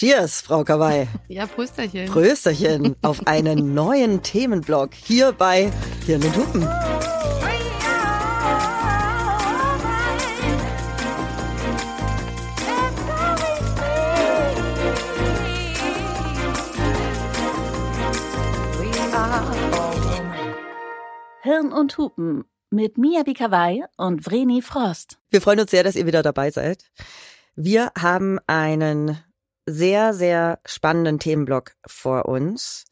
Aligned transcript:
Cheers, 0.00 0.40
Frau 0.40 0.64
Kawai. 0.64 1.08
Ja, 1.28 1.44
Prösterchen. 1.44 2.06
Prösterchen 2.06 2.96
auf 3.02 3.26
einen 3.26 3.74
neuen 3.74 4.22
Themenblock 4.22 4.94
hier 4.94 5.32
bei 5.32 5.70
Hirn 6.06 6.22
und 6.24 6.36
Hupen. 6.38 6.62
Hirn 21.42 21.72
und 21.74 21.98
Hupen 21.98 22.44
mit 22.70 22.96
Mia 22.96 23.22
Bikawai 23.22 23.84
und 23.98 24.24
Vreni 24.24 24.62
Frost. 24.62 25.18
Wir 25.28 25.42
freuen 25.42 25.60
uns 25.60 25.70
sehr, 25.70 25.84
dass 25.84 25.94
ihr 25.94 26.06
wieder 26.06 26.22
dabei 26.22 26.50
seid. 26.50 26.90
Wir 27.54 27.92
haben 27.98 28.38
einen 28.46 29.18
sehr, 29.72 30.14
sehr 30.14 30.60
spannenden 30.66 31.18
Themenblock 31.18 31.72
vor 31.86 32.26
uns. 32.26 32.84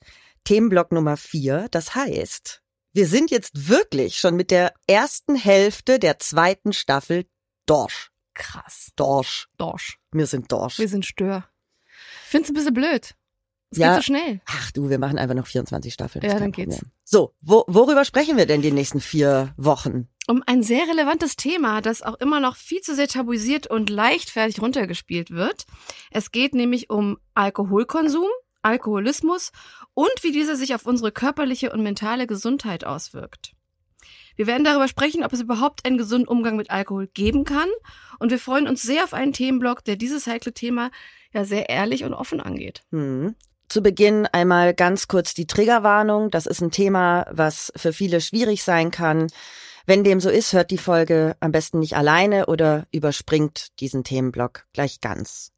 Themenblock 0.45 0.93
Nummer 0.93 1.17
vier. 1.17 1.69
Das 1.71 1.95
heißt, 1.95 2.63
wir 2.93 3.07
sind 3.07 3.31
jetzt 3.31 3.69
wirklich 3.69 4.19
schon 4.19 4.37
mit 4.37 4.51
der 4.51 4.73
ersten 4.87 5.37
Hälfte 5.37 5.99
der 5.99 6.19
zweiten 6.19 6.73
Staffel 6.73 7.27
Dorsch. 7.67 8.11
Krass. 8.35 8.91
Dorsch. 8.97 9.49
Dorsch. 9.59 9.99
Wir 10.13 10.27
sind 10.27 10.51
Dorsch. 10.53 10.79
Wir 10.79 10.89
sind 10.89 11.05
Stör. 11.05 11.45
Ich 12.25 12.31
find's 12.31 12.49
ein 12.51 12.55
bisschen 12.55 12.75
blöd. 12.75 13.15
Es 13.71 13.79
Ja. 13.79 13.89
geht 13.89 13.97
so 13.97 14.03
schnell. 14.07 14.41
Ach 14.47 14.71
du, 14.73 14.89
wir 14.89 14.99
machen 14.99 15.19
einfach 15.19 15.35
noch 15.35 15.47
24 15.47 15.93
Staffeln. 15.93 16.25
Ja, 16.25 16.39
dann 16.39 16.53
geht's. 16.53 16.77
Problem. 16.77 16.93
So, 17.05 17.35
wo, 17.41 17.65
worüber 17.67 18.05
sprechen 18.05 18.37
wir 18.39 18.47
denn 18.47 18.63
die 18.63 18.73
nächsten 18.73 19.01
vier 19.01 19.53
Wochen? 19.59 20.09
Um 20.31 20.43
ein 20.45 20.63
sehr 20.63 20.87
relevantes 20.87 21.37
Thema, 21.37 21.81
das 21.81 22.03
auch 22.03 22.17
immer 22.21 22.39
noch 22.39 22.55
viel 22.55 22.83
zu 22.83 22.95
sehr 22.95 23.09
tabuisiert 23.09 23.67
und 23.67 23.89
leichtfertig 23.89 24.61
runtergespielt 24.61 25.31
wird. 25.31 25.65
Es 26.11 26.33
geht 26.33 26.55
nämlich 26.55 26.91
um 26.91 27.17
Alkoholkonsum, 27.33 28.29
Alkoholismus 28.61 29.53
und 29.95 30.13
wie 30.21 30.31
dieser 30.31 30.57
sich 30.57 30.75
auf 30.75 30.85
unsere 30.85 31.13
körperliche 31.13 31.73
und 31.73 31.83
mentale 31.83 32.27
Gesundheit 32.27 32.85
auswirkt. 32.85 33.55
Wir 34.37 34.47
werden 34.47 34.65
darüber 34.65 34.87
sprechen, 34.87 35.25
ob 35.25 35.33
es 35.33 35.41
überhaupt 35.41 35.87
einen 35.87 35.97
gesunden 35.97 36.29
Umgang 36.29 36.57
mit 36.57 36.71
Alkohol 36.71 37.07
geben 37.07 37.45
kann. 37.45 37.71
Und 38.19 38.31
wir 38.31 38.39
freuen 38.39 38.69
uns 38.69 38.83
sehr 38.83 39.05
auf 39.05 39.15
einen 39.15 39.33
Themenblock, 39.33 39.83
der 39.83 39.97
dieses 39.97 40.27
heikle 40.27 40.53
Thema 40.53 40.91
ja 41.33 41.45
sehr 41.45 41.71
ehrlich 41.71 42.05
und 42.05 42.13
offen 42.13 42.43
angeht. 42.43 42.83
Hm. 42.91 43.35
Zu 43.71 43.83
Beginn 43.83 44.27
einmal 44.27 44.75
ganz 44.75 45.09
kurz 45.09 45.33
die 45.33 45.47
Triggerwarnung. 45.47 46.31
Das 46.31 46.45
ist 46.45 46.61
ein 46.61 46.71
Thema, 46.71 47.27
was 47.31 47.73
für 47.77 47.95
viele 47.95 48.21
schwierig 48.21 48.63
sein 48.63 48.91
kann. 48.91 49.29
Wenn 49.89 50.05
dem 50.05 50.21
so 50.21 50.29
ist, 50.29 50.53
hört 50.53 50.71
die 50.71 50.77
Folge 50.77 51.35
am 51.41 51.51
besten 51.51 51.79
nicht 51.79 51.97
alleine 51.97 52.45
oder 52.45 52.87
überspringt 52.93 53.69
diesen 53.81 54.05
Themenblock 54.05 54.67
gleich 54.75 55.01
ganz. 55.01 55.51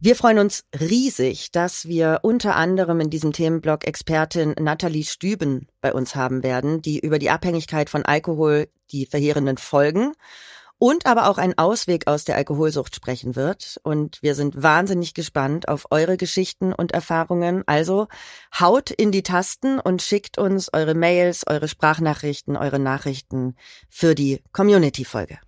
Wir 0.00 0.16
freuen 0.16 0.40
uns 0.40 0.64
riesig, 0.80 1.52
dass 1.52 1.86
wir 1.86 2.18
unter 2.22 2.56
anderem 2.56 2.98
in 2.98 3.08
diesem 3.08 3.32
Themenblock 3.32 3.86
Expertin 3.86 4.56
Nathalie 4.58 5.04
Stüben 5.04 5.68
bei 5.80 5.92
uns 5.92 6.16
haben 6.16 6.42
werden, 6.42 6.82
die 6.82 6.98
über 6.98 7.20
die 7.20 7.30
Abhängigkeit 7.30 7.88
von 7.88 8.04
Alkohol, 8.04 8.66
die 8.90 9.06
verheerenden 9.06 9.58
Folgen 9.58 10.14
und 10.78 11.06
aber 11.06 11.28
auch 11.28 11.38
einen 11.38 11.56
Ausweg 11.56 12.06
aus 12.06 12.24
der 12.24 12.36
Alkoholsucht 12.36 12.94
sprechen 12.94 13.36
wird. 13.36 13.80
Und 13.82 14.22
wir 14.22 14.34
sind 14.34 14.62
wahnsinnig 14.62 15.14
gespannt 15.14 15.68
auf 15.68 15.86
eure 15.90 16.16
Geschichten 16.16 16.72
und 16.72 16.92
Erfahrungen. 16.92 17.62
Also 17.66 18.08
haut 18.58 18.90
in 18.90 19.12
die 19.12 19.22
Tasten 19.22 19.78
und 19.78 20.02
schickt 20.02 20.38
uns 20.38 20.72
eure 20.72 20.94
Mails, 20.94 21.46
eure 21.46 21.68
Sprachnachrichten, 21.68 22.56
eure 22.56 22.78
Nachrichten 22.78 23.56
für 23.88 24.14
die 24.14 24.42
Community-Folge. 24.52 25.38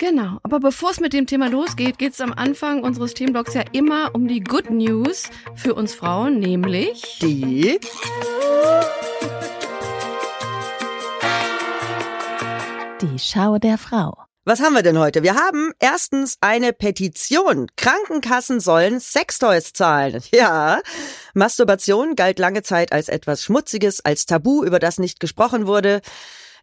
Genau, 0.00 0.38
aber 0.44 0.60
bevor 0.60 0.92
es 0.92 1.00
mit 1.00 1.12
dem 1.12 1.26
Thema 1.26 1.48
losgeht, 1.48 1.98
geht 1.98 2.12
es 2.12 2.20
am 2.20 2.32
Anfang 2.32 2.84
unseres 2.84 3.14
Themenblocks 3.14 3.54
ja 3.54 3.64
immer 3.72 4.14
um 4.14 4.28
die 4.28 4.40
Good 4.40 4.70
News 4.70 5.24
für 5.56 5.74
uns 5.74 5.92
Frauen, 5.92 6.38
nämlich 6.38 7.18
Die 7.20 7.80
Die 13.00 13.18
Schau 13.18 13.58
der 13.58 13.76
Frau. 13.76 14.27
Was 14.48 14.60
haben 14.60 14.72
wir 14.72 14.82
denn 14.82 14.98
heute? 14.98 15.22
Wir 15.22 15.34
haben 15.34 15.74
erstens 15.78 16.38
eine 16.40 16.72
Petition. 16.72 17.66
Krankenkassen 17.76 18.60
sollen 18.60 18.98
Sextoys 18.98 19.74
zahlen. 19.74 20.22
Ja. 20.32 20.80
Masturbation 21.34 22.16
galt 22.16 22.38
lange 22.38 22.62
Zeit 22.62 22.90
als 22.90 23.10
etwas 23.10 23.42
Schmutziges, 23.42 24.02
als 24.02 24.24
Tabu, 24.24 24.64
über 24.64 24.78
das 24.78 24.98
nicht 24.98 25.20
gesprochen 25.20 25.66
wurde. 25.66 26.00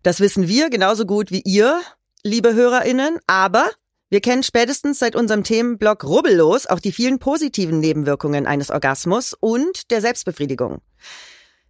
Das 0.01 0.19
wissen 0.19 0.47
wir 0.47 0.71
genauso 0.71 1.05
gut 1.05 1.29
wie 1.29 1.43
ihr, 1.45 1.79
liebe 2.23 2.55
HörerInnen. 2.55 3.19
Aber 3.27 3.69
wir 4.09 4.19
kennen 4.19 4.41
spätestens 4.41 4.97
seit 4.97 5.15
unserem 5.15 5.43
Themenblock 5.43 6.05
Rubbellos 6.05 6.65
auch 6.65 6.79
die 6.79 6.91
vielen 6.91 7.19
positiven 7.19 7.81
Nebenwirkungen 7.81 8.47
eines 8.47 8.71
Orgasmus 8.71 9.35
und 9.39 9.91
der 9.91 10.01
Selbstbefriedigung. 10.01 10.81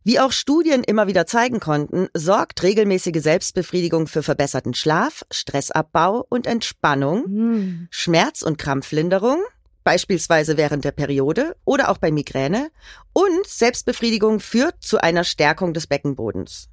Wie 0.07 0.19
auch 0.19 0.31
Studien 0.31 0.83
immer 0.83 1.07
wieder 1.07 1.25
zeigen 1.25 1.59
konnten, 1.59 2.09
sorgt 2.13 2.61
regelmäßige 2.61 3.23
Selbstbefriedigung 3.23 4.05
für 4.05 4.21
verbesserten 4.21 4.75
Schlaf, 4.75 5.25
Stressabbau 5.31 6.23
und 6.29 6.45
Entspannung, 6.45 7.23
hm, 7.25 7.88
Schmerz- 7.89 8.43
und 8.43 8.59
Krampflinderung, 8.59 9.39
beispielsweise 9.83 10.57
während 10.57 10.85
der 10.85 10.91
Periode 10.91 11.55
oder 11.66 11.89
auch 11.89 11.97
bei 11.97 12.11
Migräne, 12.11 12.69
und 13.13 13.47
Selbstbefriedigung 13.47 14.39
führt 14.39 14.75
zu 14.79 15.01
einer 15.01 15.23
Stärkung 15.23 15.73
des 15.73 15.88
Beckenbodens. 15.88 16.69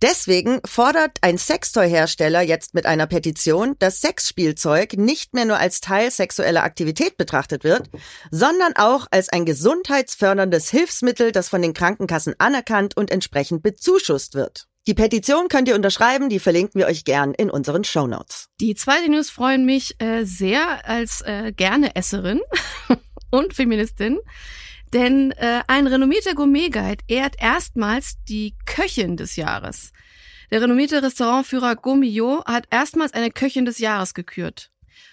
Deswegen 0.00 0.60
fordert 0.64 1.18
ein 1.22 1.38
Sextoy-Hersteller 1.38 2.42
jetzt 2.42 2.74
mit 2.74 2.86
einer 2.86 3.06
Petition, 3.06 3.76
dass 3.78 4.00
Sexspielzeug 4.00 4.94
nicht 4.94 5.34
mehr 5.34 5.44
nur 5.44 5.58
als 5.58 5.80
Teil 5.80 6.10
sexueller 6.10 6.62
Aktivität 6.62 7.16
betrachtet 7.16 7.64
wird, 7.64 7.88
sondern 8.30 8.74
auch 8.76 9.06
als 9.10 9.28
ein 9.28 9.44
gesundheitsförderndes 9.44 10.70
Hilfsmittel, 10.70 11.32
das 11.32 11.48
von 11.48 11.62
den 11.62 11.74
Krankenkassen 11.74 12.34
anerkannt 12.38 12.96
und 12.96 13.10
entsprechend 13.10 13.62
bezuschusst 13.62 14.34
wird. 14.34 14.66
Die 14.88 14.94
Petition 14.94 15.46
könnt 15.48 15.68
ihr 15.68 15.76
unterschreiben, 15.76 16.28
die 16.28 16.40
verlinken 16.40 16.80
wir 16.80 16.88
euch 16.88 17.04
gern 17.04 17.34
in 17.34 17.50
unseren 17.50 17.84
Shownotes. 17.84 18.48
die 18.60 18.74
zweite 18.74 19.08
News 19.08 19.30
freuen 19.30 19.64
mich 19.64 19.94
äh, 20.00 20.24
sehr 20.24 20.88
als 20.88 21.20
äh, 21.20 21.52
gerne 21.52 21.94
Esserin 21.94 22.40
und 23.30 23.54
Feministin. 23.54 24.18
Denn 24.92 25.32
äh, 25.32 25.62
ein 25.68 25.86
renommierter 25.86 26.34
Gourmet-Guide 26.34 27.04
ehrt 27.08 27.36
erstmals 27.40 28.16
die 28.28 28.54
Köchin 28.66 29.16
des 29.16 29.36
Jahres. 29.36 29.92
Der 30.50 30.60
renommierte 30.60 31.02
Restaurantführer 31.02 31.76
Gourmillot 31.76 32.44
hat 32.44 32.66
erstmals 32.70 33.14
eine 33.14 33.30
Köchin 33.30 33.64
des 33.64 33.78
Jahres 33.78 34.12
gekürt. 34.12 34.70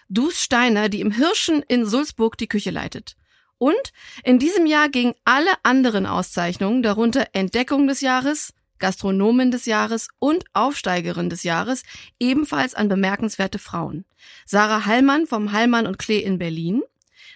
Dus 0.09 0.41
Steiner, 0.41 0.89
die 0.89 0.99
im 0.99 1.11
Hirschen 1.11 1.63
in 1.67 1.85
Sulzburg 1.85 2.37
die 2.37 2.47
Küche 2.47 2.71
leitet. 2.71 3.15
Und 3.57 3.93
in 4.23 4.39
diesem 4.39 4.65
Jahr 4.65 4.89
gingen 4.89 5.15
alle 5.23 5.51
anderen 5.63 6.05
Auszeichnungen, 6.05 6.83
darunter 6.83 7.27
Entdeckung 7.33 7.87
des 7.87 8.01
Jahres, 8.01 8.53
Gastronomin 8.79 9.51
des 9.51 9.65
Jahres 9.65 10.09
und 10.19 10.45
Aufsteigerin 10.53 11.29
des 11.29 11.43
Jahres, 11.43 11.83
ebenfalls 12.19 12.75
an 12.75 12.89
bemerkenswerte 12.89 13.59
Frauen. 13.59 14.05
Sarah 14.45 14.85
Hallmann 14.85 15.25
vom 15.25 15.51
Hallmann 15.51 15.87
und 15.87 15.99
Klee 15.99 16.19
in 16.19 16.37
Berlin, 16.37 16.81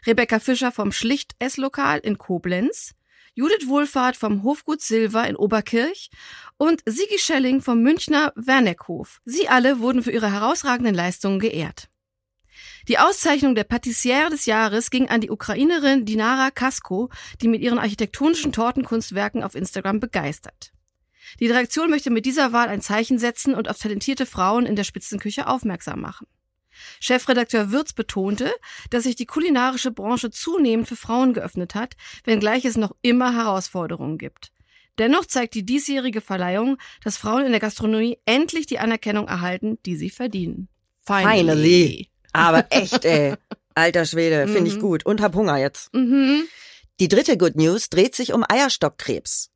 Rebecca 0.05 0.39
Fischer 0.39 0.71
vom 0.71 0.91
Schlicht-Esslokal 0.91 1.99
in 1.99 2.17
Koblenz, 2.17 2.93
Judith 3.35 3.67
Wohlfahrt 3.67 4.17
vom 4.17 4.43
Hofgut 4.43 4.81
Silver 4.81 5.27
in 5.27 5.35
Oberkirch 5.35 6.09
und 6.57 6.81
Sigi 6.85 7.17
Schelling 7.17 7.61
vom 7.61 7.81
Münchner 7.81 8.33
Werneckhof. 8.35 9.21
Sie 9.25 9.47
alle 9.47 9.79
wurden 9.79 10.03
für 10.03 10.11
ihre 10.11 10.31
herausragenden 10.31 10.93
Leistungen 10.93 11.39
geehrt. 11.39 11.89
Die 12.89 12.99
Auszeichnung 12.99 13.55
der 13.55 13.63
Patissiere 13.63 14.29
des 14.29 14.45
Jahres 14.45 14.89
ging 14.89 15.07
an 15.07 15.21
die 15.21 15.31
Ukrainerin 15.31 16.05
Dinara 16.05 16.51
Kasko, 16.51 17.09
die 17.41 17.47
mit 17.47 17.61
ihren 17.61 17.79
architektonischen 17.79 18.51
Tortenkunstwerken 18.51 19.41
auf 19.41 19.55
Instagram 19.55 20.01
begeistert. 20.01 20.73
Die 21.39 21.47
Direktion 21.47 21.89
möchte 21.89 22.11
mit 22.11 22.25
dieser 22.25 22.51
Wahl 22.51 22.67
ein 22.67 22.81
Zeichen 22.81 23.17
setzen 23.17 23.55
und 23.55 23.69
auf 23.69 23.79
talentierte 23.79 24.25
Frauen 24.25 24.65
in 24.65 24.75
der 24.75 24.83
Spitzenküche 24.83 25.47
aufmerksam 25.47 26.01
machen. 26.01 26.27
Chefredakteur 26.99 27.71
Würz 27.71 27.93
betonte, 27.93 28.51
dass 28.89 29.03
sich 29.03 29.15
die 29.15 29.25
kulinarische 29.25 29.91
Branche 29.91 30.31
zunehmend 30.31 30.87
für 30.87 30.95
Frauen 30.95 31.33
geöffnet 31.33 31.75
hat, 31.75 31.95
wenngleich 32.23 32.65
es 32.65 32.77
noch 32.77 32.95
immer 33.01 33.33
Herausforderungen 33.35 34.17
gibt. 34.17 34.51
Dennoch 34.99 35.25
zeigt 35.25 35.55
die 35.55 35.65
diesjährige 35.65 36.21
Verleihung, 36.21 36.77
dass 37.03 37.17
Frauen 37.17 37.45
in 37.45 37.51
der 37.51 37.59
Gastronomie 37.59 38.19
endlich 38.25 38.67
die 38.67 38.77
Anerkennung 38.79 39.27
erhalten, 39.27 39.79
die 39.85 39.95
sie 39.95 40.09
verdienen. 40.11 40.67
Finally. 41.05 42.09
Aber 42.31 42.65
echt, 42.69 43.05
ey. 43.05 43.33
Alter 43.75 44.05
Schwede, 44.05 44.47
finde 44.47 44.69
ich 44.69 44.75
Mhm. 44.77 44.81
gut. 44.81 45.05
Und 45.05 45.21
hab 45.21 45.33
Hunger 45.35 45.57
jetzt. 45.57 45.91
Mhm. 45.93 46.43
Die 46.99 47.07
dritte 47.07 47.37
Good 47.37 47.55
News 47.55 47.89
dreht 47.89 48.15
sich 48.15 48.33
um 48.33 48.43
Eierstockkrebs. 48.47 49.49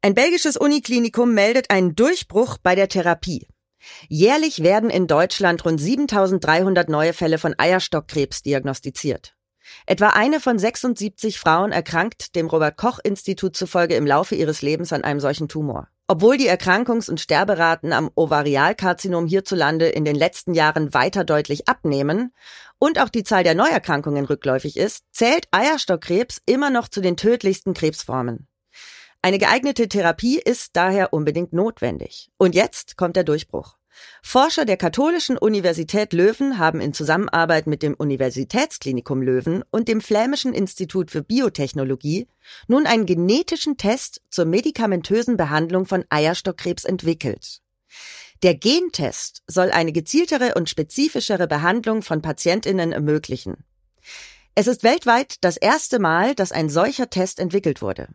Ein 0.00 0.14
belgisches 0.14 0.56
Uniklinikum 0.56 1.34
meldet 1.34 1.70
einen 1.70 1.94
Durchbruch 1.94 2.56
bei 2.58 2.74
der 2.74 2.88
Therapie. 2.88 3.46
Jährlich 4.08 4.62
werden 4.62 4.90
in 4.90 5.06
Deutschland 5.06 5.64
rund 5.64 5.80
7300 5.80 6.88
neue 6.88 7.12
Fälle 7.12 7.38
von 7.38 7.54
Eierstockkrebs 7.58 8.42
diagnostiziert. 8.42 9.34
Etwa 9.86 10.10
eine 10.10 10.40
von 10.40 10.58
76 10.58 11.38
Frauen 11.38 11.72
erkrankt 11.72 12.34
dem 12.34 12.46
Robert 12.48 12.76
Koch 12.76 12.98
Institut 13.02 13.56
zufolge 13.56 13.94
im 13.94 14.06
Laufe 14.06 14.34
ihres 14.34 14.62
Lebens 14.62 14.92
an 14.92 15.04
einem 15.04 15.20
solchen 15.20 15.48
Tumor. 15.48 15.88
Obwohl 16.06 16.36
die 16.36 16.50
Erkrankungs- 16.50 17.08
und 17.08 17.18
Sterberaten 17.18 17.94
am 17.94 18.10
Ovarialkarzinom 18.14 19.26
hierzulande 19.26 19.88
in 19.88 20.04
den 20.04 20.16
letzten 20.16 20.52
Jahren 20.52 20.92
weiter 20.92 21.24
deutlich 21.24 21.66
abnehmen 21.66 22.34
und 22.78 23.00
auch 23.00 23.08
die 23.08 23.24
Zahl 23.24 23.42
der 23.42 23.54
Neuerkrankungen 23.54 24.26
rückläufig 24.26 24.76
ist, 24.76 25.04
zählt 25.12 25.48
Eierstockkrebs 25.50 26.42
immer 26.44 26.68
noch 26.68 26.88
zu 26.88 27.00
den 27.00 27.16
tödlichsten 27.16 27.72
Krebsformen. 27.72 28.48
Eine 29.24 29.38
geeignete 29.38 29.88
Therapie 29.88 30.38
ist 30.38 30.76
daher 30.76 31.14
unbedingt 31.14 31.54
notwendig. 31.54 32.28
Und 32.36 32.54
jetzt 32.54 32.98
kommt 32.98 33.16
der 33.16 33.24
Durchbruch. 33.24 33.78
Forscher 34.22 34.66
der 34.66 34.76
Katholischen 34.76 35.38
Universität 35.38 36.12
Löwen 36.12 36.58
haben 36.58 36.78
in 36.82 36.92
Zusammenarbeit 36.92 37.66
mit 37.66 37.82
dem 37.82 37.94
Universitätsklinikum 37.94 39.22
Löwen 39.22 39.64
und 39.70 39.88
dem 39.88 40.02
Flämischen 40.02 40.52
Institut 40.52 41.10
für 41.10 41.22
Biotechnologie 41.22 42.28
nun 42.68 42.84
einen 42.84 43.06
genetischen 43.06 43.78
Test 43.78 44.20
zur 44.28 44.44
medikamentösen 44.44 45.38
Behandlung 45.38 45.86
von 45.86 46.04
Eierstockkrebs 46.10 46.84
entwickelt. 46.84 47.62
Der 48.42 48.54
Gentest 48.54 49.42
soll 49.46 49.70
eine 49.70 49.92
gezieltere 49.92 50.52
und 50.52 50.68
spezifischere 50.68 51.46
Behandlung 51.46 52.02
von 52.02 52.20
Patientinnen 52.20 52.92
ermöglichen. 52.92 53.64
Es 54.54 54.66
ist 54.66 54.82
weltweit 54.82 55.36
das 55.40 55.56
erste 55.56 55.98
Mal, 55.98 56.34
dass 56.34 56.52
ein 56.52 56.68
solcher 56.68 57.08
Test 57.08 57.40
entwickelt 57.40 57.80
wurde. 57.80 58.08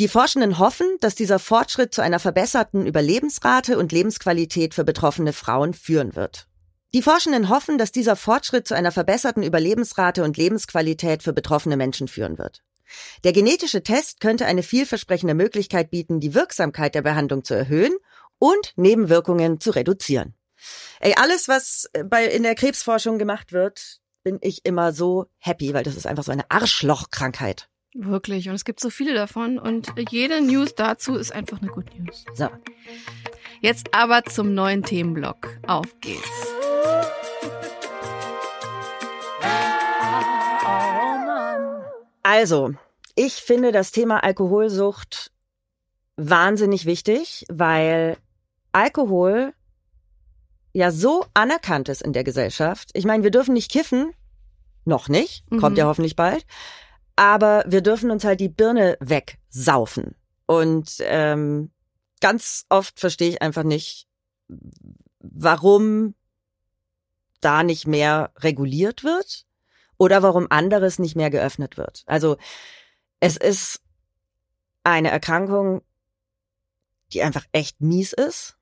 Die 0.00 0.08
Forschenden 0.08 0.58
hoffen, 0.58 0.96
dass 0.98 1.14
dieser 1.14 1.38
Fortschritt 1.38 1.94
zu 1.94 2.02
einer 2.02 2.18
verbesserten 2.18 2.84
Überlebensrate 2.84 3.78
und 3.78 3.92
Lebensqualität 3.92 4.74
für 4.74 4.82
betroffene 4.82 5.32
Frauen 5.32 5.72
führen 5.72 6.16
wird. 6.16 6.48
Die 6.94 7.02
Forschenden 7.02 7.48
hoffen, 7.48 7.78
dass 7.78 7.92
dieser 7.92 8.16
Fortschritt 8.16 8.66
zu 8.66 8.74
einer 8.74 8.90
verbesserten 8.90 9.44
Überlebensrate 9.44 10.24
und 10.24 10.36
Lebensqualität 10.36 11.22
für 11.22 11.32
betroffene 11.32 11.76
Menschen 11.76 12.08
führen 12.08 12.38
wird. 12.38 12.64
Der 13.22 13.32
genetische 13.32 13.84
Test 13.84 14.18
könnte 14.18 14.46
eine 14.46 14.64
vielversprechende 14.64 15.34
Möglichkeit 15.34 15.90
bieten, 15.90 16.18
die 16.18 16.34
Wirksamkeit 16.34 16.96
der 16.96 17.02
Behandlung 17.02 17.44
zu 17.44 17.54
erhöhen 17.54 17.94
und 18.38 18.72
Nebenwirkungen 18.74 19.60
zu 19.60 19.70
reduzieren. 19.70 20.34
Ey, 20.98 21.14
alles, 21.16 21.46
was 21.46 21.88
bei, 22.04 22.26
in 22.26 22.42
der 22.42 22.56
Krebsforschung 22.56 23.18
gemacht 23.18 23.52
wird, 23.52 24.00
bin 24.24 24.38
ich 24.40 24.64
immer 24.64 24.92
so 24.92 25.26
happy, 25.38 25.72
weil 25.72 25.84
das 25.84 25.96
ist 25.96 26.06
einfach 26.06 26.24
so 26.24 26.32
eine 26.32 26.50
Arschlochkrankheit. 26.50 27.68
Wirklich. 27.94 28.48
Und 28.48 28.56
es 28.56 28.64
gibt 28.64 28.80
so 28.80 28.90
viele 28.90 29.14
davon. 29.14 29.58
Und 29.58 29.92
jede 30.10 30.40
News 30.40 30.74
dazu 30.74 31.14
ist 31.14 31.32
einfach 31.32 31.62
eine 31.62 31.70
Good 31.70 31.96
News. 31.98 32.24
So. 32.34 32.48
Jetzt 33.60 33.94
aber 33.94 34.24
zum 34.24 34.52
neuen 34.52 34.82
Themenblock. 34.82 35.48
Auf 35.66 35.86
geht's. 36.00 36.48
Also, 42.22 42.74
ich 43.14 43.34
finde 43.34 43.70
das 43.70 43.92
Thema 43.92 44.24
Alkoholsucht 44.24 45.30
wahnsinnig 46.16 46.86
wichtig, 46.86 47.44
weil 47.48 48.16
Alkohol 48.72 49.52
ja 50.72 50.90
so 50.90 51.24
anerkannt 51.34 51.88
ist 51.88 52.02
in 52.02 52.12
der 52.12 52.24
Gesellschaft. 52.24 52.90
Ich 52.94 53.04
meine, 53.04 53.22
wir 53.22 53.30
dürfen 53.30 53.54
nicht 53.54 53.70
kiffen. 53.70 54.12
Noch 54.84 55.08
nicht. 55.08 55.44
Kommt 55.50 55.72
Mhm. 55.72 55.76
ja 55.76 55.86
hoffentlich 55.86 56.16
bald 56.16 56.44
aber 57.16 57.64
wir 57.66 57.80
dürfen 57.80 58.10
uns 58.10 58.24
halt 58.24 58.40
die 58.40 58.48
Birne 58.48 58.96
wegsaufen. 59.00 60.16
Und 60.46 60.96
ähm, 61.00 61.70
ganz 62.20 62.66
oft 62.68 63.00
verstehe 63.00 63.30
ich 63.30 63.42
einfach 63.42 63.62
nicht, 63.62 64.08
warum 65.20 66.14
da 67.40 67.62
nicht 67.62 67.86
mehr 67.86 68.32
reguliert 68.38 69.04
wird 69.04 69.46
oder 69.96 70.22
warum 70.22 70.46
anderes 70.50 70.98
nicht 70.98 71.16
mehr 71.16 71.30
geöffnet 71.30 71.76
wird. 71.76 72.02
Also 72.06 72.36
es 73.20 73.36
ist 73.36 73.80
eine 74.82 75.10
Erkrankung, 75.10 75.82
die 77.12 77.22
einfach 77.22 77.46
echt 77.52 77.80
mies 77.80 78.12
ist. 78.12 78.56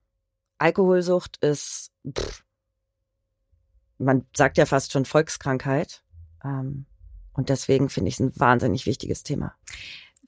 Alkoholsucht 0.58 1.38
ist, 1.38 1.90
pff, 2.06 2.44
man 3.99 4.26
sagt 4.37 4.58
ja 4.58 4.66
fast 4.66 4.93
schon 4.93 5.04
Volkskrankheit. 5.04 6.02
Ähm, 6.44 6.87
und 7.34 7.49
deswegen 7.49 7.88
finde 7.88 8.08
ich 8.08 8.14
es 8.14 8.20
ein 8.20 8.32
wahnsinnig 8.38 8.87
wichtiges 8.87 9.23
Thema. 9.23 9.55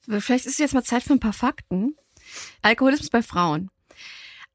Vielleicht 0.01 0.45
ist 0.45 0.53
es 0.53 0.57
jetzt 0.59 0.73
mal 0.73 0.83
Zeit 0.83 1.03
für 1.03 1.13
ein 1.13 1.19
paar 1.19 1.33
Fakten. 1.33 1.95
Alkoholismus 2.61 3.09
bei 3.09 3.21
Frauen. 3.21 3.69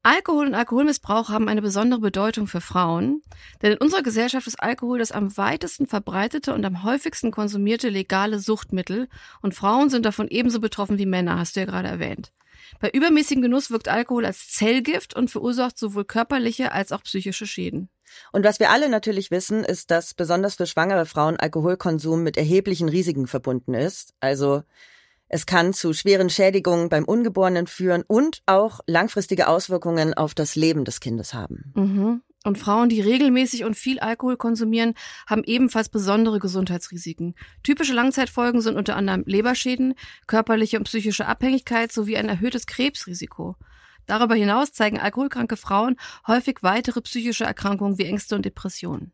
Alkohol 0.03 0.47
und 0.47 0.55
Alkoholmissbrauch 0.55 1.29
haben 1.29 1.47
eine 1.47 1.61
besondere 1.61 1.99
Bedeutung 1.99 2.47
für 2.47 2.61
Frauen, 2.61 3.21
denn 3.61 3.73
in 3.73 3.77
unserer 3.77 4.01
Gesellschaft 4.01 4.47
ist 4.47 4.59
Alkohol 4.59 4.97
das 4.97 5.11
am 5.11 5.37
weitesten 5.37 5.85
verbreitete 5.85 6.55
und 6.55 6.65
am 6.65 6.81
häufigsten 6.81 7.29
konsumierte 7.29 7.89
legale 7.89 8.39
Suchtmittel 8.39 9.09
und 9.43 9.53
Frauen 9.53 9.91
sind 9.91 10.07
davon 10.07 10.27
ebenso 10.27 10.59
betroffen 10.59 10.97
wie 10.97 11.05
Männer, 11.05 11.37
hast 11.37 11.55
du 11.55 11.59
ja 11.59 11.67
gerade 11.67 11.87
erwähnt. 11.87 12.33
Bei 12.79 12.89
übermäßigem 12.89 13.43
Genuss 13.43 13.69
wirkt 13.69 13.89
Alkohol 13.89 14.25
als 14.25 14.49
Zellgift 14.49 15.15
und 15.15 15.29
verursacht 15.29 15.77
sowohl 15.77 16.05
körperliche 16.05 16.71
als 16.71 16.91
auch 16.91 17.03
psychische 17.03 17.45
Schäden. 17.45 17.89
Und 18.31 18.43
was 18.43 18.59
wir 18.59 18.69
alle 18.69 18.89
natürlich 18.89 19.31
wissen, 19.31 19.63
ist, 19.63 19.91
dass 19.91 20.13
besonders 20.13 20.55
für 20.55 20.67
schwangere 20.67 21.05
Frauen 21.05 21.37
Alkoholkonsum 21.37 22.23
mit 22.23 22.37
erheblichen 22.37 22.89
Risiken 22.89 23.27
verbunden 23.27 23.73
ist. 23.73 24.13
Also 24.19 24.63
es 25.33 25.45
kann 25.45 25.73
zu 25.73 25.93
schweren 25.93 26.29
Schädigungen 26.29 26.89
beim 26.89 27.05
Ungeborenen 27.05 27.65
führen 27.65 28.03
und 28.05 28.41
auch 28.45 28.81
langfristige 28.85 29.47
Auswirkungen 29.47 30.13
auf 30.13 30.33
das 30.33 30.55
Leben 30.55 30.83
des 30.83 30.99
Kindes 30.99 31.33
haben. 31.33 31.71
Mhm. 31.73 32.21
Und 32.43 32.57
Frauen, 32.57 32.89
die 32.89 33.01
regelmäßig 33.01 33.63
und 33.63 33.75
viel 33.75 33.99
Alkohol 33.99 34.35
konsumieren, 34.35 34.95
haben 35.27 35.43
ebenfalls 35.43 35.89
besondere 35.89 36.39
Gesundheitsrisiken. 36.39 37.35
Typische 37.61 37.93
Langzeitfolgen 37.93 38.61
sind 38.61 38.77
unter 38.77 38.95
anderem 38.95 39.23
Leberschäden, 39.27 39.93
körperliche 40.25 40.79
und 40.79 40.85
psychische 40.85 41.27
Abhängigkeit 41.27 41.91
sowie 41.91 42.17
ein 42.17 42.29
erhöhtes 42.29 42.65
Krebsrisiko. 42.65 43.55
Darüber 44.11 44.35
hinaus 44.35 44.73
zeigen 44.73 44.99
alkoholkranke 44.99 45.55
Frauen 45.55 45.95
häufig 46.27 46.63
weitere 46.63 46.99
psychische 46.99 47.45
Erkrankungen 47.45 47.97
wie 47.97 48.03
Ängste 48.03 48.35
und 48.35 48.43
Depressionen. 48.43 49.13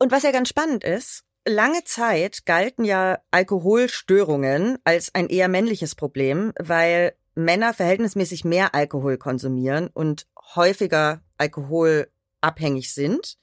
Und 0.00 0.10
was 0.10 0.24
ja 0.24 0.32
ganz 0.32 0.48
spannend 0.48 0.82
ist, 0.82 1.22
lange 1.46 1.84
Zeit 1.84 2.44
galten 2.44 2.84
ja 2.84 3.20
Alkoholstörungen 3.30 4.78
als 4.82 5.14
ein 5.14 5.28
eher 5.28 5.46
männliches 5.46 5.94
Problem, 5.94 6.52
weil 6.58 7.12
Männer 7.36 7.72
verhältnismäßig 7.72 8.44
mehr 8.44 8.74
Alkohol 8.74 9.16
konsumieren 9.16 9.86
und 9.94 10.26
häufiger 10.56 11.22
alkoholabhängig 11.38 12.92
sind. 12.92 13.38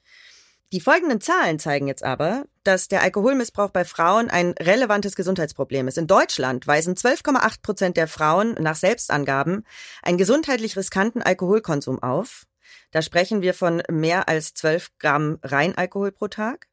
Die 0.74 0.82
folgenden 0.82 1.22
Zahlen 1.22 1.58
zeigen 1.58 1.88
jetzt 1.88 2.04
aber, 2.04 2.44
dass 2.68 2.86
der 2.86 3.02
Alkoholmissbrauch 3.02 3.70
bei 3.70 3.86
Frauen 3.86 4.28
ein 4.28 4.52
relevantes 4.60 5.16
Gesundheitsproblem 5.16 5.88
ist. 5.88 5.96
In 5.96 6.06
Deutschland 6.06 6.66
weisen 6.66 6.96
12,8 6.96 7.62
Prozent 7.62 7.96
der 7.96 8.06
Frauen 8.06 8.56
nach 8.60 8.76
Selbstangaben 8.76 9.64
einen 10.02 10.18
gesundheitlich 10.18 10.76
riskanten 10.76 11.22
Alkoholkonsum 11.22 12.02
auf. 12.02 12.44
Da 12.90 13.00
sprechen 13.00 13.40
wir 13.40 13.54
von 13.54 13.82
mehr 13.90 14.28
als 14.28 14.52
12 14.52 14.98
Gramm 14.98 15.38
Reinalkohol 15.42 16.12
pro 16.12 16.28
Tag. 16.28 16.66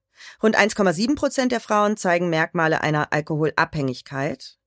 Rund 0.43 0.57
1,7 0.57 1.15
Prozent 1.15 1.53
der 1.53 1.61
Frauen 1.61 1.95
zeigen 1.95 2.29
Merkmale 2.29 2.81
einer 2.81 3.13
Alkoholabhängigkeit. 3.13 4.57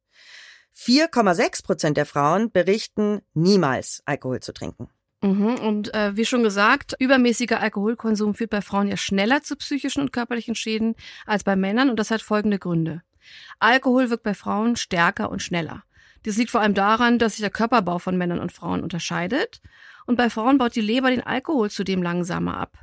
4,6 0.74 1.62
Prozent 1.62 1.96
der 1.98 2.06
Frauen 2.06 2.50
berichten, 2.50 3.20
niemals 3.34 4.00
Alkohol 4.06 4.40
zu 4.40 4.54
trinken. 4.54 4.88
Mhm. 5.20 5.54
Und 5.56 5.94
äh, 5.94 6.16
wie 6.16 6.24
schon 6.24 6.42
gesagt, 6.42 6.94
übermäßiger 6.98 7.60
Alkoholkonsum 7.60 8.34
führt 8.34 8.50
bei 8.50 8.60
Frauen 8.60 8.88
ja 8.88 8.96
schneller 8.96 9.42
zu 9.42 9.56
psychischen 9.56 10.02
und 10.02 10.12
körperlichen 10.12 10.54
Schäden 10.54 10.94
als 11.26 11.42
bei 11.44 11.56
Männern 11.56 11.90
und 11.90 11.98
das 11.98 12.10
hat 12.10 12.22
folgende 12.22 12.58
Gründe. 12.58 13.02
Alkohol 13.58 14.10
wirkt 14.10 14.22
bei 14.22 14.34
Frauen 14.34 14.76
stärker 14.76 15.30
und 15.30 15.42
schneller. 15.42 15.82
Dies 16.24 16.36
liegt 16.36 16.50
vor 16.50 16.60
allem 16.60 16.74
daran, 16.74 17.18
dass 17.18 17.32
sich 17.32 17.40
der 17.40 17.50
Körperbau 17.50 17.98
von 17.98 18.16
Männern 18.16 18.38
und 18.38 18.52
Frauen 18.52 18.82
unterscheidet 18.82 19.60
und 20.06 20.16
bei 20.16 20.30
Frauen 20.30 20.58
baut 20.58 20.74
die 20.76 20.80
Leber 20.80 21.10
den 21.10 21.26
Alkohol 21.26 21.70
zudem 21.70 22.02
langsamer 22.02 22.56
ab. 22.56 22.78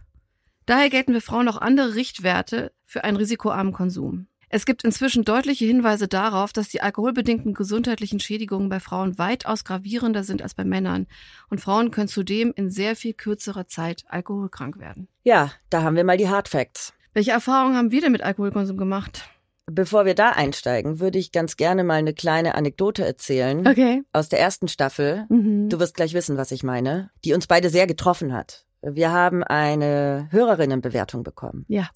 Daher 0.65 0.89
gelten 0.89 1.13
für 1.13 1.21
Frauen 1.21 1.47
auch 1.47 1.57
andere 1.57 1.95
Richtwerte 1.95 2.71
für 2.85 3.03
einen 3.03 3.17
risikoarmen 3.17 3.73
Konsum. 3.73 4.27
Es 4.49 4.65
gibt 4.65 4.83
inzwischen 4.83 5.23
deutliche 5.25 5.65
Hinweise 5.65 6.07
darauf, 6.07 6.53
dass 6.53 6.69
die 6.69 6.81
alkoholbedingten 6.81 7.53
gesundheitlichen 7.53 8.19
Schädigungen 8.19 8.69
bei 8.69 8.79
Frauen 8.79 9.17
weitaus 9.17 9.63
gravierender 9.63 10.23
sind 10.23 10.41
als 10.41 10.53
bei 10.53 10.63
Männern. 10.63 11.07
Und 11.49 11.61
Frauen 11.61 11.91
können 11.91 12.07
zudem 12.07 12.53
in 12.55 12.69
sehr 12.69 12.95
viel 12.95 13.13
kürzerer 13.13 13.67
Zeit 13.67 14.05
alkoholkrank 14.07 14.79
werden. 14.79 15.07
Ja, 15.23 15.51
da 15.69 15.83
haben 15.83 15.95
wir 15.95 16.03
mal 16.03 16.17
die 16.17 16.29
Hard 16.29 16.47
Facts. 16.47 16.93
Welche 17.13 17.31
Erfahrungen 17.31 17.75
haben 17.75 17.91
wir 17.91 18.01
denn 18.01 18.11
mit 18.11 18.21
Alkoholkonsum 18.23 18.77
gemacht? 18.77 19.29
Bevor 19.67 20.05
wir 20.05 20.13
da 20.13 20.29
einsteigen, 20.29 20.99
würde 20.99 21.17
ich 21.17 21.31
ganz 21.31 21.57
gerne 21.57 21.83
mal 21.83 21.95
eine 21.95 22.13
kleine 22.13 22.53
Anekdote 22.53 23.03
erzählen 23.03 23.67
Okay. 23.67 24.03
aus 24.13 24.29
der 24.29 24.39
ersten 24.39 24.67
Staffel. 24.67 25.25
Mhm. 25.29 25.69
Du 25.69 25.79
wirst 25.79 25.95
gleich 25.95 26.13
wissen, 26.13 26.37
was 26.37 26.51
ich 26.51 26.63
meine, 26.63 27.09
die 27.23 27.33
uns 27.33 27.47
beide 27.47 27.69
sehr 27.71 27.87
getroffen 27.87 28.31
hat. 28.31 28.65
Wir 28.83 29.11
haben 29.11 29.43
eine 29.43 30.27
Hörerinnenbewertung 30.29 31.23
bekommen. 31.23 31.65
Ja. 31.67 31.89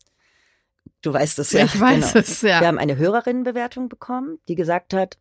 Du 1.02 1.14
weißt 1.14 1.40
es 1.40 1.52
ja. 1.52 1.66
ich 1.66 1.80
weiß 1.80 2.14
genau. 2.14 2.24
es, 2.24 2.42
ja. 2.42 2.60
Wir 2.60 2.68
haben 2.68 2.78
eine 2.78 2.98
Hörerinnenbewertung 2.98 3.90
bekommen, 3.90 4.40
die 4.48 4.56
gesagt 4.56 4.94
hat, 4.94 5.18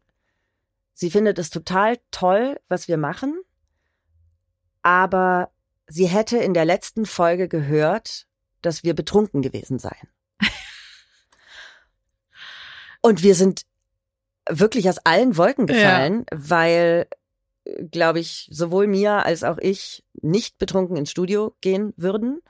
sie 0.92 1.10
findet 1.10 1.38
es 1.38 1.50
total 1.50 1.98
toll, 2.10 2.58
was 2.68 2.88
wir 2.88 2.96
machen, 2.96 3.40
aber 4.82 5.50
sie 5.86 6.06
hätte 6.06 6.38
in 6.38 6.54
der 6.54 6.64
letzten 6.64 7.06
Folge 7.06 7.48
gehört, 7.48 8.26
dass 8.62 8.82
wir 8.82 8.94
betrunken 8.94 9.42
gewesen 9.42 9.78
seien. 9.78 10.08
Und 13.00 13.22
wir 13.22 13.34
sind 13.34 13.62
wirklich 14.48 14.88
aus 14.88 14.98
allen 14.98 15.36
Wolken 15.36 15.66
gefallen, 15.66 16.24
weil, 16.32 17.06
glaube 17.90 18.18
ich, 18.18 18.48
sowohl 18.50 18.86
Mia 18.86 19.20
als 19.20 19.44
auch 19.44 19.58
ich 19.58 20.04
nicht 20.14 20.58
betrunken 20.58 20.96
ins 20.96 21.10
Studio 21.10 21.54
gehen 21.60 21.92
würden. 21.96 22.40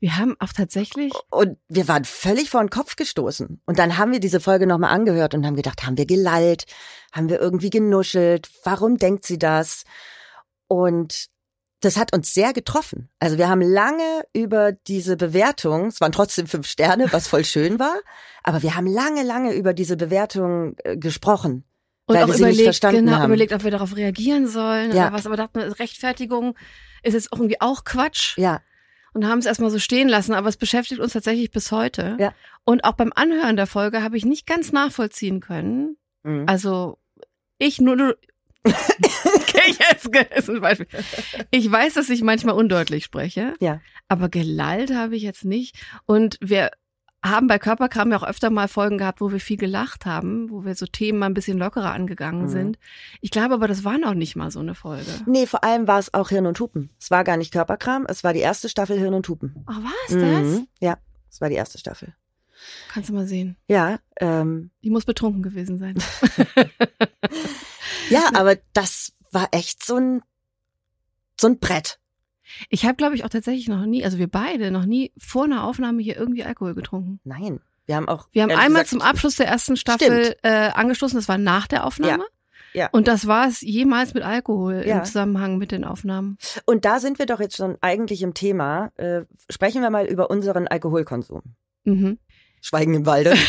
Wir 0.00 0.16
haben 0.16 0.34
auch 0.40 0.52
tatsächlich. 0.54 1.12
Und 1.30 1.58
wir 1.68 1.86
waren 1.86 2.04
völlig 2.04 2.48
vor 2.50 2.60
den 2.62 2.70
Kopf 2.70 2.96
gestoßen. 2.96 3.60
Und 3.66 3.78
dann 3.78 3.98
haben 3.98 4.12
wir 4.12 4.20
diese 4.20 4.40
Folge 4.40 4.66
nochmal 4.66 4.94
angehört 4.94 5.34
und 5.34 5.46
haben 5.46 5.56
gedacht, 5.56 5.84
haben 5.84 5.98
wir 5.98 6.06
gelallt? 6.06 6.64
Haben 7.12 7.28
wir 7.28 7.38
irgendwie 7.38 7.70
genuschelt? 7.70 8.48
Warum 8.64 8.96
denkt 8.96 9.26
sie 9.26 9.38
das? 9.38 9.84
Und 10.68 11.26
das 11.80 11.96
hat 11.96 12.14
uns 12.14 12.32
sehr 12.32 12.52
getroffen. 12.52 13.10
Also 13.18 13.38
wir 13.38 13.48
haben 13.48 13.62
lange 13.62 14.22
über 14.32 14.72
diese 14.72 15.16
Bewertung, 15.16 15.86
es 15.86 16.00
waren 16.00 16.12
trotzdem 16.12 16.46
fünf 16.46 16.66
Sterne, 16.66 17.10
was 17.12 17.26
voll 17.26 17.44
schön 17.44 17.78
war, 17.78 17.96
aber 18.42 18.62
wir 18.62 18.76
haben 18.76 18.86
lange, 18.86 19.22
lange 19.22 19.54
über 19.54 19.72
diese 19.72 19.96
Bewertung 19.96 20.76
äh, 20.84 20.96
gesprochen. 20.96 21.64
Und 22.06 22.16
weil 22.16 22.24
auch 22.24 22.28
wir 22.28 22.34
sie 22.34 22.42
nicht 22.42 22.54
überlegt, 22.54 22.64
verstanden 22.64 23.06
genau, 23.06 23.18
haben. 23.18 23.30
überlegt, 23.30 23.52
ob 23.52 23.64
wir 23.64 23.70
darauf 23.70 23.96
reagieren 23.96 24.46
sollen 24.46 24.92
Ja. 24.92 25.06
oder 25.06 25.12
was. 25.14 25.26
Aber 25.26 25.36
dachten, 25.36 25.58
wir, 25.60 25.78
Rechtfertigung 25.78 26.56
ist 27.02 27.14
jetzt 27.14 27.28
irgendwie 27.32 27.60
auch 27.60 27.84
Quatsch. 27.84 28.36
Ja, 28.36 28.60
und 29.12 29.26
haben 29.26 29.38
es 29.38 29.46
erstmal 29.46 29.70
so 29.70 29.78
stehen 29.78 30.08
lassen, 30.08 30.34
aber 30.34 30.48
es 30.48 30.56
beschäftigt 30.56 31.00
uns 31.00 31.12
tatsächlich 31.12 31.50
bis 31.50 31.72
heute. 31.72 32.16
Ja. 32.18 32.32
Und 32.64 32.84
auch 32.84 32.92
beim 32.94 33.12
Anhören 33.14 33.56
der 33.56 33.66
Folge 33.66 34.02
habe 34.02 34.16
ich 34.16 34.24
nicht 34.24 34.46
ganz 34.46 34.72
nachvollziehen 34.72 35.40
können. 35.40 35.96
mhm. 36.22 36.44
Also 36.46 36.98
ich 37.58 37.80
nur, 37.80 37.96
nur 37.96 38.16
okay, 38.64 39.74
jetzt 39.90 40.06
ist 40.36 40.50
ein 40.50 40.60
Beispiel. 40.60 40.86
Ich 41.50 41.70
weiß, 41.70 41.94
dass 41.94 42.10
ich 42.10 42.22
manchmal 42.22 42.54
undeutlich 42.54 43.04
spreche, 43.04 43.54
Ja. 43.60 43.80
aber 44.08 44.28
gelallt 44.28 44.92
habe 44.94 45.16
ich 45.16 45.22
jetzt 45.22 45.44
nicht. 45.44 45.76
Und 46.06 46.36
wir 46.42 46.70
haben 47.22 47.48
bei 47.48 47.58
Körperkram 47.58 48.10
ja 48.12 48.16
auch 48.18 48.22
öfter 48.26 48.48
mal 48.50 48.66
Folgen 48.68 48.96
gehabt, 48.96 49.20
wo 49.20 49.30
wir 49.30 49.40
viel 49.40 49.58
gelacht 49.58 50.06
haben, 50.06 50.48
wo 50.50 50.64
wir 50.64 50.74
so 50.74 50.86
Themen 50.86 51.18
mal 51.18 51.26
ein 51.26 51.34
bisschen 51.34 51.58
lockerer 51.58 51.92
angegangen 51.92 52.44
Mhm. 52.44 52.48
sind. 52.48 52.78
Ich 53.20 53.30
glaube 53.30 53.52
aber, 53.54 53.68
das 53.68 53.84
war 53.84 53.98
noch 53.98 54.14
nicht 54.14 54.36
mal 54.36 54.50
so 54.50 54.60
eine 54.60 54.74
Folge. 54.74 55.10
Nee, 55.26 55.46
vor 55.46 55.62
allem 55.62 55.86
war 55.86 55.98
es 55.98 56.14
auch 56.14 56.30
Hirn 56.30 56.46
und 56.46 56.58
Hupen. 56.58 56.88
Es 56.98 57.10
war 57.10 57.22
gar 57.24 57.36
nicht 57.36 57.52
Körperkram, 57.52 58.06
es 58.08 58.24
war 58.24 58.32
die 58.32 58.40
erste 58.40 58.68
Staffel 58.70 58.98
Hirn 58.98 59.12
und 59.14 59.28
Hupen. 59.28 59.64
Ach, 59.66 59.76
war 59.82 59.92
es 60.08 60.14
das? 60.14 60.60
Mhm. 60.60 60.68
Ja, 60.80 60.96
es 61.30 61.40
war 61.42 61.50
die 61.50 61.56
erste 61.56 61.76
Staffel. 61.78 62.14
Kannst 62.92 63.10
du 63.10 63.14
mal 63.14 63.26
sehen. 63.26 63.56
Ja, 63.68 63.98
ähm, 64.18 64.70
Die 64.82 64.90
muss 64.90 65.04
betrunken 65.04 65.42
gewesen 65.42 65.78
sein. 65.78 65.96
ja, 68.10 68.22
aber 68.34 68.56
das 68.72 69.12
war 69.30 69.48
echt 69.52 69.84
so 69.84 69.96
ein 69.96 70.22
so 71.40 71.48
ein 71.48 71.58
Brett. 71.58 71.99
Ich 72.68 72.84
habe, 72.84 72.96
glaube 72.96 73.14
ich, 73.14 73.24
auch 73.24 73.28
tatsächlich 73.28 73.68
noch 73.68 73.84
nie, 73.86 74.04
also 74.04 74.18
wir 74.18 74.28
beide, 74.28 74.70
noch 74.70 74.86
nie 74.86 75.12
vor 75.18 75.44
einer 75.44 75.64
Aufnahme 75.64 76.02
hier 76.02 76.16
irgendwie 76.16 76.44
Alkohol 76.44 76.74
getrunken. 76.74 77.20
Nein, 77.24 77.60
wir 77.86 77.96
haben 77.96 78.08
auch. 78.08 78.28
Wir 78.32 78.42
haben 78.42 78.50
einmal 78.50 78.82
gesagt, 78.82 78.88
zum 78.88 79.02
Abschluss 79.02 79.36
der 79.36 79.46
ersten 79.46 79.76
Staffel 79.76 80.36
äh, 80.42 80.70
angestoßen, 80.70 81.18
das 81.18 81.28
war 81.28 81.38
nach 81.38 81.66
der 81.66 81.86
Aufnahme. 81.86 82.24
Ja. 82.72 82.88
Und 82.92 83.08
das 83.08 83.26
war 83.26 83.48
es 83.48 83.62
jemals 83.62 84.14
mit 84.14 84.22
Alkohol 84.22 84.84
Ja. 84.86 84.98
im 84.98 85.04
Zusammenhang 85.04 85.58
mit 85.58 85.72
den 85.72 85.84
Aufnahmen. 85.84 86.38
Und 86.66 86.84
da 86.84 87.00
sind 87.00 87.18
wir 87.18 87.26
doch 87.26 87.40
jetzt 87.40 87.56
schon 87.56 87.76
eigentlich 87.80 88.22
im 88.22 88.32
Thema. 88.32 88.92
Äh, 88.94 89.22
sprechen 89.48 89.82
wir 89.82 89.90
mal 89.90 90.06
über 90.06 90.30
unseren 90.30 90.68
Alkoholkonsum. 90.68 91.42
Mhm. 91.84 92.18
Schweigen 92.60 92.94
im 92.94 93.06
Walde. 93.06 93.34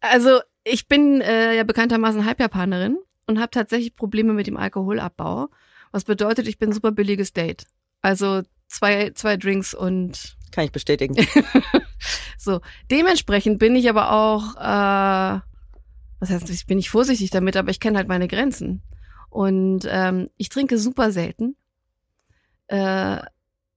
Also 0.00 0.40
ich 0.64 0.86
bin 0.86 1.22
äh, 1.22 1.56
ja 1.56 1.64
bekanntermaßen 1.64 2.26
Halbjapanerin 2.26 2.98
und 3.26 3.38
habe 3.38 3.50
tatsächlich 3.50 3.96
Probleme 3.96 4.34
mit 4.34 4.46
dem 4.46 4.58
Alkoholabbau. 4.58 5.48
Was 5.94 6.02
bedeutet, 6.02 6.48
ich 6.48 6.58
bin 6.58 6.72
super 6.72 6.90
billiges 6.90 7.32
Date. 7.34 7.68
Also 8.02 8.42
zwei, 8.66 9.10
zwei 9.10 9.36
Drinks 9.36 9.74
und 9.74 10.36
Kann 10.50 10.64
ich 10.64 10.72
bestätigen. 10.72 11.14
so. 12.36 12.60
Dementsprechend 12.90 13.60
bin 13.60 13.76
ich 13.76 13.88
aber 13.88 14.10
auch, 14.10 14.56
äh, 14.56 15.40
was 16.18 16.30
heißt, 16.30 16.50
ich 16.50 16.66
bin 16.66 16.78
nicht 16.78 16.90
vorsichtig 16.90 17.30
damit, 17.30 17.56
aber 17.56 17.70
ich 17.70 17.78
kenne 17.78 17.96
halt 17.96 18.08
meine 18.08 18.26
Grenzen. 18.26 18.82
Und 19.30 19.86
ähm, 19.88 20.30
ich 20.36 20.48
trinke 20.48 20.78
super 20.78 21.12
selten. 21.12 21.54
Äh, 22.66 23.18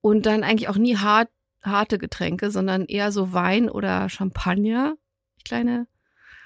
und 0.02 0.26
dann 0.26 0.44
eigentlich 0.44 0.70
auch 0.70 0.78
nie 0.78 0.98
hart, 0.98 1.30
harte 1.62 2.00
Getränke, 2.00 2.50
sondern 2.50 2.86
eher 2.86 3.12
so 3.12 3.32
Wein 3.32 3.70
oder 3.70 4.10
Champagner. 4.10 4.96
Ich 5.38 5.44
kleine 5.44 5.86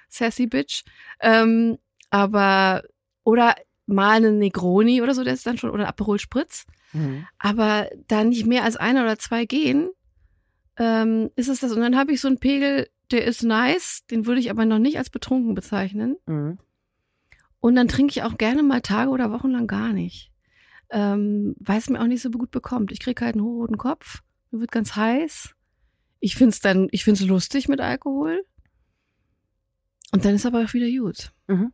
sassy 0.10 0.48
Bitch. 0.48 0.84
Ähm, 1.22 1.78
aber, 2.10 2.84
oder 3.24 3.56
mal 3.86 4.18
eine 4.18 4.32
Negroni 4.32 5.02
oder 5.02 5.14
so, 5.14 5.24
der 5.24 5.34
ist 5.34 5.46
dann 5.46 5.58
schon, 5.58 5.70
oder 5.70 5.88
Aperol 5.88 6.20
Spritz 6.20 6.66
Mhm. 6.94 7.26
aber 7.40 7.90
da 8.08 8.24
nicht 8.24 8.46
mehr 8.46 8.64
als 8.66 8.76
eine 8.76 9.02
oder 9.04 9.18
zwei 9.18 9.46
gehen, 9.46 9.90
ähm, 10.78 11.30
ist 11.36 11.48
es 11.48 11.62
das. 11.62 11.72
Und 11.72 11.80
dann 11.80 11.96
habe 11.96 12.12
ich 12.12 12.20
so 12.20 12.28
einen 12.28 12.40
Pegel, 12.40 12.90
der 13.12 13.26
ist 13.26 13.44
nice, 13.44 14.04
den 14.12 14.26
würde 14.26 14.42
ich 14.42 14.50
aber 14.50 14.66
noch 14.66 14.80
nicht 14.80 14.98
als 14.98 15.10
betrunken 15.10 15.56
bezeichnen. 15.56 16.18
Mhm. 16.26 16.60
Und 17.60 17.76
dann 17.76 17.88
trinke 17.88 18.12
ich 18.12 18.24
auch 18.24 18.38
gerne 18.38 18.64
mal 18.64 18.82
Tage 18.82 19.12
oder 19.12 19.32
Wochen 19.32 19.52
lang 19.52 19.68
gar 19.68 19.94
nicht. 19.94 20.32
Ähm, 20.90 21.56
weil 21.60 21.78
es 21.78 21.90
mir 21.90 22.02
auch 22.02 22.08
nicht 22.08 22.22
so 22.22 22.30
gut 22.30 22.52
bekommt. 22.52 22.92
Ich 22.92 23.00
kriege 23.00 23.24
halt 23.24 23.36
einen 23.36 23.46
hochroten 23.46 23.78
Kopf, 23.78 24.22
mir 24.50 24.60
wird 24.60 24.72
ganz 24.72 24.96
heiß. 24.96 25.56
Ich 26.20 26.36
find's 26.36 26.60
dann, 26.60 26.90
ich 26.92 27.06
find's 27.06 27.22
lustig 27.22 27.70
mit 27.70 27.80
Alkohol. 27.80 28.44
Und 30.12 30.26
dann 30.26 30.36
ist 30.36 30.46
aber 30.46 30.64
auch 30.66 30.74
wieder 30.74 30.90
gut. 30.90 31.32
Mhm. 31.48 31.72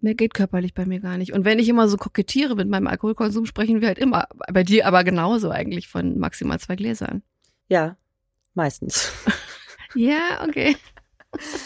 Mehr 0.00 0.14
geht 0.14 0.32
körperlich 0.34 0.72
bei 0.74 0.86
mir 0.86 1.00
gar 1.00 1.18
nicht. 1.18 1.32
Und 1.32 1.44
wenn 1.44 1.58
ich 1.58 1.68
immer 1.68 1.88
so 1.88 1.96
kokettiere 1.96 2.54
mit 2.56 2.68
meinem 2.68 2.86
Alkoholkonsum, 2.86 3.44
sprechen 3.46 3.80
wir 3.80 3.88
halt 3.88 3.98
immer, 3.98 4.26
bei 4.52 4.62
dir 4.64 4.86
aber 4.86 5.04
genauso 5.04 5.50
eigentlich 5.50 5.88
von 5.88 6.18
maximal 6.18 6.58
zwei 6.58 6.76
Gläsern. 6.76 7.22
Ja, 7.68 7.96
meistens. 8.54 9.12
Ja, 9.96 10.44
okay. 10.48 10.76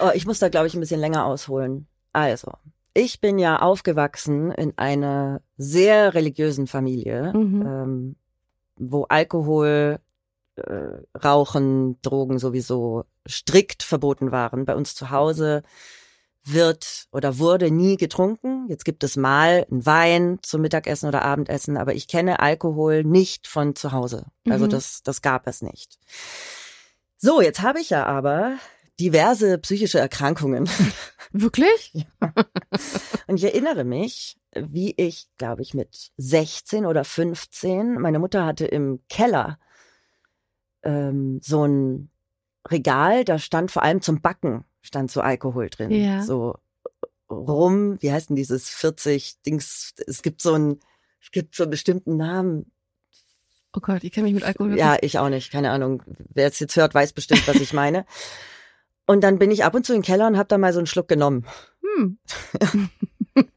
Oh, 0.00 0.10
ich 0.14 0.26
muss 0.26 0.38
da, 0.38 0.48
glaube 0.48 0.68
ich, 0.68 0.74
ein 0.74 0.80
bisschen 0.80 1.00
länger 1.00 1.26
ausholen. 1.26 1.88
Also, 2.12 2.52
ich 2.94 3.20
bin 3.20 3.38
ja 3.38 3.58
aufgewachsen 3.58 4.52
in 4.52 4.72
einer 4.78 5.42
sehr 5.56 6.14
religiösen 6.14 6.66
Familie, 6.68 7.32
Mhm. 7.34 7.62
ähm, 7.66 8.16
wo 8.76 9.04
Alkohol, 9.08 9.98
äh, 10.54 11.18
Rauchen, 11.22 12.00
Drogen 12.02 12.38
sowieso 12.38 13.04
strikt 13.28 13.82
verboten 13.82 14.30
waren. 14.30 14.64
Bei 14.64 14.76
uns 14.76 14.94
zu 14.94 15.10
Hause 15.10 15.62
wird 16.44 17.06
oder 17.12 17.38
wurde 17.38 17.70
nie 17.70 17.96
getrunken. 17.96 18.66
Jetzt 18.68 18.84
gibt 18.84 19.04
es 19.04 19.16
mal 19.16 19.66
einen 19.70 19.84
Wein 19.84 20.38
zum 20.42 20.62
Mittagessen 20.62 21.06
oder 21.08 21.22
Abendessen, 21.22 21.76
aber 21.76 21.94
ich 21.94 22.08
kenne 22.08 22.40
Alkohol 22.40 23.04
nicht 23.04 23.46
von 23.46 23.74
zu 23.76 23.92
Hause. 23.92 24.26
Also 24.48 24.64
Mhm. 24.66 24.70
das, 24.70 25.02
das 25.02 25.20
gab 25.22 25.46
es 25.46 25.62
nicht. 25.62 25.98
So, 27.18 27.40
jetzt 27.42 27.60
habe 27.62 27.80
ich 27.80 27.90
ja 27.90 28.06
aber 28.06 28.56
diverse 29.00 29.58
psychische 29.58 29.98
Erkrankungen. 29.98 30.68
Wirklich? 31.32 32.06
Und 33.26 33.36
ich 33.36 33.44
erinnere 33.44 33.84
mich, 33.84 34.38
wie 34.54 34.94
ich, 34.96 35.28
glaube 35.36 35.62
ich, 35.62 35.74
mit 35.74 36.10
16 36.16 36.86
oder 36.86 37.04
15, 37.04 38.00
meine 38.00 38.18
Mutter 38.18 38.46
hatte 38.46 38.66
im 38.66 39.00
Keller 39.08 39.58
ähm, 40.82 41.40
so 41.42 41.64
ein 41.66 42.10
Regal, 42.70 43.24
da 43.24 43.38
stand 43.38 43.70
vor 43.70 43.82
allem 43.82 44.00
zum 44.02 44.20
Backen, 44.20 44.64
stand 44.82 45.10
so 45.10 45.20
Alkohol 45.20 45.68
drin. 45.68 45.90
Ja. 45.90 46.22
So 46.22 46.56
rum, 47.30 48.00
wie 48.00 48.12
heißt 48.12 48.30
denn 48.30 48.36
dieses 48.36 48.68
40 48.70 49.42
Dings, 49.42 49.94
es 50.06 50.22
gibt 50.22 50.40
so 50.40 50.54
ein, 50.54 50.80
es 51.20 51.30
gibt 51.30 51.54
so 51.54 51.64
einen 51.64 51.70
bestimmten 51.70 52.16
Namen. 52.16 52.70
Oh 53.76 53.80
Gott, 53.80 54.02
ich 54.02 54.12
kenne 54.12 54.24
mich 54.24 54.34
mit 54.34 54.44
Alkohol 54.44 54.78
Ja, 54.78 54.96
ich 55.00 55.18
auch 55.18 55.28
nicht, 55.28 55.52
keine 55.52 55.70
Ahnung. 55.70 56.02
Wer 56.32 56.46
es 56.48 56.58
jetzt 56.58 56.76
hört, 56.76 56.94
weiß 56.94 57.12
bestimmt, 57.12 57.46
was 57.46 57.56
ich 57.56 57.72
meine. 57.72 58.06
Und 59.06 59.22
dann 59.22 59.38
bin 59.38 59.50
ich 59.50 59.64
ab 59.64 59.74
und 59.74 59.86
zu 59.86 59.94
in 59.94 60.00
den 60.00 60.04
Keller 60.04 60.26
und 60.26 60.36
habe 60.36 60.48
da 60.48 60.58
mal 60.58 60.74
so 60.74 60.80
einen 60.80 60.86
Schluck 60.86 61.08
genommen. 61.08 61.46
Hm. 61.96 62.18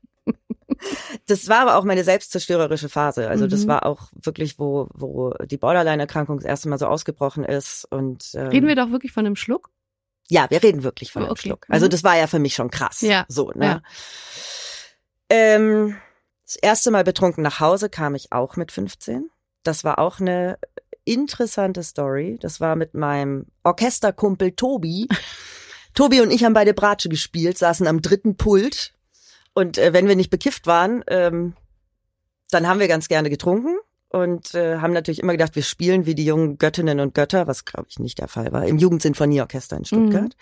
Das 1.28 1.48
war 1.48 1.60
aber 1.60 1.76
auch 1.78 1.84
meine 1.84 2.04
selbstzerstörerische 2.04 2.90
Phase. 2.90 3.30
Also 3.30 3.46
das 3.48 3.66
Mhm. 3.66 3.68
war 3.68 3.86
auch 3.86 4.10
wirklich, 4.14 4.58
wo, 4.58 4.88
wo 4.94 5.32
die 5.46 5.58
Borderline-Erkrankung 5.58 6.38
das 6.38 6.46
erste 6.46 6.70
Mal 6.70 6.80
so 6.80 6.88
ausgebrochen 6.88 7.44
ist. 7.44 7.86
Und 7.92 8.32
ähm, 8.34 8.48
Reden 8.48 8.68
wir 8.68 8.76
doch 8.76 8.90
wirklich 8.92 9.12
von 9.12 9.26
einem 9.26 9.36
Schluck? 9.36 9.70
Ja, 10.32 10.50
wir 10.50 10.64
reden 10.64 10.84
wirklich 10.84 11.12
von 11.12 11.24
Oh, 11.24 11.26
einem 11.26 11.32
okay. 11.34 11.42
Schluck. 11.50 11.66
Also 11.68 11.88
Mhm. 11.88 11.90
das 11.90 12.04
war 12.06 12.18
ja 12.18 12.26
für 12.26 12.40
mich 12.40 12.56
schon 12.56 12.72
krass. 12.72 13.02
Ja. 13.02 13.26
So, 13.28 13.52
ne? 13.52 13.66
Ja. 13.66 13.82
Ähm, 15.30 15.98
das 16.46 16.56
erste 16.56 16.90
Mal 16.90 17.04
betrunken 17.04 17.44
nach 17.44 17.60
Hause 17.60 17.90
kam 17.90 18.16
ich 18.16 18.32
auch 18.32 18.56
mit 18.56 18.72
15. 18.72 19.30
Das 19.64 19.84
war 19.84 20.00
auch 20.00 20.22
eine 20.22 20.58
interessante 21.04 21.84
Story. 21.84 22.38
Das 22.42 22.62
war 22.62 22.78
mit 22.78 22.94
meinem 22.94 23.48
Orchesterkumpel 23.64 24.54
Tobi. 24.54 25.08
Tobi 25.96 26.22
und 26.22 26.32
ich 26.32 26.46
haben 26.46 26.54
beide 26.54 26.74
Bratsche 26.74 27.10
gespielt, 27.10 27.58
saßen 27.58 27.86
am 27.86 28.02
dritten 28.02 28.38
Pult. 28.38 28.94
Und 29.54 29.78
äh, 29.78 29.92
wenn 29.92 30.08
wir 30.08 30.16
nicht 30.16 30.30
bekifft 30.30 30.66
waren, 30.66 31.04
ähm, 31.08 31.58
dann 32.52 32.68
haben 32.68 32.80
wir 32.80 32.88
ganz 32.88 33.10
gerne 33.10 33.30
getrunken 33.30 33.78
und 34.12 34.54
äh, 34.56 34.78
haben 34.78 34.94
natürlich 34.94 35.20
immer 35.20 35.32
gedacht, 35.32 35.56
wir 35.56 35.64
spielen 35.64 36.06
wie 36.06 36.16
die 36.16 36.26
jungen 36.26 36.58
Göttinnen 36.58 37.00
und 37.00 37.14
Götter, 37.14 37.48
was 37.48 37.66
glaube 37.66 37.88
ich 37.90 38.00
nicht 38.00 38.20
der 38.20 38.28
Fall 38.28 38.52
war, 38.52 38.66
im 38.66 38.78
Jugendsinfonieorchester 38.78 39.78
in 39.78 39.86
Stuttgart. 39.86 40.36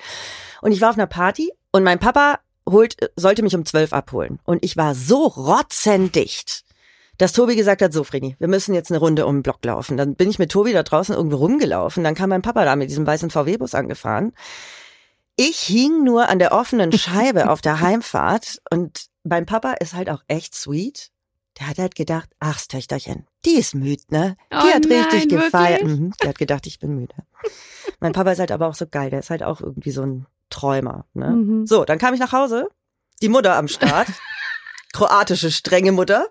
Und 0.61 0.71
ich 0.71 0.81
war 0.81 0.89
auf 0.89 0.97
einer 0.97 1.07
Party 1.07 1.51
und 1.71 1.83
mein 1.83 1.99
Papa 1.99 2.39
holt, 2.67 2.95
sollte 3.15 3.43
mich 3.43 3.55
um 3.55 3.65
zwölf 3.65 3.93
abholen. 3.93 4.39
Und 4.43 4.63
ich 4.63 4.75
war 4.75 4.95
so 4.95 5.27
rotzendicht, 5.27 6.63
dass 7.17 7.33
Tobi 7.33 7.55
gesagt 7.55 7.81
hat, 7.81 7.93
so 7.93 8.03
Vreni, 8.03 8.35
wir 8.39 8.47
müssen 8.47 8.73
jetzt 8.73 8.91
eine 8.91 8.99
Runde 8.99 9.25
um 9.25 9.37
den 9.37 9.43
Block 9.43 9.63
laufen. 9.63 9.97
Dann 9.97 10.15
bin 10.15 10.29
ich 10.29 10.39
mit 10.39 10.51
Tobi 10.51 10.73
da 10.73 10.83
draußen 10.83 11.13
irgendwo 11.13 11.37
rumgelaufen. 11.37 12.03
Dann 12.03 12.15
kam 12.15 12.29
mein 12.29 12.41
Papa 12.41 12.65
da 12.65 12.75
mit 12.75 12.89
diesem 12.89 13.05
weißen 13.05 13.29
VW-Bus 13.29 13.75
angefahren. 13.75 14.33
Ich 15.35 15.59
hing 15.59 16.03
nur 16.03 16.27
an 16.29 16.39
der 16.39 16.53
offenen 16.53 16.91
Scheibe 16.91 17.49
auf 17.51 17.61
der 17.61 17.81
Heimfahrt 17.81 18.61
und 18.71 19.07
mein 19.23 19.45
Papa 19.45 19.73
ist 19.73 19.93
halt 19.93 20.09
auch 20.09 20.23
echt 20.27 20.55
sweet. 20.55 21.11
Der 21.59 21.67
hat 21.67 21.77
halt 21.77 21.95
gedacht, 21.95 22.29
ach, 22.39 22.61
Töchterchen, 22.65 23.27
die 23.45 23.55
ist 23.55 23.75
müde, 23.75 24.03
ne? 24.09 24.37
Die 24.51 24.55
Oh 24.55 24.59
hat 24.59 24.85
richtig 24.85 25.25
nein, 25.25 25.27
gefeiert. 25.27 25.81
wirklich? 25.81 25.99
Mhm, 25.99 26.13
der 26.21 26.29
hat 26.29 26.37
gedacht, 26.37 26.65
ich 26.67 26.79
bin 26.79 26.95
müde. 26.95 27.13
mein 27.99 28.13
Papa 28.13 28.31
ist 28.31 28.39
halt 28.39 28.51
aber 28.51 28.67
auch 28.67 28.75
so 28.75 28.87
geil, 28.87 29.09
der 29.09 29.19
ist 29.19 29.29
halt 29.29 29.43
auch 29.43 29.59
irgendwie 29.59 29.91
so 29.91 30.03
ein 30.03 30.25
Träumer, 30.49 31.05
ne? 31.13 31.31
Mhm. 31.31 31.67
So, 31.67 31.83
dann 31.85 31.97
kam 31.99 32.13
ich 32.13 32.19
nach 32.21 32.31
Hause, 32.31 32.69
die 33.21 33.27
Mutter 33.29 33.55
am 33.55 33.67
Start, 33.67 34.07
kroatische 34.93 35.51
strenge 35.51 35.91
Mutter. 35.91 36.27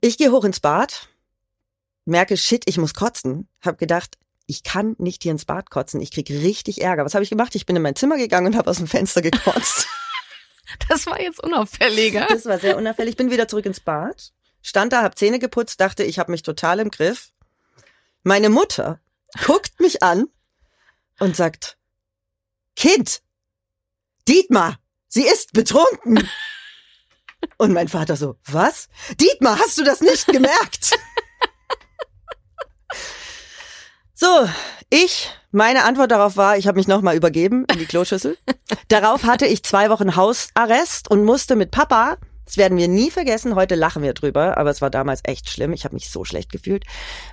Ich 0.00 0.16
gehe 0.16 0.30
hoch 0.30 0.44
ins 0.44 0.60
Bad, 0.60 1.08
merke, 2.04 2.36
shit, 2.36 2.62
ich 2.66 2.78
muss 2.78 2.94
kotzen. 2.94 3.48
Hab 3.60 3.78
gedacht, 3.78 4.16
ich 4.46 4.62
kann 4.62 4.94
nicht 4.98 5.24
hier 5.24 5.32
ins 5.32 5.44
Bad 5.44 5.70
kotzen, 5.70 6.00
ich 6.00 6.12
krieg 6.12 6.30
richtig 6.30 6.80
Ärger. 6.82 7.04
Was 7.04 7.14
habe 7.14 7.24
ich 7.24 7.30
gemacht? 7.30 7.54
Ich 7.56 7.66
bin 7.66 7.74
in 7.74 7.82
mein 7.82 7.96
Zimmer 7.96 8.16
gegangen 8.16 8.46
und 8.46 8.56
habe 8.56 8.70
aus 8.70 8.76
dem 8.78 8.86
Fenster 8.86 9.22
gekotzt. 9.22 9.88
Das 10.88 11.06
war 11.06 11.20
jetzt 11.20 11.42
unauffälliger. 11.42 12.26
Das 12.28 12.44
war 12.46 12.58
sehr 12.58 12.76
unauffällig. 12.76 13.12
Ich 13.12 13.16
bin 13.16 13.30
wieder 13.30 13.48
zurück 13.48 13.66
ins 13.66 13.80
Bad, 13.80 14.32
stand 14.62 14.92
da, 14.92 15.02
hab 15.02 15.18
Zähne 15.18 15.38
geputzt, 15.38 15.80
dachte, 15.80 16.04
ich 16.04 16.18
habe 16.18 16.30
mich 16.30 16.42
total 16.42 16.80
im 16.80 16.90
Griff. 16.90 17.30
Meine 18.22 18.50
Mutter 18.50 19.00
guckt 19.44 19.80
mich 19.80 20.02
an 20.02 20.26
und 21.18 21.36
sagt, 21.36 21.78
Kind, 22.76 23.22
Dietmar, 24.28 24.78
sie 25.08 25.26
ist 25.26 25.52
betrunken. 25.52 26.28
Und 27.56 27.72
mein 27.72 27.88
Vater 27.88 28.16
so, 28.16 28.36
was? 28.44 28.88
Dietmar, 29.20 29.58
hast 29.58 29.78
du 29.78 29.84
das 29.84 30.00
nicht 30.00 30.26
gemerkt? 30.26 30.98
So, 34.20 34.48
ich, 34.90 35.30
meine 35.52 35.84
Antwort 35.84 36.10
darauf 36.10 36.36
war, 36.36 36.56
ich 36.58 36.66
habe 36.66 36.76
mich 36.76 36.88
nochmal 36.88 37.14
übergeben 37.14 37.64
in 37.72 37.78
die 37.78 37.86
Kloschüssel. 37.86 38.36
Darauf 38.88 39.22
hatte 39.22 39.46
ich 39.46 39.62
zwei 39.62 39.90
Wochen 39.90 40.16
Hausarrest 40.16 41.08
und 41.08 41.22
musste 41.22 41.54
mit 41.54 41.70
Papa, 41.70 42.16
das 42.44 42.56
werden 42.56 42.76
wir 42.76 42.88
nie 42.88 43.12
vergessen, 43.12 43.54
heute 43.54 43.76
lachen 43.76 44.02
wir 44.02 44.14
drüber, 44.14 44.58
aber 44.58 44.70
es 44.70 44.80
war 44.80 44.90
damals 44.90 45.20
echt 45.22 45.48
schlimm, 45.48 45.72
ich 45.72 45.84
habe 45.84 45.94
mich 45.94 46.10
so 46.10 46.24
schlecht 46.24 46.50
gefühlt, 46.50 46.82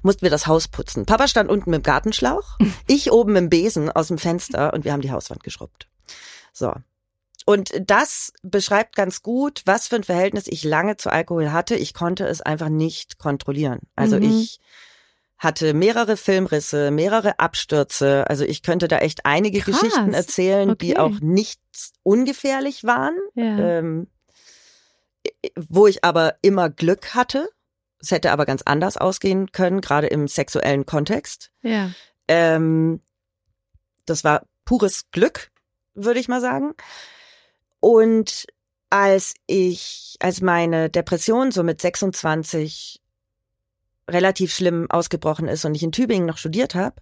mussten 0.03 0.21
wir 0.21 0.29
das 0.29 0.45
Haus 0.45 0.67
putzen. 0.67 1.07
Papa 1.07 1.27
stand 1.27 1.49
unten 1.49 1.71
mit 1.71 1.79
dem 1.79 1.83
Gartenschlauch, 1.83 2.59
ich 2.87 3.11
oben 3.11 3.33
mit 3.33 3.41
dem 3.41 3.49
Besen 3.49 3.89
aus 3.89 4.09
dem 4.09 4.19
Fenster 4.19 4.71
und 4.71 4.85
wir 4.85 4.93
haben 4.93 5.01
die 5.01 5.11
Hauswand 5.11 5.43
geschrubbt. 5.43 5.87
So. 6.53 6.71
Und 7.47 7.71
das 7.81 8.31
beschreibt 8.43 8.95
ganz 8.95 9.23
gut, 9.23 9.63
was 9.65 9.87
für 9.87 9.95
ein 9.95 10.03
Verhältnis 10.03 10.45
ich 10.45 10.63
lange 10.63 10.97
zu 10.97 11.11
Alkohol 11.11 11.51
hatte. 11.51 11.73
Ich 11.75 11.95
konnte 11.95 12.27
es 12.27 12.41
einfach 12.41 12.69
nicht 12.69 13.17
kontrollieren. 13.17 13.79
Also 13.95 14.17
Mhm. 14.17 14.23
ich 14.23 14.59
hatte 15.45 15.73
mehrere 15.73 16.17
Filmrisse, 16.17 16.91
mehrere 16.91 17.39
Abstürze. 17.39 18.25
Also 18.29 18.43
ich 18.43 18.61
könnte 18.63 18.89
da 18.89 18.97
echt 18.97 19.25
einige 19.25 19.61
Krass. 19.61 19.79
Geschichten 19.79 20.13
erzählen, 20.13 20.77
die 20.77 20.97
Okay. 20.97 20.99
auch 20.99 21.19
nicht 21.21 21.61
ungefährlich 22.03 22.83
waren, 22.83 23.15
Ja. 23.35 23.77
ähm, 23.77 24.07
wo 25.55 25.87
ich 25.87 26.03
aber 26.03 26.35
immer 26.41 26.69
Glück 26.69 27.15
hatte. 27.15 27.47
Es 27.99 28.11
hätte 28.11 28.31
aber 28.31 28.45
ganz 28.45 28.61
anders 28.63 28.97
ausgehen 28.97 29.51
können, 29.51 29.79
gerade 29.81 30.07
im 30.07 30.27
sexuellen 30.27 30.85
Kontext. 30.85 31.51
ja. 31.61 31.91
Ähm, 32.27 33.01
das 34.07 34.23
war 34.23 34.43
pures 34.65 35.05
Glück, 35.11 35.51
würde 35.93 36.19
ich 36.19 36.27
mal 36.27 36.41
sagen. 36.41 36.73
Und 37.79 38.47
als 38.89 39.35
ich, 39.47 40.15
als 40.19 40.41
meine 40.41 40.89
Depression 40.89 41.51
so 41.51 41.61
mit 41.63 41.81
26 41.81 42.99
relativ 44.09 44.53
schlimm 44.53 44.89
ausgebrochen 44.89 45.47
ist 45.47 45.65
und 45.65 45.75
ich 45.75 45.83
in 45.83 45.91
Tübingen 45.91 46.25
noch 46.27 46.37
studiert 46.37 46.75
habe, 46.75 46.95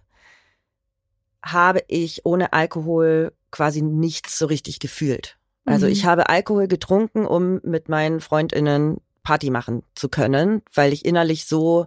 habe 1.44 1.82
ich 1.88 2.24
ohne 2.24 2.52
Alkohol 2.52 3.32
quasi 3.50 3.82
nichts 3.82 4.38
so 4.38 4.46
richtig 4.46 4.78
gefühlt. 4.78 5.36
Also 5.66 5.86
Mhm. 5.86 5.92
ich 5.92 6.04
habe 6.06 6.28
Alkohol 6.28 6.68
getrunken, 6.68 7.26
um 7.26 7.60
mit 7.62 7.88
meinen 7.88 8.20
Freundinnen 8.20 9.00
Party 9.22 9.50
machen 9.50 9.82
zu 9.94 10.08
können, 10.08 10.62
weil 10.74 10.92
ich 10.92 11.04
innerlich 11.04 11.46
so 11.46 11.86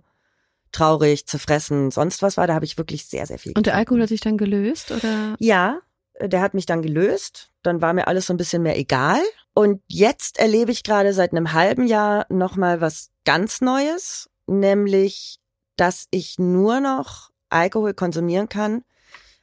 traurig, 0.71 1.27
zerfressen, 1.27 1.91
sonst 1.91 2.21
was 2.21 2.37
war. 2.37 2.47
Da 2.47 2.53
habe 2.55 2.65
ich 2.65 2.77
wirklich 2.77 3.05
sehr, 3.05 3.25
sehr 3.25 3.39
viel 3.39 3.51
Und 3.55 3.65
der 3.65 3.73
getrunken. 3.73 3.77
Alkohol 3.79 4.01
hat 4.03 4.09
sich 4.09 4.21
dann 4.21 4.37
gelöst, 4.37 4.91
oder? 4.91 5.35
Ja, 5.39 5.79
der 6.19 6.41
hat 6.41 6.53
mich 6.53 6.65
dann 6.65 6.81
gelöst. 6.81 7.51
Dann 7.63 7.81
war 7.81 7.93
mir 7.93 8.07
alles 8.07 8.27
so 8.27 8.33
ein 8.33 8.37
bisschen 8.37 8.63
mehr 8.63 8.77
egal. 8.77 9.21
Und 9.53 9.81
jetzt 9.87 10.39
erlebe 10.39 10.71
ich 10.71 10.83
gerade 10.83 11.13
seit 11.13 11.31
einem 11.31 11.53
halben 11.53 11.87
Jahr 11.87 12.25
nochmal 12.29 12.81
was 12.81 13.11
ganz 13.25 13.61
Neues, 13.61 14.29
nämlich, 14.47 15.39
dass 15.75 16.07
ich 16.11 16.39
nur 16.39 16.79
noch 16.79 17.29
Alkohol 17.49 17.93
konsumieren 17.93 18.49
kann. 18.49 18.83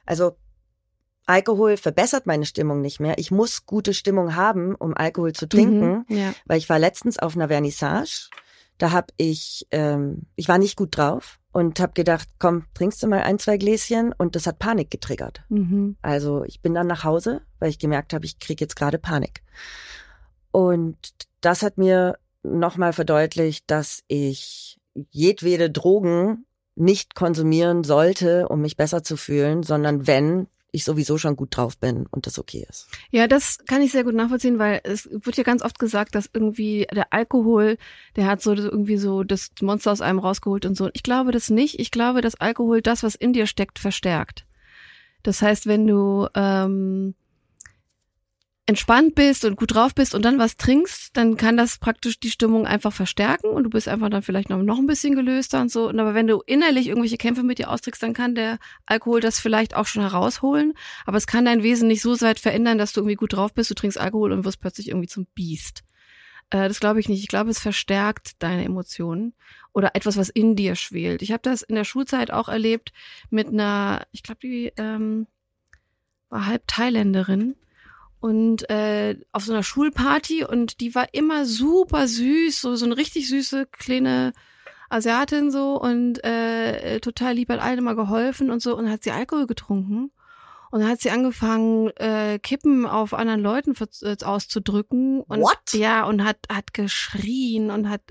Also 0.05 0.37
Alkohol 1.25 1.77
verbessert 1.77 2.27
meine 2.27 2.45
Stimmung 2.45 2.81
nicht 2.81 2.99
mehr. 2.99 3.17
Ich 3.17 3.31
muss 3.31 3.65
gute 3.65 3.93
Stimmung 3.95 4.35
haben, 4.35 4.75
um 4.75 4.93
Alkohol 4.95 5.33
zu 5.33 5.47
trinken, 5.49 6.05
Mhm. 6.07 6.15
Ja. 6.17 6.33
weil 6.45 6.57
ich 6.59 6.69
war 6.69 6.77
letztens 6.77 7.17
auf 7.17 7.35
einer 7.35 7.47
Vernissage. 7.47 8.29
Da 8.77 8.91
hab 8.91 9.11
ich, 9.17 9.65
ähm, 9.71 10.23
ich 10.35 10.47
war 10.49 10.57
nicht 10.57 10.75
gut 10.75 10.97
drauf 10.97 11.39
und 11.53 11.79
habe 11.79 11.93
gedacht, 11.93 12.27
komm, 12.39 12.65
trinkst 12.73 13.01
du 13.01 13.07
mal 13.07 13.21
ein, 13.21 13.39
zwei 13.39 13.57
Gläschen 13.57 14.13
und 14.17 14.35
das 14.35 14.45
hat 14.45 14.59
Panik 14.59 14.91
getriggert. 14.91 15.43
Mhm. 15.49 15.95
Also 16.01 16.43
ich 16.43 16.61
bin 16.61 16.73
dann 16.73 16.85
nach 16.87 17.05
Hause, 17.05 17.41
weil 17.59 17.69
ich 17.69 17.79
gemerkt 17.79 18.13
habe, 18.13 18.25
ich 18.25 18.37
kriege 18.37 18.63
jetzt 18.63 18.75
gerade 18.75 18.99
Panik. 18.99 19.41
Und 20.51 20.97
das 21.41 21.63
hat 21.63 21.77
mir 21.77 22.17
nochmal 22.43 22.93
verdeutlicht, 22.93 23.63
dass 23.71 24.03
ich 24.07 24.77
jedwede 25.11 25.69
Drogen 25.69 26.45
nicht 26.75 27.15
konsumieren 27.15 27.83
sollte, 27.83 28.47
um 28.49 28.61
mich 28.61 28.77
besser 28.77 29.03
zu 29.03 29.17
fühlen, 29.17 29.63
sondern 29.63 30.07
wenn 30.07 30.47
ich 30.75 30.83
sowieso 30.83 31.17
schon 31.17 31.37
gut 31.37 31.55
drauf 31.55 31.77
bin 31.77 32.05
und 32.11 32.27
das 32.27 32.37
okay 32.37 32.65
ist. 32.69 32.89
Ja, 33.09 33.27
das 33.27 33.59
kann 33.65 33.81
ich 33.81 33.93
sehr 33.93 34.03
gut 34.03 34.13
nachvollziehen, 34.13 34.59
weil 34.59 34.81
es 34.83 35.09
wird 35.09 35.37
ja 35.37 35.43
ganz 35.43 35.61
oft 35.61 35.79
gesagt, 35.79 36.15
dass 36.15 36.29
irgendwie 36.31 36.85
der 36.93 37.13
Alkohol, 37.13 37.77
der 38.17 38.25
hat 38.25 38.41
so 38.41 38.53
irgendwie 38.53 38.97
so 38.97 39.23
das 39.23 39.51
Monster 39.61 39.93
aus 39.93 40.01
einem 40.01 40.19
rausgeholt 40.19 40.65
und 40.65 40.75
so. 40.75 40.89
Ich 40.91 41.03
glaube 41.03 41.31
das 41.31 41.49
nicht. 41.49 41.79
Ich 41.79 41.91
glaube, 41.91 42.19
dass 42.19 42.35
Alkohol 42.35 42.81
das, 42.81 43.03
was 43.03 43.15
in 43.15 43.31
dir 43.31 43.47
steckt, 43.47 43.79
verstärkt. 43.79 44.45
Das 45.23 45.41
heißt, 45.41 45.65
wenn 45.65 45.87
du 45.87 46.27
ähm, 46.35 47.15
entspannt 48.67 49.13
bist 49.13 49.45
und 49.45 49.57
gut 49.57 49.75
drauf 49.75 49.93
bist 49.93 50.15
und 50.15 50.25
dann 50.25 50.39
was 50.39 50.57
trinkst, 50.57 51.15
dann 51.15 51.37
kann 51.37 51.55
das 51.55 51.77
praktisch 51.77 52.19
die 52.19 52.31
Stimmung 52.31 52.65
einfach 52.65 52.91
verstärken 52.91 53.49
und 53.49 53.63
du 53.63 53.69
bist 53.69 53.87
einfach 53.87 54.09
dann 54.09 54.23
vielleicht 54.23 54.49
noch, 54.49 54.61
noch 54.63 54.79
ein 54.79 54.87
bisschen 54.87 55.15
gelöster 55.15 55.61
und 55.61 55.71
so. 55.71 55.87
Und 55.87 55.99
aber 55.99 56.15
wenn 56.15 56.25
du 56.25 56.41
innerlich 56.47 56.87
irgendwelche 56.87 57.17
Kämpfe 57.17 57.43
mit 57.43 57.59
dir 57.59 57.69
austrägst, 57.69 58.01
dann 58.01 58.13
kann 58.13 58.33
der 58.33 58.57
Alkohol 58.87 59.21
das 59.21 59.39
vielleicht 59.39 59.75
auch 59.75 59.85
schon 59.85 60.01
herausholen. 60.01 60.73
Aber 61.05 61.17
es 61.17 61.27
kann 61.27 61.45
dein 61.45 61.61
Wesen 61.61 61.87
nicht 61.87 62.01
so 62.01 62.19
weit 62.21 62.39
verändern, 62.39 62.79
dass 62.79 62.93
du 62.93 63.01
irgendwie 63.01 63.15
gut 63.15 63.33
drauf 63.33 63.53
bist, 63.53 63.69
du 63.69 63.75
trinkst 63.75 63.99
Alkohol 63.99 64.31
und 64.31 64.45
wirst 64.45 64.61
plötzlich 64.61 64.87
irgendwie 64.87 65.07
zum 65.07 65.27
Biest. 65.35 65.83
Äh, 66.49 66.67
das 66.67 66.79
glaube 66.79 66.99
ich 66.99 67.07
nicht. 67.07 67.21
Ich 67.21 67.27
glaube, 67.27 67.51
es 67.51 67.59
verstärkt 67.59 68.41
deine 68.41 68.65
Emotionen 68.65 69.35
oder 69.73 69.91
etwas, 69.93 70.17
was 70.17 70.29
in 70.29 70.55
dir 70.55 70.75
schwelt. 70.75 71.21
Ich 71.21 71.31
habe 71.31 71.41
das 71.43 71.61
in 71.61 71.75
der 71.75 71.83
Schulzeit 71.83 72.31
auch 72.31 72.49
erlebt 72.49 72.93
mit 73.29 73.47
einer, 73.47 74.07
ich 74.11 74.23
glaube, 74.23 74.39
die 74.41 74.73
ähm, 74.77 75.27
war 76.29 76.47
halb 76.47 76.65
Thailänderin 76.65 77.55
und 78.25 78.67
äh, 78.71 79.19
auf 79.33 79.45
so 79.45 79.53
einer 79.53 79.61
Schulparty 79.61 80.45
und 80.45 80.79
die 80.81 80.95
war 80.95 81.13
immer 81.13 81.45
super 81.45 82.07
süß, 82.07 82.59
so 82.59 82.75
so 82.75 82.85
eine 82.85 82.97
richtig 82.97 83.29
süße 83.29 83.67
kleine 83.67 84.33
Asiatin 84.89 85.51
so 85.51 85.79
und 85.79 86.23
äh, 86.23 86.99
total 87.01 87.35
lieb, 87.35 87.49
hat 87.49 87.61
allen 87.61 87.77
immer 87.77 87.93
geholfen 87.93 88.49
und 88.49 88.63
so 88.63 88.75
und 88.75 88.89
hat 88.89 89.03
sie 89.03 89.11
Alkohol 89.11 89.45
getrunken 89.45 90.09
und 90.71 90.79
dann 90.79 90.89
hat 90.89 91.01
sie 91.01 91.11
angefangen 91.11 91.89
äh, 91.97 92.39
Kippen 92.39 92.87
auf 92.87 93.13
anderen 93.13 93.41
Leuten 93.41 93.75
äh, 94.01 94.17
auszudrücken 94.23 95.21
und 95.21 95.41
What? 95.41 95.73
ja 95.73 96.03
und 96.05 96.23
hat 96.23 96.39
hat 96.51 96.73
geschrien 96.73 97.69
und 97.69 97.89
hat 97.89 98.01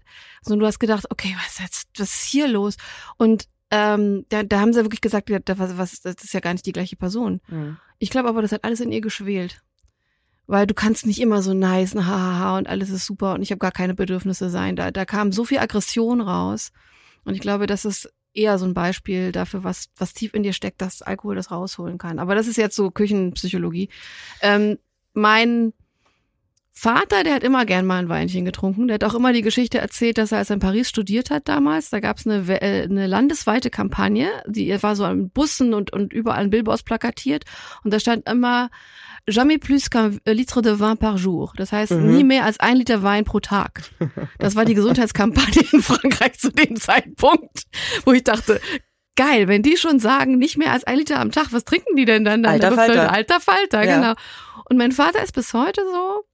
so 0.43 0.55
und 0.55 0.61
du 0.61 0.67
hast 0.67 0.79
gedacht, 0.79 1.07
okay, 1.11 1.35
was 1.43 1.55
ist 1.55 1.61
jetzt 1.61 1.89
was 1.99 2.15
ist 2.15 2.27
hier 2.27 2.47
los 2.47 2.77
und 3.17 3.49
ähm, 3.73 4.27
da, 4.29 4.45
da 4.45 4.61
haben 4.61 4.73
sie 4.73 4.85
wirklich 4.85 5.01
gesagt, 5.01 5.29
was, 5.29 5.77
was, 5.77 6.01
das 6.03 6.23
ist 6.23 6.35
ja 6.35 6.39
gar 6.39 6.53
nicht 6.53 6.67
die 6.67 6.73
gleiche 6.73 6.95
Person. 6.95 7.41
Ich 7.99 8.11
glaube 8.11 8.29
aber, 8.29 8.43
das 8.43 8.53
hat 8.53 8.63
alles 8.63 8.79
in 8.79 8.93
ihr 8.93 9.01
geschwelt. 9.01 9.65
Weil 10.47 10.67
du 10.67 10.75
kannst 10.75 11.07
nicht 11.07 11.21
immer 11.21 11.43
so 11.43 11.55
nice, 11.55 11.95
und 11.95 12.07
hahaha 12.07 12.59
und 12.59 12.69
alles 12.69 12.91
ist 12.91 13.07
super 13.07 13.35
und 13.35 13.43
ich 13.43 13.51
habe 13.51 13.59
gar 13.59 13.73
keine 13.73 13.95
Bedürfnisse 13.95 14.51
sein. 14.51 14.77
Da, 14.77 14.91
da 14.91 15.05
kam 15.05 15.33
so 15.33 15.45
viel 15.45 15.59
Aggression 15.59 16.21
raus. 16.21 16.71
Und 17.25 17.35
ich 17.35 17.41
glaube, 17.41 17.67
das 17.67 17.85
ist 17.85 18.13
eher 18.35 18.59
so 18.59 18.67
ein 18.67 18.75
Beispiel 18.75 19.33
dafür, 19.33 19.65
was, 19.65 19.89
was 19.97 20.13
tief 20.13 20.35
in 20.35 20.43
dir 20.43 20.53
steckt, 20.53 20.83
dass 20.83 21.03
Alkohol 21.03 21.37
das 21.37 21.51
rausholen 21.51 21.99
kann. 21.99 22.19
Aber 22.19 22.35
das 22.35 22.47
ist 22.47 22.57
jetzt 22.57 22.77
so 22.77 22.91
Küchenpsychologie. 22.91 23.89
Ähm, 24.43 24.79
mein 25.15 25.73
Vater, 26.77 27.23
der 27.23 27.35
hat 27.35 27.45
immer 27.45 27.65
gern 27.67 27.87
mal 27.87 27.99
ein 28.01 28.09
Weinchen 28.09 28.45
getrunken. 28.45 28.89
Der 28.89 28.95
hat 28.95 29.05
auch 29.05 29.15
immer 29.15 29.33
die 29.33 29.43
Geschichte 29.43 29.79
erzählt, 29.79 30.19
dass 30.19 30.33
er 30.33 30.39
als 30.39 30.51
er 30.51 30.55
in 30.55 30.61
Paris 30.61 30.89
studiert 30.89 31.31
hat 31.31 31.47
damals, 31.49 31.89
da 31.91 32.01
gab 32.01 32.19
es 32.19 32.27
eine, 32.27 32.43
äh, 32.61 32.83
eine 32.83 33.07
landesweite 33.07 33.71
Kampagne, 33.71 34.29
die 34.49 34.83
war 34.83 34.97
so 34.97 35.05
an 35.05 35.31
Bussen 35.31 35.73
und, 35.73 35.93
und 35.93 36.13
überall 36.13 36.41
an 36.43 36.51
Billboards 36.51 36.83
plakatiert. 36.83 37.45
Und 37.85 37.95
da 37.95 38.01
stand 38.01 38.29
immer 38.29 38.71
jamais 39.27 39.59
plus 39.59 39.89
qu'un 39.89 40.19
litre 40.27 40.63
de 40.63 40.79
vin 40.81 40.97
par 40.99 41.17
jour. 41.17 41.53
Das 41.57 41.71
heißt, 41.73 41.93
Mhm. 41.93 42.17
nie 42.17 42.25
mehr 42.25 42.45
als 42.45 42.59
ein 42.59 42.77
Liter 42.77 43.05
Wein 43.05 43.25
pro 43.25 43.39
Tag. 43.39 43.83
Das 44.41 44.57
war 44.57 44.65
die 44.65 44.75
Gesundheitskampagne 44.75 45.63
in 45.73 45.81
Frankreich 45.81 46.39
zu 46.41 46.51
dem 46.51 46.75
Zeitpunkt, 46.77 47.63
wo 48.05 48.13
ich 48.13 48.25
dachte, 48.25 48.61
geil, 49.17 49.47
wenn 49.47 49.63
die 49.63 49.77
schon 49.77 50.01
sagen, 50.01 50.39
nicht 50.39 50.59
mehr 50.59 50.73
als 50.73 50.83
ein 50.85 50.99
Liter 50.99 51.21
am 51.21 51.31
Tag, 51.31 51.53
was 51.53 51.65
trinken 51.65 51.95
die 51.95 52.05
denn 52.05 52.25
dann? 52.25 52.43
dann 52.43 52.55
Alter 52.55 52.71
Bevölkerung? 52.71 52.97
Falter. 53.07 53.13
Alter 53.15 53.41
Falter, 53.41 53.85
Ja. 53.85 53.97
genau. 54.01 54.15
Und 54.69 54.77
mein 54.77 54.91
Vater 54.93 55.23
ist 55.23 55.35
bis 55.35 55.55
heute 55.55 55.81
so. 55.91 56.25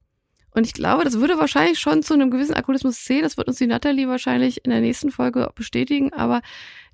Und 0.52 0.66
ich 0.66 0.72
glaube, 0.72 1.04
das 1.04 1.20
würde 1.20 1.38
wahrscheinlich 1.38 1.78
schon 1.78 2.02
zu 2.02 2.14
einem 2.14 2.30
gewissen 2.30 2.54
Alkoholismus 2.54 3.04
zählen. 3.04 3.22
Das 3.22 3.36
wird 3.36 3.48
uns 3.48 3.58
die 3.58 3.66
Natalie 3.66 4.08
wahrscheinlich 4.08 4.64
in 4.64 4.70
der 4.70 4.80
nächsten 4.80 5.10
Folge 5.10 5.50
bestätigen. 5.54 6.12
Aber 6.12 6.42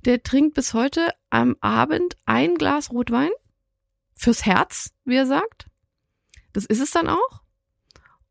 der 0.04 0.22
trinkt 0.22 0.54
bis 0.54 0.74
heute 0.74 1.10
am 1.30 1.56
Abend 1.60 2.16
ein 2.26 2.56
Glas 2.56 2.90
Rotwein 2.90 3.30
fürs 4.14 4.44
Herz, 4.44 4.90
wie 5.04 5.16
er 5.16 5.26
sagt. 5.26 5.66
Das 6.52 6.64
ist 6.66 6.80
es 6.80 6.90
dann 6.90 7.08
auch. 7.08 7.42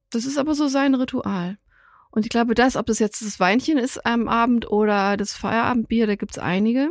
Das 0.10 0.26
ist 0.26 0.38
aber 0.38 0.54
so 0.56 0.68
sein 0.68 0.96
Ritual. 0.96 1.58
Und 2.12 2.26
ich 2.26 2.30
glaube, 2.30 2.56
das, 2.56 2.76
ob 2.76 2.86
das 2.86 3.00
jetzt 3.00 3.22
das 3.22 3.40
Weinchen 3.40 3.78
ist 3.78 4.06
am 4.06 4.28
Abend 4.28 4.70
oder 4.72 5.18
das 5.18 5.34
Feierabendbier, 5.34 6.08
da 6.08 6.16
gibt's 6.16 6.38
einige, 6.38 6.90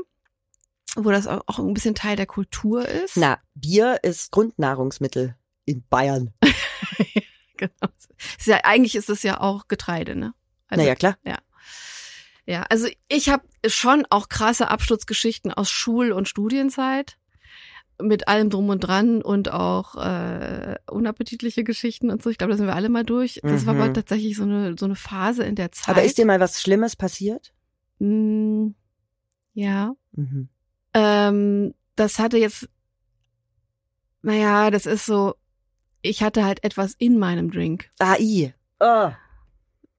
wo 0.96 1.10
das 1.10 1.26
auch 1.26 1.58
ein 1.58 1.72
bisschen 1.72 1.94
Teil 1.94 2.16
der 2.16 2.26
Kultur 2.26 2.86
ist. 2.86 3.16
Na, 3.16 3.38
Bier 3.54 4.00
ist 4.02 4.30
Grundnahrungsmittel 4.32 5.36
in 5.64 5.82
Bayern. 5.88 6.34
genau. 7.56 7.92
Ist 8.38 8.46
ja, 8.46 8.60
eigentlich 8.64 8.94
ist 8.96 9.10
es 9.10 9.22
ja 9.22 9.40
auch 9.40 9.68
Getreide, 9.68 10.16
ne? 10.16 10.34
Also, 10.68 10.82
naja, 10.82 10.94
klar. 10.94 11.16
Ja. 11.24 11.38
Ja, 12.46 12.62
also 12.68 12.88
ich 13.08 13.30
habe 13.30 13.44
schon 13.66 14.04
auch 14.10 14.28
krasse 14.28 14.68
Absturzgeschichten 14.68 15.50
aus 15.52 15.70
Schul- 15.70 16.12
und 16.12 16.28
Studienzeit 16.28 17.16
mit 18.02 18.28
allem 18.28 18.50
drum 18.50 18.68
und 18.68 18.80
dran 18.80 19.22
und 19.22 19.50
auch 19.50 19.94
äh, 19.94 20.76
unappetitliche 20.90 21.64
Geschichten 21.64 22.10
und 22.10 22.22
so. 22.22 22.28
Ich 22.28 22.36
glaube, 22.36 22.50
da 22.50 22.56
sind 22.58 22.66
wir 22.66 22.74
alle 22.74 22.88
mal 22.90 23.04
durch. 23.04 23.40
Das 23.42 23.62
Mhm. 23.62 23.66
war 23.66 23.74
aber 23.76 23.92
tatsächlich 23.94 24.36
so 24.36 24.42
eine 24.42 24.76
so 24.78 24.84
eine 24.84 24.96
Phase 24.96 25.44
in 25.44 25.54
der 25.54 25.72
Zeit. 25.72 25.88
Aber 25.96 26.02
ist 26.02 26.18
dir 26.18 26.26
mal 26.26 26.40
was 26.40 26.60
Schlimmes 26.60 26.96
passiert? 26.96 27.54
Mm, 28.00 28.70
ja. 29.54 29.94
Mhm. 30.12 30.48
Ähm, 30.92 31.74
das 31.96 32.18
hatte 32.18 32.36
jetzt, 32.36 32.68
naja, 34.22 34.70
das 34.70 34.86
ist 34.86 35.06
so, 35.06 35.34
ich 36.04 36.22
hatte 36.22 36.44
halt 36.44 36.62
etwas 36.64 36.94
in 36.94 37.18
meinem 37.18 37.50
Drink. 37.50 37.90
AI. 37.98 38.54
Oh, 38.80 39.10
das, 39.10 39.14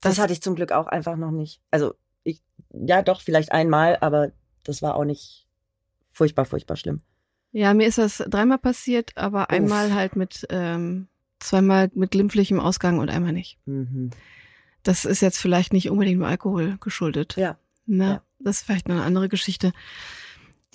Das- 0.01 0.19
hatte 0.19 0.33
ich 0.33 0.41
zum 0.41 0.55
Glück 0.55 0.71
auch 0.71 0.87
einfach 0.87 1.15
noch 1.17 1.31
nicht. 1.31 1.61
Also, 1.71 1.95
ich, 2.23 2.41
ja, 2.71 3.01
doch, 3.01 3.21
vielleicht 3.21 3.51
einmal, 3.51 3.97
aber 4.01 4.31
das 4.63 4.81
war 4.81 4.95
auch 4.95 5.03
nicht 5.05 5.47
furchtbar, 6.11 6.45
furchtbar 6.45 6.77
schlimm. 6.77 7.01
Ja, 7.51 7.73
mir 7.73 7.87
ist 7.87 7.97
das 7.97 8.17
dreimal 8.27 8.57
passiert, 8.57 9.13
aber 9.17 9.49
einmal 9.49 9.93
halt 9.93 10.15
mit, 10.15 10.45
ähm, 10.49 11.07
zweimal 11.39 11.89
mit 11.93 12.11
glimpflichem 12.11 12.59
Ausgang 12.59 12.99
und 12.99 13.09
einmal 13.09 13.31
nicht. 13.33 13.57
Mhm. 13.65 14.11
Das 14.83 15.05
ist 15.05 15.21
jetzt 15.21 15.39
vielleicht 15.39 15.73
nicht 15.73 15.89
unbedingt 15.89 16.19
dem 16.19 16.25
Alkohol 16.25 16.77
geschuldet. 16.79 17.35
Ja. 17.37 17.57
Ne? 17.85 18.05
Ja. 18.05 18.21
Das 18.39 18.57
ist 18.57 18.63
vielleicht 18.65 18.87
noch 18.87 18.95
eine 18.95 19.05
andere 19.05 19.29
Geschichte. 19.29 19.71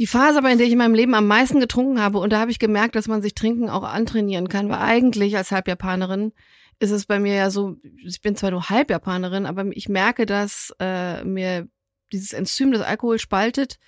Die 0.01 0.07
Phase 0.07 0.39
aber, 0.39 0.51
in 0.51 0.57
der 0.57 0.67
ich 0.67 0.73
in 0.73 0.79
meinem 0.79 0.95
Leben 0.95 1.15
am 1.15 1.27
meisten 1.27 1.61
getrunken 1.61 2.01
habe, 2.01 2.21
und 2.21 2.33
da 2.33 2.41
habe 2.41 2.51
ich 2.51 2.59
gemerkt, 2.59 2.95
dass 2.95 3.07
man 3.07 3.21
sich 3.21 3.35
Trinken 3.35 3.69
auch 3.69 3.83
antrainieren 3.83 4.49
kann, 4.49 4.71
weil 4.71 4.79
eigentlich 4.79 5.37
als 5.37 5.51
Halbjapanerin 5.51 6.33
ist 6.79 6.91
es 6.91 7.05
bei 7.05 7.19
mir 7.19 7.35
ja 7.35 7.51
so, 7.51 7.77
ich 8.03 8.23
bin 8.23 8.35
zwar 8.35 8.51
nur 8.51 8.71
Halbjapanerin, 8.71 9.45
aber 9.45 9.67
ich 9.67 9.91
merke, 9.91 10.25
dass 10.25 10.75
äh, 10.81 11.23
mir 11.25 11.69
dieses 12.13 12.33
Enzym, 12.33 12.73
das 12.73 12.81
Alkohol 12.81 13.19
spaltet, 13.19 13.79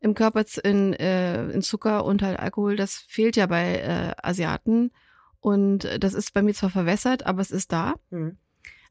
im 0.00 0.14
Körper 0.14 0.42
in, 0.64 0.94
äh, 0.94 1.50
in 1.50 1.60
Zucker 1.60 2.06
und 2.06 2.22
halt 2.22 2.38
Alkohol, 2.38 2.76
das 2.76 3.04
fehlt 3.06 3.36
ja 3.36 3.44
bei 3.44 3.76
äh, 3.76 4.26
Asiaten. 4.26 4.90
Und 5.38 5.84
äh, 5.84 5.98
das 5.98 6.14
ist 6.14 6.32
bei 6.32 6.40
mir 6.40 6.54
zwar 6.54 6.70
verwässert, 6.70 7.26
aber 7.26 7.42
es 7.42 7.50
ist 7.50 7.72
da. 7.72 7.96
Mhm. 8.08 8.38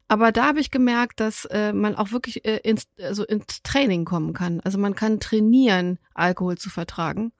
Aber 0.08 0.32
da 0.32 0.46
habe 0.46 0.60
ich 0.60 0.70
gemerkt, 0.70 1.20
dass 1.20 1.44
äh, 1.46 1.72
man 1.72 1.94
auch 1.94 2.12
wirklich 2.12 2.44
äh, 2.46 2.60
ins, 2.64 2.88
also 2.98 3.24
ins 3.24 3.62
Training 3.62 4.06
kommen 4.06 4.32
kann. 4.32 4.60
Also 4.60 4.78
man 4.78 4.94
kann 4.94 5.20
trainieren, 5.20 5.98
Alkohol 6.14 6.56
zu 6.56 6.70
vertragen. 6.70 7.32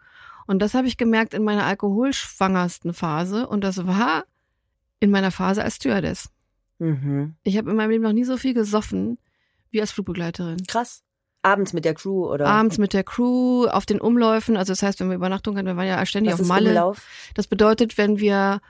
Und 0.47 0.61
das 0.61 0.75
habe 0.75 0.87
ich 0.87 0.97
gemerkt 0.97 1.35
in 1.35 1.45
meiner 1.45 1.65
alkoholschwangersten 1.65 2.93
Phase. 2.93 3.47
Und 3.47 3.65
das 3.65 3.87
war 3.87 4.25
in 5.01 5.11
meiner 5.11 5.31
Phase 5.31 5.63
als 5.65 5.77
Stewardess. 5.77 6.31
Mhm. 6.79 7.35
Ich 7.43 7.57
habe 7.57 7.71
in 7.71 7.77
meinem 7.77 7.91
Leben 7.91 8.05
noch 8.05 8.13
nie 8.13 8.25
so 8.25 8.37
viel 8.37 8.55
gesoffen 8.55 9.19
wie 9.71 9.81
als 9.81 9.91
Flugbegleiterin. 9.91 10.67
Krass. 10.67 11.03
Abends 11.43 11.73
mit 11.73 11.85
der 11.85 11.95
Crew 11.95 12.27
oder? 12.27 12.47
Abends 12.47 12.79
mit 12.79 12.93
der 12.93 13.05
Crew, 13.05 13.67
auf 13.67 13.87
den 13.87 14.01
Umläufen. 14.01 14.57
Also 14.57 14.73
das 14.73 14.83
heißt, 14.83 15.01
wenn 15.01 15.09
wir 15.09 15.17
Übernachtung 15.17 15.57
hatten, 15.57 15.67
wir 15.67 15.77
waren 15.77 15.87
ja 15.87 16.05
ständig 16.05 16.35
Was 16.35 16.41
auf 16.41 16.49
Malle. 16.49 16.71
Umlauf? 16.71 17.07
Das 17.35 17.47
bedeutet, 17.47 17.97
wenn 17.97 18.19
wir, 18.19 18.61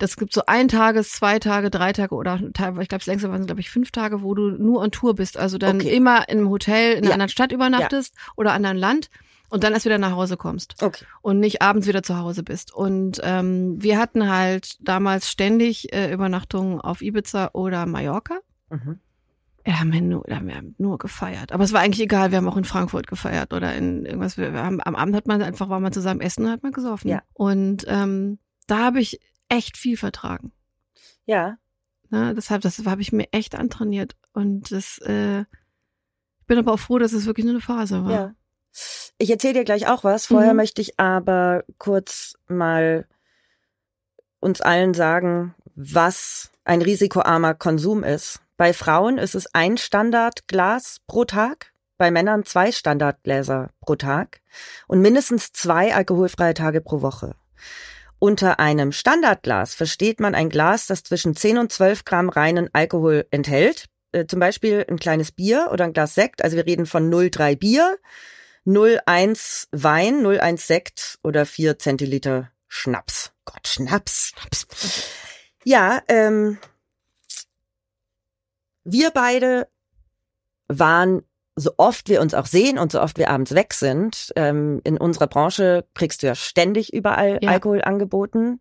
das 0.00 0.16
gibt 0.16 0.32
so 0.32 0.42
ein 0.46 0.66
Tages, 0.68 1.10
zwei 1.12 1.38
Tage, 1.38 1.70
drei 1.70 1.92
Tage 1.92 2.14
oder 2.14 2.40
teilweise, 2.52 2.82
ich 2.82 2.88
glaube, 2.88 3.00
das 3.00 3.06
längste 3.06 3.30
waren, 3.30 3.46
glaube 3.46 3.60
ich, 3.60 3.70
fünf 3.70 3.92
Tage, 3.92 4.22
wo 4.22 4.34
du 4.34 4.50
nur 4.50 4.80
on 4.80 4.90
Tour 4.90 5.14
bist. 5.14 5.36
Also 5.38 5.58
dann 5.58 5.76
Okay. 5.76 5.94
immer 5.94 6.28
in 6.28 6.38
einem 6.38 6.48
Hotel 6.50 6.92
in 6.92 6.98
einer 6.98 7.06
Ja. 7.08 7.12
anderen 7.12 7.28
Stadt 7.30 7.52
übernachtest 7.52 8.14
oder 8.36 8.52
anderen 8.52 8.76
Land 8.76 9.10
und 9.50 9.62
dann 9.64 9.72
erst 9.72 9.84
wieder 9.84 9.98
nach 9.98 10.12
Hause 10.12 10.36
kommst 10.36 10.82
Okay. 10.82 11.04
und 11.22 11.38
nicht 11.40 11.60
abends 11.62 11.86
wieder 11.86 12.02
zu 12.02 12.16
Hause 12.18 12.42
bist. 12.42 12.72
Und 12.74 13.20
ähm, 13.22 13.76
wir 13.82 13.98
hatten 13.98 14.28
halt 14.30 14.76
damals 14.80 15.30
ständig 15.30 15.92
äh, 15.92 16.12
Übernachtungen 16.12 16.80
auf 16.80 17.02
Ibiza 17.02 17.50
oder 17.52 17.86
Mallorca. 17.86 18.38
Mhm. 18.70 18.98
Ja, 19.66 19.78
haben 19.80 19.92
wir, 19.92 20.00
nur, 20.00 20.24
da 20.26 20.36
haben 20.36 20.48
wir 20.48 20.62
nur 20.78 20.96
gefeiert. 20.96 21.52
Aber 21.52 21.64
es 21.64 21.72
war 21.74 21.80
eigentlich 21.82 22.00
egal, 22.00 22.30
wir 22.30 22.38
haben 22.38 22.48
auch 22.48 22.56
in 22.56 22.64
Frankfurt 22.64 23.06
gefeiert 23.06 23.52
oder 23.52 23.74
in 23.74 24.06
irgendwas. 24.06 24.38
Wir 24.38 24.54
wir 24.54 24.62
haben, 24.62 24.80
am 24.82 24.96
Abend 24.96 25.14
hat 25.14 25.26
man 25.26 25.42
einfach, 25.42 25.68
war 25.68 25.80
man 25.80 25.92
zusammen 25.92 26.22
essen 26.22 26.46
und 26.46 26.50
hat 26.50 26.62
man 26.62 26.72
gesoffen. 26.72 27.10
Ja. 27.10 27.20
Und 27.34 27.84
ähm, 27.86 28.38
da 28.66 28.78
habe 28.78 29.00
ich 29.00 29.20
echt 29.50 29.76
viel 29.76 29.98
vertragen. 29.98 30.52
Ja. 31.26 31.58
Ne? 32.08 32.34
Deshalb, 32.34 32.62
das 32.62 32.78
habe 32.86 33.02
ich 33.02 33.12
mir 33.12 33.28
echt 33.32 33.54
antrainiert. 33.54 34.16
Und 34.32 34.72
das, 34.72 34.98
äh, 34.98 35.40
ich 35.42 36.46
bin 36.46 36.58
aber 36.58 36.72
auch 36.72 36.78
froh, 36.80 36.98
dass 36.98 37.12
es 37.12 37.26
wirklich 37.26 37.44
nur 37.44 37.54
eine 37.54 37.60
Phase 37.60 38.04
war. 38.04 38.10
Ja. 38.10 38.34
Ich 39.18 39.30
erzähle 39.30 39.54
dir 39.54 39.64
gleich 39.64 39.86
auch 39.88 40.02
was. 40.04 40.26
Vorher 40.26 40.52
Mhm. 40.52 40.56
möchte 40.56 40.80
ich 40.80 40.98
aber 40.98 41.64
kurz 41.78 42.34
mal 42.48 43.06
uns 44.40 44.60
allen 44.60 44.94
sagen, 44.94 45.54
was 45.74 46.50
ein 46.64 46.82
risikoarmer 46.82 47.54
Konsum 47.54 48.02
ist. 48.04 48.40
Bei 48.56 48.72
Frauen 48.72 49.18
ist 49.18 49.34
es 49.34 49.54
ein 49.54 49.76
Standardglas 49.76 51.00
pro 51.06 51.24
Tag, 51.24 51.72
bei 51.98 52.10
Männern 52.10 52.44
zwei 52.44 52.72
Standardgläser 52.72 53.70
pro 53.80 53.96
Tag 53.96 54.40
und 54.86 55.00
mindestens 55.00 55.52
zwei 55.52 55.94
alkoholfreie 55.94 56.54
Tage 56.54 56.80
pro 56.80 57.02
Woche. 57.02 57.34
Unter 58.20 58.60
einem 58.60 58.92
Standardglas 58.92 59.74
versteht 59.74 60.20
man 60.20 60.34
ein 60.34 60.50
Glas, 60.50 60.86
das 60.86 61.02
zwischen 61.02 61.34
10 61.34 61.56
und 61.56 61.72
12 61.72 62.04
Gramm 62.04 62.28
reinen 62.28 62.68
Alkohol 62.74 63.26
enthält. 63.30 63.86
Äh, 64.12 64.26
zum 64.26 64.38
Beispiel 64.40 64.84
ein 64.88 64.98
kleines 64.98 65.32
Bier 65.32 65.70
oder 65.72 65.84
ein 65.84 65.94
Glas 65.94 66.14
Sekt. 66.14 66.44
Also 66.44 66.56
wir 66.58 66.66
reden 66.66 66.84
von 66.84 67.10
0,3 67.10 67.56
Bier, 67.56 67.98
0,1 68.66 69.68
Wein, 69.72 70.20
0,1 70.20 70.58
Sekt 70.58 71.18
oder 71.22 71.46
4 71.46 71.78
Zentiliter 71.78 72.52
Schnaps. 72.68 73.32
Gott, 73.46 73.66
Schnaps. 73.66 74.34
Schnaps. 74.36 74.66
Ja, 75.64 76.02
ähm, 76.08 76.58
wir 78.84 79.10
beide 79.12 79.66
waren, 80.68 81.22
so 81.60 81.72
oft 81.76 82.08
wir 82.08 82.20
uns 82.20 82.34
auch 82.34 82.46
sehen 82.46 82.78
und 82.78 82.92
so 82.92 83.00
oft 83.00 83.18
wir 83.18 83.30
abends 83.30 83.54
weg 83.54 83.74
sind, 83.74 84.32
ähm, 84.36 84.80
in 84.84 84.96
unserer 84.98 85.26
Branche 85.26 85.84
kriegst 85.94 86.22
du 86.22 86.26
ja 86.26 86.34
ständig 86.34 86.92
überall 86.92 87.38
Ja. 87.42 87.50
Alkohol 87.50 87.82
angeboten. 87.82 88.60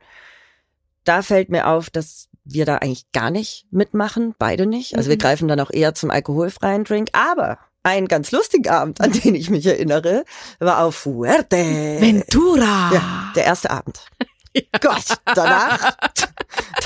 Da 1.05 1.21
fällt 1.21 1.49
mir 1.49 1.67
auf, 1.67 1.89
dass 1.89 2.27
wir 2.43 2.65
da 2.65 2.77
eigentlich 2.77 3.11
gar 3.11 3.31
nicht 3.31 3.65
mitmachen, 3.71 4.35
beide 4.37 4.65
nicht. 4.65 4.95
Also 4.97 5.09
wir 5.09 5.15
Mhm. 5.15 5.19
greifen 5.21 5.47
dann 5.47 5.59
auch 5.59 5.71
eher 5.71 5.93
zum 5.95 6.11
alkoholfreien 6.11 6.83
Drink. 6.83 7.09
Aber 7.13 7.57
ein 7.83 8.07
ganz 8.07 8.31
lustiger 8.31 8.73
Abend, 8.73 8.99
an 9.01 9.11
den 9.11 9.35
ich 9.35 9.49
mich 9.49 9.65
erinnere, 9.65 10.23
war 10.59 10.83
auf 10.83 10.95
Fuerte. 10.95 11.55
Ventura! 11.57 12.91
Ja, 12.93 13.31
der 13.35 13.45
erste 13.45 13.71
Abend. 13.71 14.05
Gott, 14.81 15.05
danach, 15.25 15.97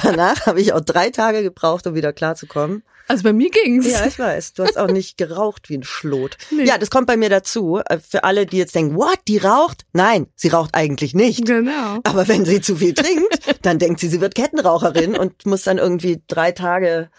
danach 0.02 0.46
habe 0.46 0.62
ich 0.62 0.74
auch 0.74 0.82
drei 0.82 1.10
Tage 1.10 1.44
gebraucht, 1.44 1.88
um 1.88 1.96
wieder 1.96 2.14
klarzukommen. 2.14 2.84
Also 3.08 3.24
bei 3.24 3.34
mir 3.34 3.50
ging's. 3.50 3.86
Ja, 3.92 4.06
ich 4.06 4.18
weiß. 4.18 4.54
Du 4.54 4.64
hast 4.64 4.78
auch 4.78 4.88
nicht 4.88 5.18
geraucht 5.18 5.70
wie 5.70 5.78
ein 5.78 5.84
Schlot. 5.84 6.38
Nee. 6.52 6.66
Ja, 6.66 6.78
das 6.78 6.90
kommt 6.90 7.08
bei 7.08 7.18
mir 7.18 7.30
dazu. 7.30 7.82
Äh, 7.86 7.98
Für 7.98 8.24
alle, 8.24 8.46
die 8.46 8.58
jetzt 8.58 8.76
denken, 8.76 8.96
what, 8.96 9.20
die 9.28 9.40
raucht? 9.40 9.86
Nein, 9.92 10.28
sie 10.36 10.50
raucht 10.50 10.76
eigentlich 10.76 11.14
nicht. 11.14 11.46
Genau. 11.46 12.00
Aber 12.04 12.28
wenn 12.28 12.46
sie 12.46 12.62
zu 12.62 12.76
viel 12.76 12.94
trinkt, 12.94 13.66
dann 13.66 13.80
denkt 13.80 14.00
sie, 14.00 14.08
sie 14.08 14.22
wird 14.22 14.36
Kettenraucherin 14.36 15.18
und 15.18 15.46
muss 15.46 15.64
dann 15.64 15.80
irgendwie 15.80 16.22
drei 16.28 16.52
Tage 16.52 17.10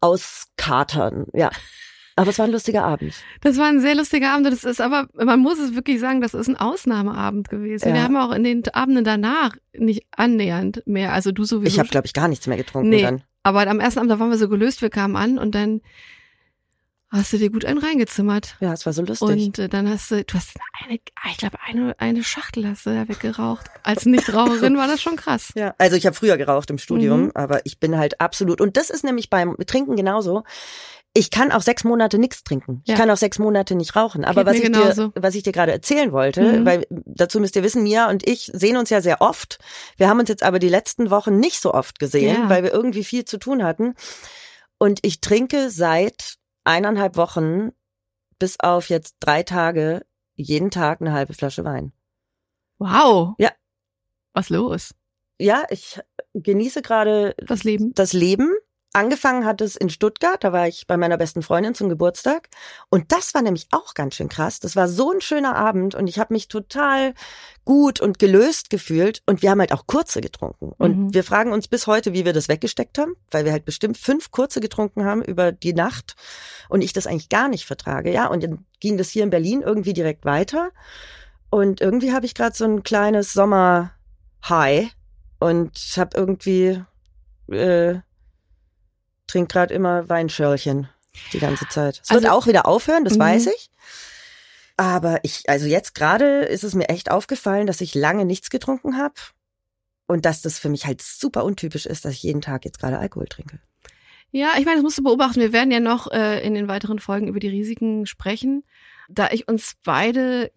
auskatern. 0.00 1.26
Ja. 1.32 1.50
Aber 2.16 2.30
es 2.30 2.38
war 2.38 2.46
ein 2.46 2.52
lustiger 2.52 2.84
Abend. 2.84 3.14
Das 3.40 3.56
war 3.58 3.66
ein 3.66 3.80
sehr 3.80 3.94
lustiger 3.96 4.30
Abend. 4.32 4.46
Das 4.46 4.62
ist 4.64 4.80
aber, 4.80 5.08
man 5.14 5.40
muss 5.40 5.58
es 5.58 5.74
wirklich 5.74 5.98
sagen, 5.98 6.20
das 6.20 6.32
ist 6.34 6.48
ein 6.48 6.56
Ausnahmeabend 6.56 7.48
gewesen. 7.48 7.88
Ja. 7.88 7.94
Wir 7.94 8.02
haben 8.04 8.16
auch 8.16 8.30
in 8.32 8.44
den 8.44 8.62
Abenden 8.72 9.02
danach 9.04 9.56
nicht 9.76 10.06
annähernd 10.16 10.82
mehr. 10.86 11.12
Also 11.12 11.32
du 11.32 11.44
sowieso. 11.44 11.72
Ich 11.72 11.78
habe, 11.80 11.88
glaube 11.88 12.06
ich, 12.06 12.12
gar 12.12 12.28
nichts 12.28 12.46
mehr 12.46 12.56
getrunken 12.56 12.90
Nee. 12.90 13.02
dann. 13.02 13.22
aber 13.42 13.66
am 13.66 13.80
ersten 13.80 13.98
Abend, 13.98 14.12
da 14.12 14.20
waren 14.20 14.30
wir 14.30 14.38
so 14.38 14.48
gelöst, 14.48 14.80
wir 14.80 14.90
kamen 14.90 15.16
an 15.16 15.38
und 15.38 15.54
dann 15.56 15.80
hast 17.10 17.32
du 17.32 17.38
dir 17.38 17.50
gut 17.50 17.64
einen 17.64 17.78
reingezimmert. 17.78 18.56
Ja, 18.60 18.72
es 18.72 18.86
war 18.86 18.92
so 18.92 19.02
lustig. 19.02 19.28
Und 19.28 19.58
äh, 19.58 19.68
dann 19.68 19.88
hast 19.88 20.10
du, 20.10 20.24
du 20.24 20.34
hast 20.34 20.54
eine, 20.84 20.98
ich 21.30 21.36
glaube, 21.38 21.58
eine, 21.64 21.94
eine 21.98 22.24
Schachtel 22.24 22.66
hast 22.68 22.86
du 22.86 22.90
da 22.90 23.08
weggeraucht. 23.08 23.66
Als 23.84 24.04
Nichtraucherin 24.04 24.76
war 24.76 24.86
das 24.88 25.00
schon 25.00 25.16
krass. 25.16 25.52
Ja, 25.56 25.74
also 25.78 25.96
ich 25.96 26.06
habe 26.06 26.16
früher 26.16 26.36
geraucht 26.36 26.70
im 26.70 26.78
Studium, 26.78 27.24
Mhm. 27.26 27.30
aber 27.34 27.64
ich 27.66 27.78
bin 27.78 27.96
halt 27.98 28.20
absolut 28.20 28.60
und 28.60 28.76
das 28.76 28.90
ist 28.90 29.04
nämlich 29.04 29.30
beim 29.30 29.56
Trinken 29.66 29.94
genauso. 29.96 30.42
Ich 31.16 31.30
kann 31.30 31.52
auch 31.52 31.62
sechs 31.62 31.84
Monate 31.84 32.18
nichts 32.18 32.42
trinken. 32.42 32.80
Ich 32.84 32.90
Ja. 32.90 32.96
kann 32.96 33.08
auch 33.10 33.16
sechs 33.16 33.38
Monate 33.38 33.74
nicht 33.76 33.94
rauchen. 33.94 34.24
Aber 34.24 34.42
Geht 34.42 34.46
was 34.46 34.56
ich, 34.56 34.62
genauso. 34.64 35.08
dir, 35.08 35.22
was 35.22 35.34
ich 35.36 35.44
dir 35.44 35.52
gerade 35.52 35.70
erzählen 35.72 36.10
wollte, 36.12 36.42
Mhm. 36.60 36.66
weil 36.66 36.86
dazu 36.90 37.38
müsst 37.40 37.54
ihr 37.56 37.62
wissen, 37.62 37.82
Mia 37.84 38.10
und 38.10 38.28
ich 38.28 38.50
sehen 38.52 38.76
uns 38.76 38.90
ja 38.90 39.00
sehr 39.00 39.20
oft. 39.20 39.58
Wir 39.96 40.08
haben 40.08 40.18
uns 40.18 40.28
jetzt 40.28 40.42
aber 40.42 40.58
die 40.58 40.68
letzten 40.68 41.10
Wochen 41.10 41.38
nicht 41.38 41.60
so 41.60 41.72
oft 41.72 41.98
gesehen, 42.00 42.42
Ja. 42.42 42.48
weil 42.48 42.62
wir 42.64 42.72
irgendwie 42.72 43.04
viel 43.04 43.24
zu 43.24 43.38
tun 43.38 43.62
hatten. 43.62 43.94
Und 44.78 44.98
ich 45.02 45.20
trinke 45.20 45.70
seit 45.70 46.34
eineinhalb 46.64 47.16
Wochen 47.16 47.70
bis 48.40 48.58
auf 48.58 48.88
jetzt 48.88 49.14
drei 49.20 49.42
Tage 49.44 50.04
jeden 50.34 50.70
Tag 50.72 51.00
eine 51.00 51.12
halbe 51.12 51.32
Flasche 51.34 51.64
Wein. 51.64 51.92
Wow. 52.78 53.34
Ja. 53.38 53.52
Was 54.32 54.48
los? 54.48 54.90
Ja, 55.38 55.62
ich 55.70 56.00
genieße 56.34 56.82
gerade 56.82 57.34
Das 57.38 57.62
Leben. 57.64 57.92
das 57.94 58.12
Leben. 58.12 58.52
Angefangen 58.94 59.44
hat 59.44 59.60
es 59.60 59.74
in 59.74 59.90
Stuttgart, 59.90 60.42
da 60.44 60.52
war 60.52 60.68
ich 60.68 60.86
bei 60.86 60.96
meiner 60.96 61.16
besten 61.18 61.42
Freundin 61.42 61.74
zum 61.74 61.88
Geburtstag. 61.88 62.48
Und 62.90 63.10
das 63.10 63.34
war 63.34 63.42
nämlich 63.42 63.66
auch 63.72 63.94
ganz 63.94 64.14
schön 64.14 64.28
krass. 64.28 64.60
Das 64.60 64.76
war 64.76 64.86
so 64.86 65.10
ein 65.10 65.20
schöner 65.20 65.56
Abend 65.56 65.96
und 65.96 66.06
ich 66.06 66.20
habe 66.20 66.32
mich 66.32 66.46
total 66.46 67.12
gut 67.64 68.00
und 68.00 68.20
gelöst 68.20 68.70
gefühlt. 68.70 69.20
Und 69.26 69.42
wir 69.42 69.50
haben 69.50 69.58
halt 69.58 69.72
auch 69.72 69.88
kurze 69.88 70.20
getrunken. 70.20 70.70
Und 70.78 70.96
Mhm. 70.96 71.14
wir 71.14 71.24
fragen 71.24 71.52
uns 71.52 71.66
bis 71.66 71.88
heute, 71.88 72.12
wie 72.12 72.24
wir 72.24 72.32
das 72.32 72.48
weggesteckt 72.48 72.96
haben, 72.98 73.16
weil 73.32 73.44
wir 73.44 73.50
halt 73.50 73.64
bestimmt 73.64 73.98
fünf 73.98 74.30
kurze 74.30 74.60
getrunken 74.60 75.04
haben 75.04 75.22
über 75.22 75.50
die 75.50 75.72
Nacht 75.74 76.14
und 76.68 76.80
ich 76.80 76.92
das 76.92 77.08
eigentlich 77.08 77.28
gar 77.28 77.48
nicht 77.48 77.66
vertrage. 77.66 78.12
Ja, 78.12 78.28
und 78.28 78.44
dann 78.44 78.64
ging 78.78 78.96
das 78.96 79.10
hier 79.10 79.24
in 79.24 79.30
Berlin 79.30 79.62
irgendwie 79.62 79.92
direkt 79.92 80.24
weiter. 80.24 80.70
Und 81.50 81.80
irgendwie 81.80 82.12
habe 82.12 82.26
ich 82.26 82.34
gerade 82.36 82.54
so 82.56 82.64
ein 82.64 82.84
kleines 82.84 83.32
Sommer-High 83.32 84.90
und 85.40 85.72
habe 85.96 86.16
irgendwie 86.16 86.80
äh, 87.50 87.96
trink 89.26 89.50
gerade 89.50 89.72
immer 89.74 90.08
Weinschörlchen 90.08 90.88
die 91.32 91.38
ganze 91.38 91.66
Zeit. 91.68 92.00
Es 92.02 92.10
wird 92.10 92.24
Also- 92.24 92.36
auch 92.36 92.46
wieder 92.46 92.66
aufhören, 92.66 93.04
das 93.04 93.14
Mhm. 93.14 93.20
weiß 93.20 93.46
ich. 93.48 93.70
Aber 94.76 95.20
ich, 95.22 95.48
also 95.48 95.66
jetzt 95.66 95.94
gerade 95.94 96.40
ist 96.46 96.64
es 96.64 96.74
mir 96.74 96.88
echt 96.88 97.10
aufgefallen, 97.10 97.66
dass 97.66 97.80
ich 97.80 97.94
lange 97.94 98.24
nichts 98.24 98.50
getrunken 98.50 98.96
habe 98.98 99.14
und 100.06 100.24
dass 100.24 100.42
das 100.42 100.58
für 100.58 100.68
mich 100.68 100.86
halt 100.86 101.00
super 101.00 101.44
untypisch 101.44 101.86
ist, 101.86 102.04
dass 102.04 102.14
ich 102.14 102.22
jeden 102.24 102.40
Tag 102.40 102.64
jetzt 102.64 102.80
gerade 102.80 102.98
Alkohol 102.98 103.26
trinke. 103.26 103.60
Ja, 104.32 104.54
ich 104.58 104.64
meine, 104.64 104.78
das 104.78 104.82
musst 104.82 104.98
du 104.98 105.04
beobachten. 105.04 105.38
Wir 105.38 105.52
werden 105.52 105.70
ja 105.70 105.78
noch 105.78 106.10
äh, 106.10 106.44
in 106.44 106.54
den 106.54 106.66
weiteren 106.66 106.98
Folgen 106.98 107.28
über 107.28 107.38
die 107.38 107.48
Risiken 107.48 108.04
sprechen. 108.06 108.64
Da 109.08 109.30
ich 109.30 109.46
uns 109.46 109.74
beide 109.84 110.50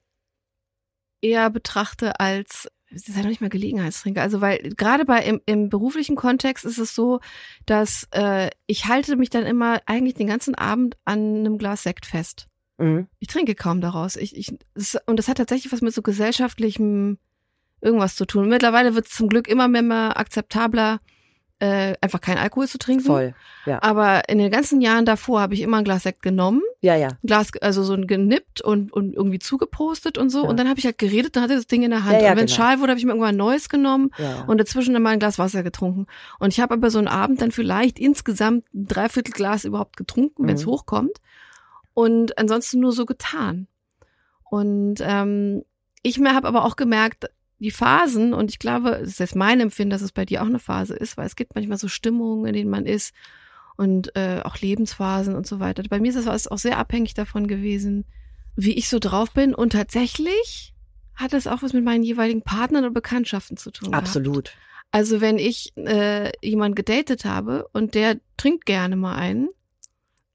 eher 1.22 1.52
betrachte 1.52 2.20
als 2.20 2.68
es 2.94 3.08
ist 3.08 3.16
ja 3.16 3.22
noch 3.22 3.30
nicht 3.30 3.42
mal 3.42 3.50
Gelegenheitstrinker. 3.50 4.22
Also 4.22 4.42
weil 4.42 4.60
gerade 4.76 5.06
bei 5.06 5.20
im, 5.24 5.42
im 5.46 5.70
beruflichen 5.70 6.16
Kontext 6.16 6.66
ist 6.66 6.78
es 6.78 6.96
so, 6.96 7.20
dass 7.66 8.08
äh, 8.12 8.50
ich 8.66 8.86
halte 8.86 9.16
mich 9.16 9.30
dann 9.30 9.46
immer 9.46 9.82
eigentlich 9.86 10.16
den 10.16 10.28
ganzen 10.28 10.56
Abend 10.56 10.98
an 11.06 11.20
einem 11.20 11.58
Glas 11.58 11.84
Sekt 11.84 12.06
fest. 12.06 12.48
Mhm. 12.78 13.08
Ich 13.20 13.28
trinke 13.28 13.56
kaum 13.56 13.82
daraus. 13.82 14.16
Ich, 14.16 14.36
ich, 14.36 14.58
es, 14.74 14.98
und 15.06 15.18
das 15.18 15.28
hat 15.28 15.38
tatsächlich 15.38 15.72
was 15.74 15.82
mit 15.82 15.94
so 15.94 16.02
gesellschaftlichem 16.02 17.18
irgendwas 17.82 18.16
zu 18.16 18.26
tun. 18.26 18.48
Mittlerweile 18.48 18.96
wird 18.96 19.08
es 19.08 19.14
zum 19.14 19.30
Glück 19.30 19.48
immer 19.48 19.68
mehr, 19.68 19.84
mehr 19.84 20.18
akzeptabler, 20.18 21.00
äh, 21.60 21.96
einfach 22.02 22.22
keinen 22.22 22.38
Alkohol 22.38 22.68
zu 22.68 22.78
trinken. 22.78 23.04
Voll. 23.06 23.34
Aber 23.82 24.30
in 24.30 24.38
den 24.38 24.52
ganzen 24.52 24.80
Jahren 24.80 25.06
davor 25.06 25.42
habe 25.42 25.56
ich 25.56 25.62
immer 25.62 25.78
ein 25.78 25.84
Glas 25.84 26.04
Sekt 26.04 26.22
genommen, 26.22 26.62
Ja, 26.82 26.96
ja. 26.96 27.08
ein 27.10 27.18
Glas, 27.26 27.52
also 27.62 27.84
so 27.84 27.94
ein 27.94 28.06
genippt 28.06 28.62
und, 28.62 28.94
und 28.94 29.16
irgendwie 29.16 29.40
zugepostet 29.40 30.18
und 30.18 30.30
so. 30.30 30.44
Ja. 30.44 30.50
Und 30.50 30.58
dann 30.60 30.70
habe 30.70 30.80
ich 30.80 30.86
halt 30.86 31.00
geredet 31.00 31.36
und 31.36 31.44
hatte 31.44 31.56
das 31.56 31.66
Ding 31.68 31.82
in 31.82 31.90
der 31.90 32.04
Hand. 32.04 32.14
Ja, 32.14 32.26
ja, 32.26 32.32
und 32.32 32.38
wenn 32.38 32.46
es 32.46 32.52
genau. 32.56 32.66
schal 32.68 32.80
wurde, 32.80 32.92
habe 32.92 33.00
ich 33.00 33.06
mir 33.06 33.12
irgendwann 33.12 33.36
ein 33.36 33.38
neues 33.38 33.70
genommen 33.70 34.12
ja, 34.18 34.24
ja. 34.24 34.44
und 34.46 34.60
dazwischen 34.60 34.94
dann 34.94 35.02
mal 35.02 35.10
ein 35.10 35.20
Glas 35.20 35.40
Wasser 35.40 35.64
getrunken. 35.64 36.06
Und 36.40 36.54
ich 36.54 36.60
habe 36.60 36.76
aber 36.76 36.92
so 36.92 37.00
einen 37.00 37.08
Abend 37.08 37.42
dann 37.42 37.52
vielleicht 37.52 37.98
insgesamt 38.00 38.66
ein 38.76 38.86
Dreiviertelglas 38.88 39.66
überhaupt 39.66 39.98
getrunken, 39.98 40.48
wenn 40.48 40.56
es 40.56 40.66
Mhm. 40.66 40.70
hochkommt. 40.72 41.18
Und 41.94 42.38
ansonsten 42.38 42.80
nur 42.80 42.92
so 42.92 43.06
getan. 43.08 43.68
Und 44.50 44.98
ähm, 45.02 45.64
ich 46.04 46.20
mir 46.20 46.36
habe 46.36 46.48
aber 46.48 46.64
auch 46.64 46.76
gemerkt, 46.76 47.30
die 47.60 47.72
Phasen, 47.72 48.34
und 48.34 48.52
ich 48.52 48.60
glaube, 48.60 48.92
es 49.02 49.10
ist 49.10 49.20
jetzt 49.20 49.36
mein 49.36 49.60
Empfinden, 49.60 49.90
dass 49.90 50.02
es 50.02 50.12
bei 50.12 50.26
dir 50.26 50.42
auch 50.42 50.48
eine 50.48 50.60
Phase 50.60 50.96
ist, 50.96 51.18
weil 51.18 51.26
es 51.26 51.36
gibt 51.36 51.56
manchmal 51.56 51.78
so 51.78 51.88
Stimmungen, 51.88 52.46
in 52.46 52.54
denen 52.54 52.70
man 52.70 52.86
ist 52.86 53.14
und 53.78 54.16
äh, 54.16 54.42
auch 54.44 54.58
Lebensphasen 54.58 55.36
und 55.36 55.48
so 55.48 55.60
weiter. 55.60 55.84
Bei 55.90 56.00
mir 56.00 56.10
ist 56.10 56.26
das 56.26 56.48
auch 56.48 56.58
sehr 56.58 56.78
abhängig 56.78 57.14
davon 57.14 57.48
gewesen, 57.48 58.06
wie 58.56 58.74
ich 58.74 58.90
so 58.90 59.00
drauf 59.00 59.32
bin. 59.32 59.54
Und 59.54 59.72
tatsächlich 59.72 60.74
hat 61.16 61.34
das 61.34 61.48
auch 61.48 61.62
was 61.62 61.74
mit 61.74 61.84
meinen 61.84 62.04
jeweiligen 62.04 62.42
Partnern 62.42 62.84
oder 62.84 62.94
Bekanntschaften 62.94 63.58
zu 63.58 63.72
tun. 63.72 63.92
gehabt. 63.92 64.08
Absolut. 64.08 64.54
Also 64.92 65.22
wenn 65.22 65.38
ich 65.38 65.74
äh, 65.78 66.32
jemanden 66.42 66.76
gedatet 66.76 67.26
habe 67.26 67.68
und 67.74 67.94
der 67.94 68.18
trinkt 68.38 68.66
gerne 68.66 68.96
mal 68.96 69.16
einen, 69.16 69.50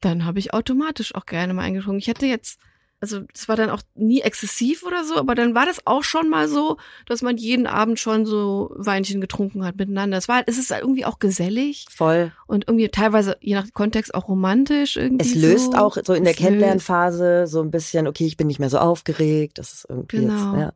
dann 0.01 0.25
habe 0.25 0.39
ich 0.39 0.53
automatisch 0.53 1.15
auch 1.15 1.27
gerne 1.27 1.55
mal 1.55 1.63
einen 1.63 1.77
getrunken. 1.77 2.01
Ich 2.01 2.09
hatte 2.09 2.27
jetzt, 2.27 2.61
also 3.03 3.21
das 3.35 3.49
war 3.49 3.57
dann 3.57 3.69
auch 3.69 3.83
nie 3.95 4.21
exzessiv 4.23 4.85
oder 4.85 5.05
so, 5.05 5.17
aber 5.17 5.35
dann 5.35 5.55
war 5.55 5.67
das 5.67 5.87
auch 5.87 6.03
schon 6.05 6.31
mal 6.31 6.49
so, 6.49 6.79
dass 7.07 7.21
man 7.21 7.37
jeden 7.37 7.67
Abend 7.67 7.99
schon 7.99 8.25
so 8.25 8.73
Weinchen 8.77 9.21
getrunken 9.21 9.65
hat 9.65 9.77
miteinander. 9.77 10.17
Es 10.17 10.29
war, 10.29 10.37
halt- 10.37 10.49
es 10.49 10.57
ist 10.57 10.71
halt 10.71 10.83
irgendwie 10.83 11.05
auch 11.05 11.19
gesellig 11.19 11.87
Voll. 11.91 12.33
und 12.47 12.65
irgendwie 12.69 12.89
teilweise 12.89 13.37
je 13.41 13.55
nach 13.57 13.67
Kontext 13.75 14.15
auch 14.15 14.29
romantisch 14.29 14.97
irgendwie. 14.97 15.27
Es 15.27 15.35
löst 15.35 15.73
so. 15.73 15.79
auch 15.79 15.97
so 16.03 16.15
in 16.15 16.25
der 16.25 16.33
Es 16.33 16.39
löst. 16.39 16.49
Kennenlernphase 16.49 17.47
so 17.47 17.61
ein 17.61 17.71
bisschen, 17.71 18.07
okay, 18.07 18.25
ich 18.25 18.37
bin 18.37 18.47
nicht 18.47 18.59
mehr 18.61 18.71
so 18.71 18.79
aufgeregt. 18.79 19.59
Das 19.59 19.73
ist 19.73 19.87
irgendwie 19.89 20.19
Genau. 20.19 20.53
jetzt, 20.55 20.61
ja. 20.61 20.73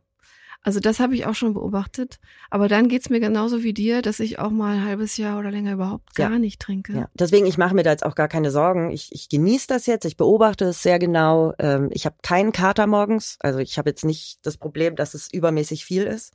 Also 0.67 0.81
das 0.81 0.99
habe 0.99 1.15
ich 1.15 1.25
auch 1.25 1.33
schon 1.33 1.53
beobachtet. 1.53 2.19
Aber 2.49 2.67
dann 2.67 2.89
geht's 2.89 3.09
mir 3.09 3.21
genauso 3.21 3.63
wie 3.63 3.73
dir, 3.73 4.01
dass 4.01 4.19
ich 4.19 4.37
auch 4.37 4.49
mal 4.49 4.75
ein 4.75 4.83
halbes 4.83 5.15
Jahr 5.15 5.39
oder 5.39 5.49
länger 5.49 5.71
überhaupt 5.71 6.13
gar 6.13 6.31
Ja. 6.33 6.39
nicht 6.39 6.59
trinke. 6.59 6.91
Ja, 6.93 7.09
deswegen, 7.13 7.45
ich 7.45 7.57
mache 7.57 7.73
mir 7.73 7.83
da 7.83 7.91
jetzt 7.91 8.05
auch 8.05 8.15
gar 8.15 8.27
keine 8.27 8.51
Sorgen. 8.51 8.91
Ich, 8.91 9.13
ich 9.13 9.29
genieße 9.29 9.67
das 9.69 9.85
jetzt, 9.85 10.03
ich 10.03 10.17
beobachte 10.17 10.65
es 10.65 10.83
sehr 10.83 10.99
genau. 10.99 11.53
Ähm, 11.57 11.87
ich 11.93 12.05
habe 12.05 12.17
keinen 12.21 12.51
Kater 12.51 12.85
morgens. 12.85 13.37
Also 13.39 13.59
ich 13.59 13.77
habe 13.77 13.89
jetzt 13.89 14.03
nicht 14.03 14.39
das 14.45 14.57
Problem, 14.57 14.97
dass 14.97 15.13
es 15.13 15.31
übermäßig 15.31 15.85
viel 15.85 16.03
ist. 16.03 16.33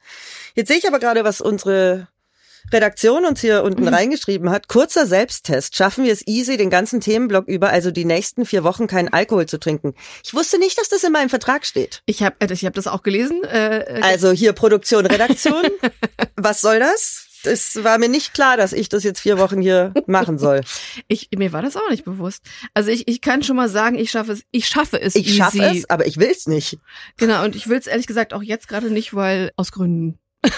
Jetzt 0.55 0.69
sehe 0.69 0.79
ich 0.79 0.89
aber 0.89 0.99
gerade, 0.99 1.25
was 1.25 1.43
unsere 1.43 2.09
Redaktion 2.73 3.25
uns 3.25 3.41
hier 3.41 3.63
unten 3.65 3.83
Mhm. 3.83 3.89
reingeschrieben 3.89 4.51
hat. 4.51 4.69
Kurzer 4.69 5.07
Selbsttest. 5.07 5.77
Schaffen 5.77 6.05
wir 6.05 6.13
es 6.13 6.27
easy, 6.27 6.57
den 6.57 6.71
ganzen 6.71 7.01
Themenblock 7.01 7.49
über, 7.49 7.71
also 7.71 7.91
die 7.91 8.05
nächsten 8.05 8.45
vier 8.47 8.65
Wochen 8.65 8.87
keinen 8.87 9.09
Alkohol 9.13 9.47
zu 9.47 9.59
trinken? 9.59 9.95
Ich 10.25 10.35
wusste 10.35 10.59
nicht, 10.59 10.79
dass 10.79 10.89
das 10.89 11.03
in 11.05 11.13
meinem 11.13 11.29
Vertrag 11.29 11.67
steht. 11.67 12.03
Ich 12.07 12.23
habe 12.23 12.37
ich 12.53 12.65
hab 12.65 12.75
das 12.75 12.87
auch 12.87 13.03
gelesen. 13.03 13.43
Äh, 13.45 13.79
äh, 13.99 14.01
Also 14.03 14.31
hier 14.33 14.53
Produktion, 14.53 15.07
Redaktion. 15.07 15.63
Was 16.37 16.61
soll 16.61 16.79
das? 16.79 17.27
Es 17.45 17.83
war 17.83 17.99
mir 17.99 18.09
nicht 18.09 18.35
klar, 18.35 18.57
dass 18.57 18.73
ich 18.73 18.89
das 18.89 19.03
jetzt 19.03 19.19
vier 19.19 19.37
Wochen 19.37 19.61
hier 19.61 19.93
machen 20.07 20.39
soll. 20.39 20.61
ich, 21.09 21.29
mir 21.37 21.53
war 21.53 21.61
das 21.61 21.77
auch 21.77 21.91
nicht 21.91 22.05
bewusst. 22.05 22.45
Also 22.73 22.91
ich, 22.91 23.09
ich 23.09 23.21
kann 23.21 23.43
schon 23.43 23.57
mal 23.57 23.69
sagen, 23.69 23.99
ich 23.99 24.13
schaffe 24.13 24.31
es. 24.31 24.43
Ich 24.53 24.69
schaffe 24.69 25.01
es. 25.01 25.17
Ich 25.17 25.35
schaffe 25.37 25.59
easy. 25.59 25.79
es, 25.81 25.91
aber 25.91 26.07
ich 26.07 26.19
will 26.19 26.31
es 26.31 26.47
nicht. 26.47 26.79
Genau. 27.17 27.43
Und 27.45 27.57
ich 27.57 27.69
will 27.69 27.79
es 27.79 27.89
ehrlich 27.89 28.07
gesagt 28.07 28.33
auch 28.33 28.43
jetzt 28.45 28.69
gerade 28.69 28.91
nicht, 28.91 29.13
weil 29.15 29.51
aus 29.57 29.73
Gründen. 29.73 30.21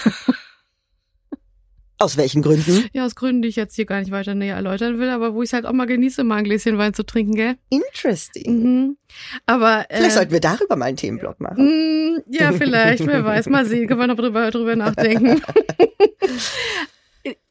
Aus 1.97 2.17
welchen 2.17 2.41
Gründen? 2.41 2.89
Ja, 2.93 3.05
aus 3.05 3.15
Gründen, 3.15 3.41
die 3.41 3.47
ich 3.47 3.55
jetzt 3.55 3.75
hier 3.75 3.85
gar 3.85 3.99
nicht 3.99 4.11
weiter 4.11 4.35
näher 4.35 4.55
erläutern 4.55 4.99
will, 4.99 5.09
aber 5.09 5.33
wo 5.33 5.41
ich 5.43 5.49
es 5.49 5.53
halt 5.53 5.65
auch 5.65 5.71
mal 5.71 5.85
genieße, 5.85 6.25
mal 6.25 6.35
ein 6.37 6.43
Gläschen 6.43 6.77
Wein 6.77 6.93
zu 6.93 7.05
trinken, 7.05 7.35
gell? 7.35 7.55
Interesting. 7.69 8.63
Mhm. 8.63 8.97
Aber 9.45 9.85
äh, 9.89 9.97
Vielleicht 9.97 10.15
sollten 10.15 10.31
wir 10.33 10.41
darüber 10.41 10.75
mal 10.75 10.85
einen 10.85 10.97
Themenblock 10.97 11.39
machen. 11.39 12.15
Mm, 12.17 12.19
Ja, 12.29 12.51
vielleicht, 12.51 13.05
wer 13.07 13.23
weiß. 13.23 13.47
Mal 13.47 13.65
sehen, 13.65 13.87
können 13.87 14.01
wir 14.01 14.07
noch 14.07 14.17
drüber, 14.17 14.51
drüber 14.51 14.75
nachdenken. 14.75 15.41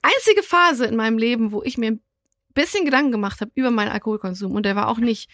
Einzige 0.03 0.43
Phase 0.43 0.85
in 0.87 0.97
meinem 0.97 1.19
Leben, 1.19 1.51
wo 1.53 1.63
ich 1.63 1.79
mir 1.79 1.93
ein 1.93 2.01
bisschen 2.55 2.85
Gedanken 2.85 3.13
gemacht 3.13 3.41
habe 3.41 3.51
über 3.55 3.71
meinen 3.71 3.91
Alkoholkonsum 3.91 4.53
und 4.53 4.65
der 4.67 4.77
war 4.77 4.89
auch 4.89 4.99
nicht 4.99 5.29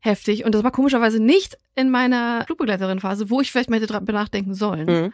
heftig 0.00 0.44
und 0.44 0.54
das 0.54 0.64
war 0.64 0.72
komischerweise 0.72 1.22
nicht 1.22 1.58
in 1.76 1.90
meiner 1.90 2.44
Flugbegleiterin-Phase, 2.46 3.28
wo 3.30 3.40
ich 3.42 3.52
vielleicht 3.52 3.68
mal 3.70 3.76
hätte 3.80 3.92
drüber 3.92 4.12
nachdenken 4.12 4.54
sollen. 4.54 4.86
Mhm. 4.86 5.12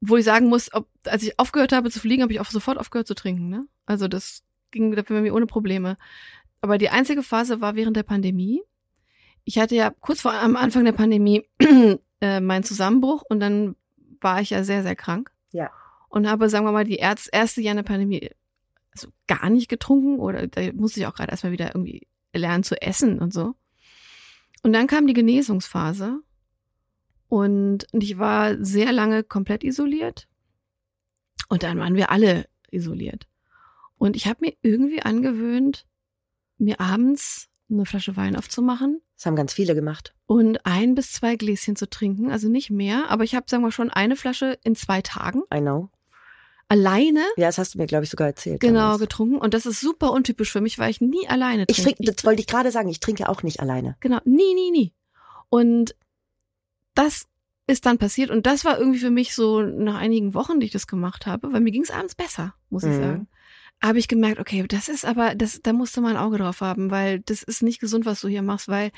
Wo 0.00 0.16
ich 0.16 0.24
sagen 0.24 0.48
muss, 0.48 0.72
ob, 0.72 0.88
als 1.04 1.22
ich 1.22 1.38
aufgehört 1.38 1.72
habe 1.72 1.90
zu 1.90 2.00
fliegen, 2.00 2.22
habe 2.22 2.32
ich 2.32 2.40
auch 2.40 2.46
sofort 2.46 2.78
aufgehört 2.78 3.06
zu 3.06 3.14
trinken. 3.14 3.48
Ne? 3.48 3.66
Also 3.86 4.08
das 4.08 4.42
ging 4.70 4.94
bei 4.94 5.20
mir 5.20 5.34
ohne 5.34 5.46
Probleme. 5.46 5.96
Aber 6.60 6.78
die 6.78 6.88
einzige 6.90 7.22
Phase 7.22 7.60
war 7.60 7.74
während 7.74 7.96
der 7.96 8.02
Pandemie. 8.02 8.62
Ich 9.44 9.58
hatte 9.58 9.74
ja 9.74 9.90
kurz 9.90 10.20
vor 10.22 10.32
am 10.32 10.56
Anfang 10.56 10.84
der 10.84 10.92
Pandemie 10.92 11.46
äh, 12.20 12.40
meinen 12.40 12.64
Zusammenbruch 12.64 13.22
und 13.28 13.40
dann 13.40 13.76
war 14.20 14.40
ich 14.40 14.50
ja 14.50 14.64
sehr, 14.64 14.82
sehr 14.82 14.96
krank. 14.96 15.30
Ja. 15.52 15.70
Und 16.08 16.28
habe, 16.28 16.48
sagen 16.48 16.66
wir 16.66 16.72
mal, 16.72 16.84
die 16.84 17.00
erz- 17.00 17.28
erste 17.32 17.60
Jahr 17.60 17.72
in 17.72 17.78
der 17.78 17.84
Pandemie 17.84 18.30
also 18.92 19.08
gar 19.26 19.50
nicht 19.50 19.68
getrunken 19.68 20.18
oder 20.18 20.46
da 20.46 20.60
musste 20.72 21.00
ich 21.00 21.06
auch 21.06 21.14
gerade 21.14 21.30
erstmal 21.30 21.52
wieder 21.52 21.68
irgendwie 21.74 22.06
lernen 22.32 22.64
zu 22.64 22.80
essen 22.80 23.18
und 23.20 23.32
so. 23.32 23.54
Und 24.62 24.72
dann 24.72 24.86
kam 24.86 25.06
die 25.06 25.14
Genesungsphase 25.14 26.20
und 27.30 27.86
ich 27.92 28.18
war 28.18 28.62
sehr 28.62 28.92
lange 28.92 29.22
komplett 29.22 29.64
isoliert. 29.64 30.26
Und 31.48 31.62
dann 31.62 31.78
waren 31.78 31.94
wir 31.94 32.10
alle 32.10 32.46
isoliert. 32.70 33.26
Und 33.96 34.16
ich 34.16 34.26
habe 34.26 34.38
mir 34.42 34.52
irgendwie 34.62 35.00
angewöhnt, 35.02 35.86
mir 36.58 36.80
abends 36.80 37.48
eine 37.70 37.86
Flasche 37.86 38.16
Wein 38.16 38.34
aufzumachen 38.36 39.00
Das 39.16 39.26
haben 39.26 39.36
ganz 39.36 39.52
viele 39.52 39.74
gemacht. 39.76 40.12
und 40.26 40.66
ein 40.66 40.94
bis 40.96 41.12
zwei 41.12 41.36
Gläschen 41.36 41.76
zu 41.76 41.88
trinken, 41.88 42.30
also 42.32 42.48
nicht 42.48 42.70
mehr, 42.70 43.08
aber 43.10 43.22
ich 43.24 43.34
habe 43.36 43.46
sagen 43.48 43.62
wir 43.62 43.70
schon 43.70 43.90
eine 43.90 44.16
Flasche 44.16 44.58
in 44.64 44.74
zwei 44.74 45.00
Tagen. 45.02 45.42
I 45.54 45.60
know. 45.60 45.88
alleine. 46.68 47.20
Ja, 47.36 47.46
das 47.46 47.58
hast 47.58 47.74
du 47.74 47.78
mir, 47.78 47.86
glaube 47.86 48.04
ich, 48.04 48.10
sogar 48.10 48.26
erzählt. 48.28 48.60
Genau, 48.60 48.78
damals. 48.80 49.00
getrunken. 49.00 49.36
Und 49.38 49.54
das 49.54 49.66
ist 49.66 49.80
super 49.80 50.10
untypisch 50.12 50.50
für 50.52 50.60
mich, 50.60 50.78
weil 50.80 50.90
ich 50.90 51.00
nie 51.00 51.28
alleine 51.28 51.64
Ich 51.68 51.76
trinke. 51.76 51.94
trinke, 51.96 52.12
das 52.12 52.24
wollte 52.24 52.40
ich 52.40 52.46
gerade 52.48 52.70
sagen, 52.72 52.88
ich 52.88 52.98
trinke 53.00 53.28
auch 53.28 53.42
nicht 53.44 53.60
alleine. 53.60 53.96
Genau, 54.00 54.18
nie, 54.24 54.54
nie, 54.54 54.70
nie. 54.72 54.92
Und 55.48 55.94
das 56.94 57.26
ist 57.66 57.86
dann 57.86 57.98
passiert 57.98 58.30
und 58.30 58.46
das 58.46 58.64
war 58.64 58.78
irgendwie 58.78 58.98
für 58.98 59.10
mich 59.10 59.34
so 59.34 59.62
nach 59.62 59.94
einigen 59.96 60.34
Wochen, 60.34 60.58
die 60.60 60.66
ich 60.66 60.72
das 60.72 60.86
gemacht 60.88 61.26
habe, 61.26 61.52
weil 61.52 61.60
mir 61.60 61.70
ging 61.70 61.82
es 61.82 61.90
abends 61.90 62.14
besser, 62.14 62.54
muss 62.68 62.82
ich 62.84 62.96
Mhm. 62.96 63.02
sagen. 63.02 63.28
Habe 63.82 63.98
ich 63.98 64.08
gemerkt, 64.08 64.40
okay, 64.40 64.64
das 64.68 64.88
ist 64.88 65.06
aber, 65.06 65.34
das, 65.34 65.60
da 65.62 65.72
musst 65.72 65.96
du 65.96 66.00
mal 66.02 66.10
ein 66.10 66.22
Auge 66.22 66.38
drauf 66.38 66.60
haben, 66.60 66.90
weil 66.90 67.20
das 67.20 67.42
ist 67.42 67.62
nicht 67.62 67.80
gesund, 67.80 68.04
was 68.06 68.20
du 68.20 68.28
hier 68.28 68.42
machst, 68.42 68.68
weil 68.68 68.90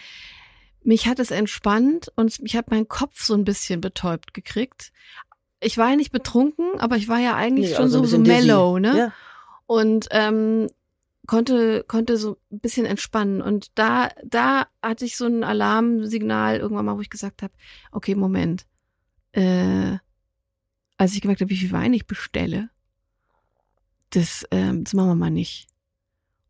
mich 0.83 1.07
hat 1.07 1.21
es 1.21 1.31
entspannt 1.31 2.11
und 2.17 2.41
ich 2.43 2.57
habe 2.57 2.69
meinen 2.75 2.89
Kopf 2.89 3.23
so 3.23 3.35
ein 3.35 3.45
bisschen 3.45 3.81
betäubt 3.81 4.35
gekriegt. 4.35 4.93
Ich 5.61 5.79
war 5.79 5.91
ja 5.91 5.97
nicht 5.97 6.11
betrunken, 6.11 6.81
aber 6.81 6.97
ich 6.97 7.07
war 7.09 7.21
ja 7.21 7.37
eigentlich 7.37 7.69
Nee, 7.69 7.75
schon 7.75 7.85
also 7.85 7.99
so, 8.05 8.17
so 8.17 8.19
mellow, 8.19 8.79
ne? 8.81 8.97
Ja. 8.99 9.13
und 9.67 10.09
ähm, 10.11 10.69
konnte 11.27 11.85
konnte 11.87 12.17
so 12.17 12.39
ein 12.51 12.61
bisschen 12.61 12.87
entspannen 12.87 13.41
und 13.41 13.71
da 13.77 14.09
da 14.25 14.67
hatte 14.83 15.05
ich 15.05 15.17
so 15.17 15.27
ein 15.27 15.45
Alarmsignal 15.45 16.59
irgendwann 16.59 16.85
mal, 16.85 16.97
wo 16.97 17.01
ich 17.01 17.11
gesagt 17.11 17.43
habe, 17.43 17.55
okay, 17.93 18.15
Moment, 18.15 18.67
äh, 19.33 19.97
als 20.97 21.15
ich 21.15 21.21
gemerkt 21.21 21.41
habe, 21.41 21.51
wie 21.51 21.57
viel 21.57 21.73
Wein 21.73 21.95
ich 21.95 22.07
bestelle, 22.07 22.71
das 24.11 24.45
ähm, 24.51 24.85
das 24.85 24.95
machen 24.95 25.09
wir 25.09 25.15
mal 25.15 25.31
nicht. 25.31 25.69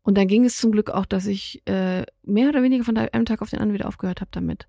Und 0.01 0.17
dann 0.17 0.27
ging 0.27 0.43
es 0.43 0.57
zum 0.57 0.71
Glück 0.71 0.89
auch, 0.89 1.05
dass 1.05 1.27
ich 1.27 1.65
äh, 1.65 2.05
mehr 2.23 2.49
oder 2.49 2.61
weniger 2.61 2.83
von 2.83 2.97
einem 2.97 3.25
Tag 3.25 3.41
auf 3.41 3.49
den 3.49 3.59
anderen 3.59 3.75
wieder 3.79 3.87
aufgehört 3.87 4.19
habe 4.19 4.31
damit. 4.31 4.67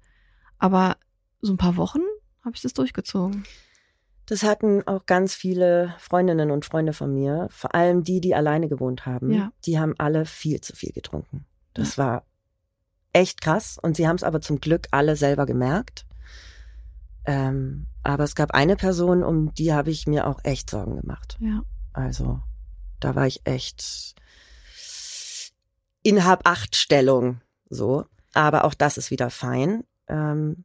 Aber 0.59 0.97
so 1.41 1.53
ein 1.53 1.59
paar 1.59 1.77
Wochen 1.77 2.01
habe 2.45 2.55
ich 2.55 2.63
das 2.63 2.73
durchgezogen. 2.73 3.45
Das 4.27 4.43
hatten 4.43 4.87
auch 4.87 5.07
ganz 5.07 5.35
viele 5.35 5.95
Freundinnen 5.99 6.51
und 6.51 6.65
Freunde 6.65 6.93
von 6.93 7.13
mir, 7.13 7.49
vor 7.51 7.75
allem 7.75 8.05
die, 8.05 8.21
die 8.21 8.35
alleine 8.35 8.69
gewohnt 8.69 9.05
haben. 9.05 9.31
Ja. 9.33 9.53
Die 9.67 9.79
haben 9.79 9.95
alle 9.99 10.25
viel 10.25 10.61
zu 10.61 10.75
viel 10.75 10.93
getrunken. 10.93 11.45
Das 11.75 11.99
war 11.99 12.25
echt 13.13 13.43
krass 13.43 13.79
und 13.81 13.97
sie 13.97 14.09
haben 14.09 14.17
es 14.17 14.25
aber 14.25 14.41
zum 14.41 14.61
Glück 14.61 14.89
alle 14.91 15.17
selber 15.17 15.45
gemerkt. 15.45 16.07
Ähm, 17.27 17.87
aber 18.03 18.25
es 18.25 18.35
gab 18.35 18.53
eine 18.53 18.77
Person, 18.77 19.23
um 19.23 19.55
die 19.55 19.73
habe 19.73 19.91
ich 19.91 20.07
mir 20.07 20.27
auch 20.27 20.41
echt 20.45 20.71
Sorgen 20.71 20.97
gemacht. 20.97 21.37
Ja. 21.41 21.63
Also 21.93 22.41
da 23.01 23.15
war 23.15 23.27
ich 23.27 23.43
echt 23.45 24.15
in 26.03 26.25
Hab-Acht-Stellung 26.25 27.41
so. 27.69 28.07
Aber 28.33 28.65
auch 28.65 28.75
das 28.75 28.99
ist 28.99 29.11
wieder 29.11 29.31
fein. 29.31 29.85
Ähm, 30.09 30.65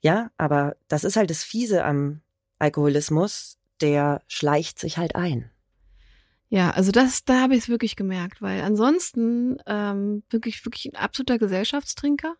ja, 0.00 0.30
aber 0.36 0.76
das 0.88 1.04
ist 1.04 1.16
halt 1.16 1.30
das 1.30 1.44
Fiese 1.44 1.84
am 1.84 2.20
Alkoholismus, 2.58 3.58
der 3.80 4.22
schleicht 4.28 4.78
sich 4.78 4.98
halt 4.98 5.14
ein. 5.16 5.50
Ja, 6.48 6.70
also 6.70 6.92
das, 6.92 7.24
da 7.24 7.40
habe 7.40 7.54
ich 7.54 7.64
es 7.64 7.68
wirklich 7.68 7.96
gemerkt, 7.96 8.40
weil 8.40 8.60
ansonsten 8.62 9.58
ähm, 9.66 10.22
wirklich, 10.30 10.64
wirklich 10.64 10.86
ein 10.86 10.96
absoluter 10.96 11.38
Gesellschaftstrinker. 11.38 12.34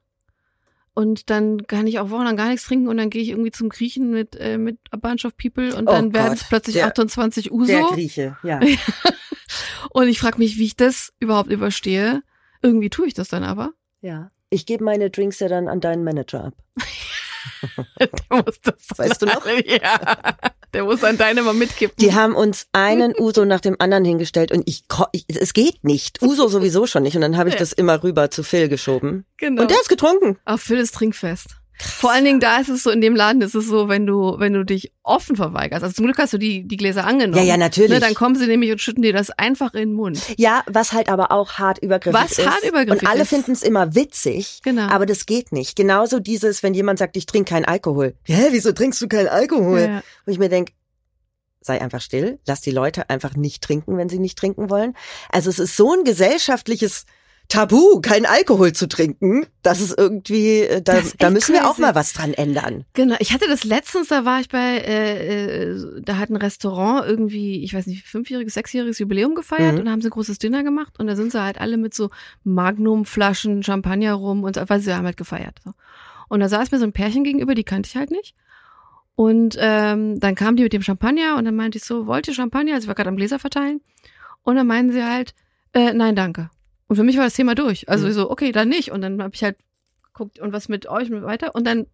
Und 0.95 1.29
dann 1.29 1.67
kann 1.67 1.87
ich 1.87 1.99
auch 1.99 2.09
wochenlang 2.09 2.37
gar 2.37 2.49
nichts 2.49 2.65
trinken 2.67 2.89
und 2.89 2.97
dann 2.97 3.11
gehe 3.11 3.21
ich 3.21 3.29
irgendwie 3.31 3.51
zum 3.51 3.69
Griechen 3.69 4.11
mit, 4.11 4.35
äh, 4.37 4.57
mit 4.57 4.79
a 4.93 4.97
bunch 4.97 5.27
of 5.27 5.37
people 5.37 5.75
und 5.77 5.89
Oh 5.89 5.93
dann 5.93 6.15
werden 6.15 6.33
es 6.33 6.45
plötzlich 6.45 6.77
der- 6.77 6.87
28 6.87 7.45
Der 7.45 7.53
Uso. 7.53 7.91
Grieche, 7.93 8.37
ja. 8.43 8.61
Und 9.91 10.09
ich 10.09 10.19
frage 10.21 10.39
mich, 10.39 10.57
wie 10.59 10.65
ich 10.65 10.77
das 10.77 11.13
überhaupt 11.21 11.51
überstehe. 11.51 12.23
Irgendwie 12.63 12.91
tue 12.91 13.07
ich 13.07 13.15
das 13.15 13.29
dann 13.29 13.45
aber. 13.45 13.73
ja. 14.01 14.31
Ich 14.49 14.65
gebe 14.65 14.85
meine 14.85 15.11
Drinks 15.11 15.41
ja 15.41 15.49
dann 15.49 15.67
an 15.69 15.81
deinen 15.81 16.05
Manager 16.05 16.45
ab. 16.45 16.55
Der 18.01 18.09
muss 18.45 18.61
das 18.63 18.75
Weißt 18.97 19.23
du 19.23 19.27
noch? 19.27 19.45
Ja. 19.67 20.17
Der 20.75 20.85
muss 20.85 21.01
dann 21.01 21.17
deine 21.17 21.43
mal 21.43 21.55
mitkippen. 21.55 21.97
Die 21.99 22.15
haben 22.15 22.35
uns 22.35 22.67
einen 22.73 23.15
Uso 23.19 23.45
nach 23.45 23.61
dem 23.61 23.77
anderen 23.79 24.05
hingestellt 24.05 24.53
und 24.53 24.69
ich, 24.69 24.85
ich 25.13 25.25
es 25.29 25.53
geht 25.55 25.85
nicht. 25.85 26.21
Uso 26.23 26.49
sowieso 26.49 26.87
schon 26.87 27.03
nicht. 27.05 27.15
Und 27.15 27.23
dann 27.23 27.37
habe 27.37 27.49
ich 27.49 27.55
Ja. 27.55 27.61
das 27.61 27.73
immer 27.73 28.03
rüber 28.03 28.31
zu 28.31 28.43
Phil 28.43 28.69
geschoben. 28.69 29.25
genau. 29.39 29.63
Und 29.63 29.71
der 29.71 29.81
ist 29.81 29.89
getrunken. 29.89 30.39
Auf 30.45 30.61
Phyllis 30.61 30.93
Trinkfest. 30.93 31.57
Vor 31.79 32.11
allen 32.11 32.25
Dingen 32.25 32.41
da 32.41 32.59
ist 32.59 32.69
es 32.69 32.83
so, 32.83 32.91
in 32.91 33.01
dem 33.01 33.15
Laden 33.15 33.43
ist 33.43 33.55
es 33.55 33.67
so, 33.67 33.89
wenn 33.89 34.07
du, 34.07 34.37
wenn 34.39 34.55
du 34.55 34.65
dich 34.65 34.93
offen 35.03 35.37
verweigerst. 35.37 35.83
Also 35.83 35.95
zum 35.95 36.07
Glück 36.07 36.19
hast 36.19 36.33
du 36.33 36.39
die, 36.39 36.67
die 36.67 36.77
Gläser 36.77 37.07
angenommen. 37.07 37.37
Ja, 37.43 37.53
ja, 37.53 37.57
natürlich. 37.57 37.91
Ne, 37.91 38.01
dann 38.01 38.15
kommen 38.15 38.35
sie 38.35 38.47
nämlich 38.47 38.73
und 38.73 38.81
schütten 38.81 39.03
dir 39.03 39.13
das 39.13 39.31
einfach 39.31 39.75
in 39.75 39.91
den 39.91 39.93
Mund. 39.93 40.21
Ja, 40.39 40.63
was 40.67 40.93
halt 40.93 41.09
aber 41.09 41.33
auch 41.33 41.55
hart 41.55 41.79
übergriffig 41.79 42.19
Was 42.19 42.39
ist. 42.39 42.49
hart 42.49 42.65
übergriffig 42.65 43.03
Und 43.03 43.09
alle 43.09 43.27
finden 43.27 43.53
es 43.53 43.63
immer 43.63 43.95
witzig. 43.95 44.61
Genau. 44.63 44.89
Aber 44.89 45.07
das 45.07 45.27
geht 45.27 45.53
nicht. 45.53 45.77
Genauso 45.77 46.19
dieses, 46.19 46.63
wenn 46.63 46.73
jemand 46.73 46.99
sagt, 46.99 47.17
ich 47.17 47.27
trinke 47.27 47.51
keinen 47.51 47.67
Alkohol. 47.67 48.15
Hä, 48.25 48.49
wieso 48.51 48.73
trinkst 48.73 49.01
du 49.03 49.09
keinen 49.09 49.29
Alkohol? 49.29 49.81
Ja. 49.81 50.03
Wo 50.25 50.33
ich 50.33 50.39
mir 50.39 50.49
denk, 50.49 50.71
sei 51.61 51.81
einfach 51.81 52.01
still, 52.01 52.39
lass 52.47 52.61
die 52.63 52.71
Leute 52.71 53.11
einfach 53.11 53.35
nicht 53.35 53.63
trinken, 53.63 53.99
wenn 53.99 54.09
sie 54.09 54.19
nicht 54.19 54.39
trinken 54.39 54.71
wollen. 54.71 54.95
Also 55.31 55.51
es 55.51 55.59
ist 55.59 55.77
so 55.77 55.93
ein 55.93 56.05
gesellschaftliches 56.05 57.05
Tabu, 57.49 58.01
keinen 58.01 58.27
Alkohol 58.27 58.73
zu 58.73 58.89
trinken. 58.89 59.47
Das 59.63 59.81
ist 59.81 59.97
irgendwie, 59.97 60.61
äh, 60.63 60.83
da, 60.83 60.95
ist 60.99 61.15
da 61.21 61.31
müssen 61.31 61.53
wir 61.53 61.65
auch 61.67 61.77
crazy. 61.77 61.81
mal 61.83 61.95
was 61.95 62.13
dran 62.13 62.35
ändern. 62.35 62.85
Genau, 62.95 63.17
ich 63.21 63.33
hatte 63.33 63.47
das 63.49 63.63
letztens, 63.65 64.09
da 64.09 64.25
war 64.25 64.41
ich 64.41 64.49
bei, 64.49 64.79
äh, 64.79 65.63
äh, 65.71 66.03
da 66.03 66.19
hat 66.19 66.31
ein 66.31 66.37
Restaurant 66.37 67.07
irgendwie, 67.07 67.63
ich 67.63 67.73
weiß 67.75 67.87
nicht, 67.87 68.05
fünfjähriges, 68.07 68.55
sechsjähriges 68.55 68.99
Jubiläum 68.99 69.35
gefeiert 69.35 69.75
Mhm. 69.75 69.79
und 69.81 69.85
da 69.87 69.93
haben 69.93 70.01
sie 70.03 70.09
ein 70.09 70.11
großes 70.11 70.39
Dinner 70.39 70.63
gemacht 70.65 70.99
und 70.99 71.07
da 71.07 71.15
sind 71.17 71.31
sie 71.33 71.41
halt 71.43 71.59
alle 71.61 71.77
mit 71.77 71.95
so 71.95 72.11
Magnumflaschen, 72.45 73.63
Champagner 73.63 74.15
rum 74.15 74.43
und 74.45 74.57
so, 74.57 74.63
weil 74.69 74.81
sie 74.81 74.95
haben 74.95 75.07
halt 75.07 75.17
gefeiert. 75.17 75.61
So. 75.65 75.73
Und 76.29 76.41
da 76.41 76.49
saß 76.49 76.71
mir 76.73 76.79
so 76.79 76.85
ein 76.85 76.93
Pärchen 76.93 77.23
gegenüber, 77.25 77.55
die 77.55 77.65
kannte 77.65 77.89
ich 77.89 77.97
halt 77.97 78.11
nicht. 78.11 78.35
Und 79.15 79.57
ähm, 79.59 80.21
dann 80.21 80.35
kam 80.35 80.57
die 80.57 80.63
mit 80.65 80.73
dem 80.73 80.83
Champagner 80.83 81.37
und 81.39 81.45
dann 81.47 81.55
meinte 81.57 81.79
ich 81.79 81.85
so, 81.85 82.07
wollt 82.07 82.29
ihr 82.29 82.35
Champagner? 82.35 82.75
Also 82.75 82.85
ich 82.85 82.89
war 82.89 82.95
gerade 82.95 83.09
am 83.09 83.17
Gläser 83.17 83.39
verteilen. 83.39 83.81
Und 84.43 84.57
dann 84.57 84.67
meinen 84.67 84.93
sie 84.93 85.03
halt, 85.03 85.35
äh, 85.73 85.93
nein, 85.95 86.15
danke. 86.17 86.51
Und 86.89 86.97
für 86.97 87.03
mich 87.03 87.17
war 87.17 87.25
das 87.25 87.35
Thema 87.35 87.55
durch. 87.55 87.89
Also 87.89 88.07
Mhm. 88.07 88.13
so, 88.13 88.31
okay, 88.31 88.53
dann 88.53 88.69
nicht. 88.69 88.91
Und 88.93 89.01
dann 89.03 89.23
habe 89.23 89.35
ich 89.35 89.43
halt 89.43 89.57
geguckt, 90.05 90.39
und 90.39 90.53
was 90.53 90.69
mit 90.69 90.87
euch 90.87 91.11
und 91.11 91.23
weiter. 91.25 91.55
Und 91.55 91.67
dann, 91.67 91.87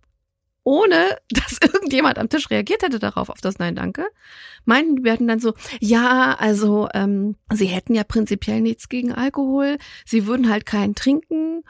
ohne 0.65 1.17
dass 1.31 1.59
irgendjemand 1.63 2.19
am 2.19 2.29
Tisch 2.29 2.51
reagiert 2.51 2.83
hätte 2.83 2.99
darauf, 2.99 3.29
auf 3.31 3.41
das 3.41 3.59
Nein, 3.59 3.75
danke, 3.75 4.07
meinten 4.65 5.03
wir 5.03 5.13
hatten 5.13 5.27
dann 5.27 5.41
so, 5.41 5.55
ja, 5.81 6.37
also 6.39 6.89
ähm, 6.95 7.37
sie 7.53 7.67
hätten 7.67 7.95
ja 7.95 8.05
prinzipiell 8.05 8.61
nichts 8.61 8.89
gegen 8.89 9.13
Alkohol, 9.13 9.79
sie 10.07 10.27
würden 10.27 10.49
halt 10.51 10.67
keinen 10.67 10.95
trinken 10.95 11.65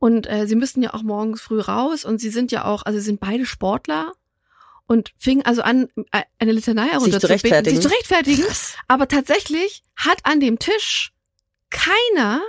und 0.00 0.28
äh, 0.28 0.46
sie 0.48 0.56
müssten 0.56 0.82
ja 0.82 0.92
auch 0.94 1.02
morgens 1.04 1.40
früh 1.40 1.60
raus 1.60 2.04
und 2.04 2.20
sie 2.20 2.30
sind 2.30 2.50
ja 2.50 2.64
auch, 2.64 2.82
also 2.84 2.98
sie 2.98 3.04
sind 3.04 3.20
beide 3.20 3.46
Sportler 3.46 4.12
und 4.86 5.12
fingen 5.18 5.44
also 5.46 5.62
an, 5.62 5.88
äh, 6.10 6.22
eine 6.40 6.50
Litanei 6.52 6.98
Sich 6.98 7.16
zu 7.20 7.28
rechtfertigen. 7.28 7.76
sich 7.76 7.88
zu 7.88 7.94
rechtfertigen. 7.94 8.44
Aber 8.88 9.06
tatsächlich 9.06 9.84
hat 9.94 10.18
an 10.24 10.40
dem 10.40 10.58
Tisch 10.58 11.12
keiner 11.70 12.42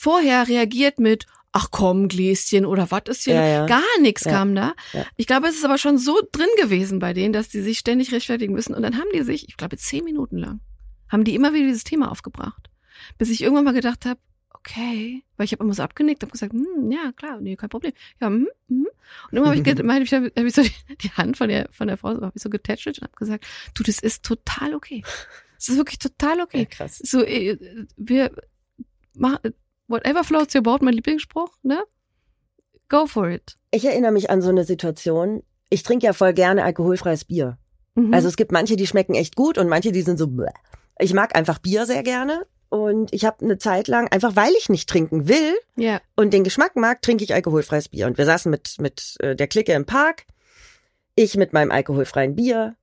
vorher 0.00 0.48
reagiert 0.48 0.98
mit, 0.98 1.26
ach 1.52 1.68
komm, 1.70 2.08
Gläschen 2.08 2.64
oder 2.64 2.90
was 2.90 3.02
ist 3.08 3.24
hier? 3.24 3.34
Ja, 3.34 3.46
ja. 3.46 3.66
Gar 3.66 4.00
nichts 4.00 4.24
Ja. 4.24 4.32
kam 4.32 4.54
da. 4.54 4.74
Ja. 4.94 5.04
Ich 5.16 5.26
glaube, 5.26 5.48
es 5.48 5.56
ist 5.56 5.64
aber 5.64 5.76
schon 5.76 5.98
so 5.98 6.18
drin 6.32 6.48
gewesen 6.60 7.00
bei 7.00 7.12
denen, 7.12 7.34
dass 7.34 7.50
die 7.50 7.60
sich 7.60 7.78
ständig 7.78 8.10
rechtfertigen 8.10 8.54
müssen. 8.54 8.74
Und 8.74 8.82
dann 8.82 8.96
haben 8.96 9.08
die 9.14 9.22
sich, 9.22 9.48
ich 9.48 9.58
glaube, 9.58 9.76
zehn 9.76 10.04
Minuten 10.04 10.38
lang, 10.38 10.60
haben 11.10 11.24
die 11.24 11.34
immer 11.34 11.52
wieder 11.52 11.66
dieses 11.66 11.84
Thema 11.84 12.10
aufgebracht. 12.10 12.70
Bis 13.18 13.28
ich 13.28 13.42
irgendwann 13.42 13.64
mal 13.64 13.74
gedacht 13.74 14.06
habe, 14.06 14.18
okay, 14.54 15.22
weil 15.36 15.44
ich 15.44 15.52
habe 15.52 15.64
immer 15.64 15.74
so 15.74 15.82
abgenickt, 15.82 16.22
habe 16.22 16.32
gesagt, 16.32 16.54
hm, 16.54 16.90
ja, 16.90 17.12
klar, 17.12 17.38
nee, 17.40 17.56
kein 17.56 17.68
Problem. 17.68 17.92
Ja, 18.22 18.28
hm, 18.28 18.48
hm. 18.68 18.86
Und 19.30 19.36
irgendwann 19.36 19.58
habe 19.58 19.70
ich, 19.70 19.82
meine 19.84 20.04
ich, 20.04 20.14
hab, 20.14 20.24
hab 20.24 20.44
ich 20.44 20.54
so 20.54 20.62
die, 20.62 20.72
die 21.02 21.10
Hand 21.10 21.36
von 21.36 21.50
der, 21.50 21.68
von 21.72 21.88
der 21.88 21.98
Frau 21.98 22.14
so, 22.14 22.22
hab 22.22 22.34
ich 22.34 22.42
so 22.42 22.48
getätschelt 22.48 22.98
und 22.98 23.04
habe 23.08 23.16
gesagt, 23.16 23.44
du, 23.74 23.82
das 23.82 23.98
ist 23.98 24.24
total 24.24 24.74
okay. 24.74 25.02
Das 25.56 25.68
ist 25.68 25.76
wirklich 25.76 25.98
total 25.98 26.40
okay. 26.40 26.64
krass. 26.64 26.96
So, 27.04 27.22
äh, 27.22 27.58
wir 27.98 28.30
machen, 29.14 29.52
whatever 29.90 30.24
floats 30.24 30.54
your 30.54 30.62
boat, 30.62 30.82
mein 30.82 30.94
Lieblingsspruch, 30.94 31.50
ne? 31.62 31.82
Go 32.88 33.06
for 33.06 33.28
it. 33.28 33.56
Ich 33.70 33.84
erinnere 33.84 34.12
mich 34.12 34.30
an 34.30 34.42
so 34.42 34.48
eine 34.48 34.64
Situation. 34.64 35.42
Ich 35.68 35.82
trinke 35.82 36.06
ja 36.06 36.12
voll 36.12 36.32
gerne 36.32 36.64
alkoholfreies 36.64 37.24
Bier. 37.24 37.58
Mhm. 37.94 38.14
Also 38.14 38.28
es 38.28 38.36
gibt 38.36 38.52
manche, 38.52 38.76
die 38.76 38.86
schmecken 38.86 39.14
echt 39.14 39.36
gut 39.36 39.58
und 39.58 39.68
manche, 39.68 39.92
die 39.92 40.02
sind 40.02 40.18
so. 40.18 40.26
Bläh. 40.26 40.50
Ich 40.98 41.14
mag 41.14 41.36
einfach 41.36 41.58
Bier 41.58 41.86
sehr 41.86 42.02
gerne 42.02 42.46
und 42.68 43.12
ich 43.12 43.24
habe 43.24 43.44
eine 43.44 43.58
Zeit 43.58 43.88
lang 43.88 44.08
einfach, 44.08 44.36
weil 44.36 44.52
ich 44.58 44.68
nicht 44.68 44.88
trinken 44.88 45.28
will 45.28 45.54
ja, 45.76 46.00
und 46.14 46.32
den 46.32 46.44
Geschmack 46.44 46.76
mag, 46.76 47.02
trinke 47.02 47.24
ich 47.24 47.34
alkoholfreies 47.34 47.88
Bier. 47.88 48.06
Und 48.06 48.18
wir 48.18 48.26
saßen 48.26 48.50
mit 48.50 48.76
mit 48.78 49.16
äh, 49.20 49.34
der 49.34 49.48
Clique 49.48 49.72
im 49.72 49.86
Park, 49.86 50.26
ich 51.14 51.36
mit 51.36 51.52
meinem 51.52 51.70
alkoholfreien 51.70 52.34
Bier. 52.34 52.76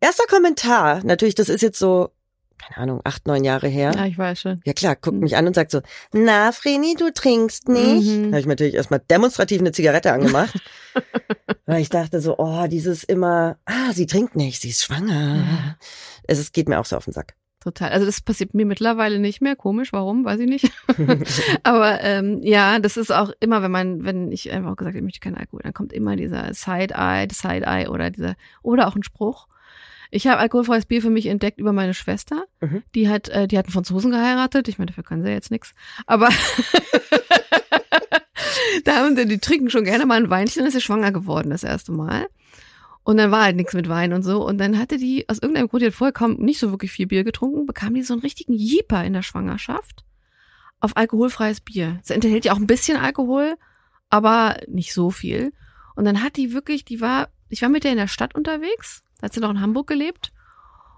Erster 0.00 0.26
Kommentar, 0.28 1.04
natürlich, 1.04 1.34
das 1.34 1.48
ist 1.48 1.62
jetzt 1.62 1.78
so, 1.78 2.10
keine 2.58 2.82
Ahnung, 2.82 3.00
acht 3.04 3.26
neun 3.26 3.44
Jahre 3.44 3.68
her. 3.68 3.92
ja, 3.94 4.06
ich 4.06 4.18
weiß 4.18 4.40
schon. 4.40 4.60
Ja 4.64 4.72
klar, 4.72 4.96
guckt 4.96 5.18
mich 5.18 5.36
an 5.36 5.46
und 5.46 5.54
sagt 5.54 5.70
so, 5.70 5.80
na 6.12 6.52
Vreni, 6.52 6.94
du 6.98 7.12
trinkst 7.12 7.68
nicht. 7.68 8.08
Mhm. 8.08 8.24
Da 8.24 8.28
habe 8.28 8.40
ich 8.40 8.46
mir 8.46 8.52
natürlich 8.52 8.74
erstmal 8.74 9.00
demonstrativ 9.00 9.60
eine 9.60 9.72
Zigarette 9.72 10.12
angemacht. 10.12 10.60
weil 11.66 11.80
ich 11.80 11.90
dachte 11.90 12.20
so, 12.20 12.38
oh, 12.38 12.66
dieses 12.66 13.04
immer, 13.04 13.56
ah, 13.66 13.92
sie 13.92 14.06
trinkt 14.06 14.36
nicht, 14.36 14.60
sie 14.60 14.70
ist 14.70 14.84
schwanger. 14.84 15.36
Ja. 15.36 15.76
Es 16.24 16.38
ist, 16.38 16.52
geht 16.52 16.68
mir 16.68 16.80
auch 16.80 16.84
so 16.84 16.96
auf 16.96 17.04
den 17.04 17.12
Sack. 17.12 17.34
Total. 17.60 17.90
Also 17.90 18.06
das 18.06 18.20
passiert 18.20 18.54
mir 18.54 18.64
mittlerweile 18.64 19.18
nicht 19.18 19.42
mehr. 19.42 19.56
Komisch, 19.56 19.92
warum? 19.92 20.24
Weiß 20.24 20.38
ich 20.40 20.48
nicht. 20.48 20.70
Aber 21.64 22.00
ähm, 22.02 22.40
ja, 22.42 22.78
das 22.78 22.96
ist 22.96 23.10
auch 23.12 23.32
immer, 23.40 23.62
wenn 23.62 23.70
man, 23.70 24.04
wenn 24.04 24.30
ich 24.30 24.50
einfach 24.52 24.76
gesagt 24.76 24.96
ich 24.96 25.02
möchte 25.02 25.20
keinen 25.20 25.36
Alkohol, 25.36 25.60
dann 25.64 25.74
kommt 25.74 25.92
immer 25.92 26.14
dieser 26.16 26.54
Side-Eye, 26.54 27.28
Side-Eye 27.32 27.88
oder 27.88 28.10
dieser, 28.10 28.36
oder 28.62 28.86
auch 28.86 28.94
ein 28.94 29.02
Spruch. 29.02 29.48
Ich 30.10 30.26
habe 30.26 30.38
alkoholfreies 30.38 30.86
Bier 30.86 31.02
für 31.02 31.10
mich 31.10 31.26
entdeckt 31.26 31.58
über 31.58 31.72
meine 31.72 31.94
Schwester. 31.94 32.44
Mhm. 32.60 32.82
Die 32.94 33.08
hat, 33.08 33.28
äh, 33.28 33.46
die 33.46 33.58
hat 33.58 33.66
einen 33.66 33.72
Franzosen 33.72 34.10
geheiratet. 34.10 34.68
Ich 34.68 34.78
meine, 34.78 34.86
dafür 34.86 35.04
kann 35.04 35.22
sie 35.22 35.28
ja 35.28 35.34
jetzt 35.34 35.50
nix. 35.50 35.74
Aber 36.06 36.28
da 38.84 38.96
haben 38.96 39.16
die, 39.16 39.26
die 39.26 39.38
trinken 39.38 39.70
schon 39.70 39.84
gerne 39.84 40.06
mal 40.06 40.16
ein 40.16 40.30
Weinchen, 40.30 40.60
dann 40.60 40.68
ist 40.68 40.74
sie 40.74 40.80
schwanger 40.80 41.12
geworden 41.12 41.50
das 41.50 41.64
erste 41.64 41.92
Mal. 41.92 42.26
Und 43.02 43.16
dann 43.16 43.30
war 43.30 43.44
halt 43.44 43.56
nichts 43.56 43.74
mit 43.74 43.88
Wein 43.88 44.12
und 44.12 44.22
so. 44.22 44.46
Und 44.46 44.58
dann 44.58 44.78
hatte 44.78 44.98
die, 44.98 45.28
aus 45.28 45.38
irgendeinem 45.38 45.68
Grund, 45.68 45.82
die 45.82 45.86
hat 45.86 45.94
vorher 45.94 46.12
kaum 46.12 46.34
nicht 46.34 46.58
so 46.58 46.70
wirklich 46.70 46.92
viel 46.92 47.06
Bier 47.06 47.24
getrunken, 47.24 47.66
bekam 47.66 47.94
die 47.94 48.02
so 48.02 48.14
einen 48.14 48.22
richtigen 48.22 48.52
Jeeper 48.52 49.04
in 49.04 49.14
der 49.14 49.22
Schwangerschaft 49.22 50.04
auf 50.80 50.96
alkoholfreies 50.96 51.60
Bier. 51.60 51.98
Es 52.02 52.10
enthält 52.10 52.44
ja 52.44 52.52
auch 52.52 52.58
ein 52.58 52.66
bisschen 52.66 52.98
Alkohol, 52.98 53.56
aber 54.10 54.58
nicht 54.68 54.92
so 54.92 55.10
viel. 55.10 55.52
Und 55.96 56.04
dann 56.04 56.22
hat 56.22 56.36
die 56.36 56.52
wirklich, 56.52 56.84
die 56.84 57.00
war, 57.00 57.28
ich 57.48 57.62
war 57.62 57.68
mit 57.68 57.84
der 57.84 57.92
in 57.92 57.98
der 57.98 58.08
Stadt 58.08 58.34
unterwegs, 58.34 59.02
da 59.18 59.26
hat 59.26 59.32
sie 59.32 59.40
noch 59.40 59.50
in 59.50 59.60
Hamburg 59.60 59.86
gelebt. 59.86 60.32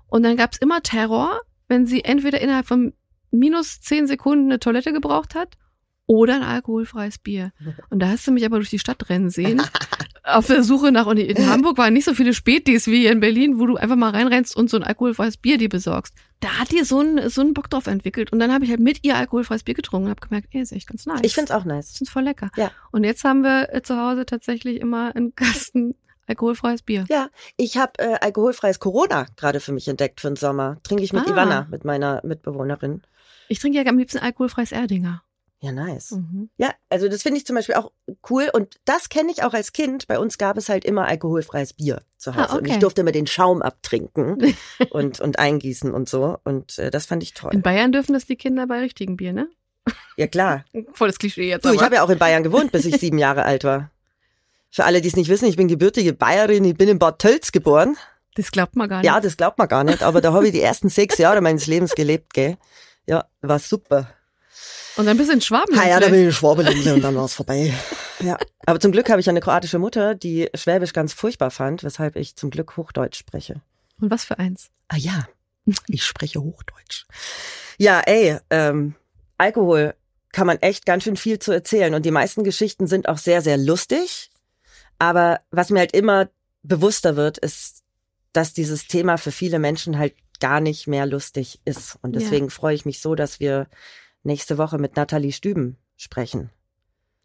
Und 0.09 0.23
dann 0.23 0.37
gab's 0.37 0.59
immer 0.59 0.83
Terror, 0.83 1.41
wenn 1.69 1.87
sie 1.87 2.05
entweder 2.05 2.41
innerhalb 2.41 2.67
von 2.67 2.93
minus 3.31 3.81
zehn 3.81 4.07
Sekunden 4.07 4.47
eine 4.47 4.59
Toilette 4.59 4.93
gebraucht 4.93 5.35
hat 5.35 5.57
oder 6.07 6.35
ein 6.35 6.43
alkoholfreies 6.43 7.19
Bier. 7.19 7.53
Und 7.89 8.01
da 8.01 8.09
hast 8.09 8.27
du 8.27 8.33
mich 8.33 8.45
aber 8.45 8.57
durch 8.57 8.71
die 8.71 8.81
Stadt 8.81 9.09
rennen 9.09 9.31
sehen. 9.31 9.63
Auf 10.25 10.49
der 10.49 10.65
Suche 10.65 10.93
nach, 10.93 11.07
und 11.07 11.19
in 11.19 11.49
Hamburg 11.49 11.79
waren 11.79 11.95
nicht 11.95 12.05
so 12.05 12.15
viele 12.15 12.35
Spätis 12.35 12.89
wie 12.89 13.01
hier 13.01 13.13
in 13.13 13.21
Berlin, 13.21 13.59
wo 13.59 13.67
du 13.67 13.77
einfach 13.77 13.97
mal 13.97 14.11
reinrennst 14.11 14.55
und 14.55 14.69
so 14.69 14.77
ein 14.77 14.83
alkoholfreies 14.83 15.37
Bier 15.37 15.57
dir 15.57 15.69
besorgst. 15.69 16.15
Da 16.41 16.49
hat 16.59 16.73
die 16.73 16.83
so 16.85 16.99
einen, 16.99 17.31
so 17.31 17.41
einen 17.41 17.55
Bock 17.55 17.71
drauf 17.71 17.87
entwickelt. 17.87 18.33
Und 18.33 18.41
dann 18.41 18.53
habe 18.53 18.65
ich 18.65 18.71
halt 18.71 18.81
mit 18.81 19.03
ihr 19.03 19.17
alkoholfreies 19.17 19.63
Bier 19.63 19.75
getrunken 19.75 20.07
und 20.07 20.11
habe 20.11 20.21
gemerkt, 20.21 20.49
ey, 20.51 20.61
ist 20.61 20.73
echt 20.73 20.89
ganz 20.89 21.07
nice. 21.07 21.21
Ich 21.23 21.35
find's 21.35 21.53
auch 21.53 21.65
nice. 21.65 21.93
Ich 21.93 21.99
find's 21.99 22.13
voll 22.13 22.25
lecker. 22.25 22.51
Ja. 22.57 22.73
Und 22.91 23.05
jetzt 23.05 23.23
haben 23.23 23.43
wir 23.43 23.73
äh, 23.73 23.83
zu 23.83 23.97
Hause 23.97 24.27
tatsächlich 24.27 24.81
immer 24.81 25.15
einen 25.15 25.35
Kasten 25.35 25.95
alkoholfreies 26.31 26.83
Bier. 26.83 27.05
Ja, 27.11 27.29
ich 27.59 27.77
habe 27.77 27.93
äh, 27.99 28.15
alkoholfreies 28.21 28.79
Corona 28.81 29.27
gerade 29.37 29.61
für 29.61 29.73
mich 29.73 29.87
entdeckt 29.89 30.21
für 30.21 30.29
den 30.31 30.37
Sommer. 30.37 30.79
Trinke 30.83 31.03
ich 31.05 31.13
mit 31.13 31.27
Ah. 31.27 31.31
Ivana, 31.31 31.67
mit 31.71 31.85
meiner 31.85 32.21
Mitbewohnerin. 32.25 33.03
Ich 33.49 33.59
trinke 33.59 33.79
ja 33.79 33.85
am 33.87 33.99
liebsten 33.99 34.19
alkoholfreies 34.19 34.73
Erdinger. 34.73 35.23
Ja, 35.63 35.73
nice. 35.73 36.13
Mhm. 36.13 36.49
Ja, 36.57 36.71
also 36.89 37.07
das 37.09 37.23
finde 37.23 37.37
ich 37.37 37.45
zum 37.45 37.55
Beispiel 37.55 37.75
auch 37.75 37.93
cool 38.31 38.49
und 38.55 38.77
das 38.87 39.11
kenne 39.11 39.31
ich 39.31 39.43
auch 39.43 39.53
als 39.53 39.75
Kind. 39.75 40.07
Bei 40.07 40.19
uns 40.19 40.39
gab 40.39 40.57
es 40.57 40.71
halt 40.71 40.87
immer 40.87 41.07
alkoholfreies 41.07 41.75
Bier 41.75 42.01
zu 42.17 42.35
Hause 42.35 42.49
Ah, 42.49 42.55
und 42.57 42.65
ich 42.65 42.71
okay. 42.73 42.81
durfte 42.81 43.03
immer 43.03 43.13
den 43.13 43.27
Schaum 43.27 43.61
abtrinken 43.61 44.55
und, 44.91 45.21
und 45.21 45.39
eingießen 45.39 45.93
und 45.93 46.09
so 46.09 46.39
und 46.45 46.79
äh, 46.79 46.91
das 46.91 47.05
fand 47.05 47.23
ich 47.23 47.35
toll. 47.35 47.53
In 47.53 47.61
Bayern 47.61 47.93
dürfen 47.93 48.15
das 48.15 48.25
die 48.25 48.37
Kinder 48.37 48.67
bei 48.67 48.79
richtigen 48.81 49.19
Bier, 49.19 49.35
ne? 49.35 49.51
Ja, 50.17 50.29
klar. 50.29 50.65
Volles 50.93 51.19
Klischee 51.19 51.49
jetzt. 51.51 51.65
Du, 51.67 51.71
ich 51.71 51.77
aber. 51.77 51.85
habe 51.85 51.95
ja 51.97 52.03
auch 52.05 52.11
in 52.11 52.19
Bayern 52.19 52.43
gewohnt, 52.43 52.73
bis 52.73 52.87
ich 52.87 52.97
sieben 52.99 53.19
Jahre 53.19 53.45
alt 53.45 53.65
war. 53.65 53.91
Für 54.71 54.85
alle, 54.85 55.01
die 55.01 55.09
es 55.09 55.17
nicht 55.17 55.29
wissen, 55.29 55.47
ich 55.47 55.57
bin 55.57 55.69
gebürtige 55.69 56.13
Bayerin, 56.13 56.65
ich 56.65 56.75
bin 56.75 56.89
in 56.89 56.99
Bad 56.99 57.19
Tölz 57.19 57.53
geboren. 57.53 57.97
das 58.37 58.51
glaubt 58.53 58.77
man 58.77 58.89
gar 58.89 58.99
nicht. 58.99 59.07
Ja, 59.07 59.21
das 59.21 59.37
glaubt 59.37 59.59
man 59.59 59.69
gar 59.69 59.85
nicht, 59.85 60.03
aber 60.03 60.21
da 60.21 60.33
habe 60.33 60.47
ich 60.47 60.53
die 60.53 60.61
ersten 60.61 60.89
sechs 60.89 61.19
Jahre 61.19 61.41
meines 61.41 61.67
Lebens 61.67 61.95
gelebt, 61.95 62.35
gell. 62.35 62.57
Ja, 63.07 63.25
war 63.41 63.59
super. 63.59 64.09
Und 64.97 65.07
dann 65.07 65.17
bist 65.17 65.31
du 65.31 65.35
in 65.35 65.41
Schwaben. 65.41 65.79
Ah 65.79 65.89
ja, 65.89 65.99
da 65.99 66.07
bin 66.09 66.21
ich 66.21 66.27
in 66.27 66.33
Schwabelinse 66.33 66.95
und 66.95 67.03
dann 67.03 67.17
war's 67.17 67.35
vorbei. 67.35 67.73
Ja, 68.21 68.37
aber 68.67 68.79
zum 68.79 68.93
Glück 68.93 69.09
habe 69.09 69.21
ich 69.21 69.29
eine 69.29 69.41
kroatische 69.41 69.79
Mutter, 69.79 70.15
die 70.15 70.49
Schwäbisch 70.55 70.93
ganz 70.93 71.13
furchtbar 71.15 71.51
fand, 71.51 71.83
weshalb 71.83 72.17
ich 72.17 72.37
zum 72.37 72.51
Glück 72.51 72.77
Hochdeutsch 72.77 73.19
spreche. 73.19 73.63
Und 74.01 74.11
was 74.11 74.25
für 74.25 74.39
eins? 74.39 74.71
Ah 74.89 74.97
ja, 74.97 75.27
ich 75.89 76.05
spreche 76.05 76.41
Hochdeutsch. 76.41 77.07
Ja, 77.79 78.01
ey, 78.01 78.39
ähm, 78.51 78.95
Alkohol 79.39 79.95
kann 80.33 80.47
man 80.47 80.59
echt 80.59 80.87
ganz 80.87 81.05
schön 81.05 81.17
viel 81.17 81.39
zu 81.39 81.51
erzählen 81.51 81.95
und 81.95 82.05
die 82.05 82.11
meisten 82.11 82.45
Geschichten 82.45 82.87
sind 82.87 83.09
auch 83.09 83.19
sehr, 83.19 83.43
sehr 83.43 83.57
lustig. 83.57 84.30
Aber 85.01 85.41
was 85.51 85.71
mir 85.71 85.81
halt 85.81 85.93
immer 85.93 86.29
bewusster 86.63 87.17
wird, 87.17 87.39
ist, 87.39 87.83
dass 88.33 88.53
dieses 88.53 88.87
Thema 88.87 89.17
für 89.17 89.33
viele 89.33 89.59
Menschen 89.59 89.99
halt 89.99 90.15
gar 90.41 90.61
nicht 90.61 90.87
mehr 90.87 91.07
lustig 91.07 91.61
ist. 91.65 91.99
Und 92.03 92.15
Ja. 92.15 92.21
deswegen 92.21 92.51
freue 92.51 92.75
ich 92.75 92.85
mich 92.85 93.01
so, 93.01 93.15
dass 93.15 93.41
wir 93.41 93.67
nächste 94.23 94.59
Woche 94.59 94.79
mit 94.79 94.97
Nathalie 94.97 95.33
Stüben 95.33 95.77
sprechen. 95.97 96.51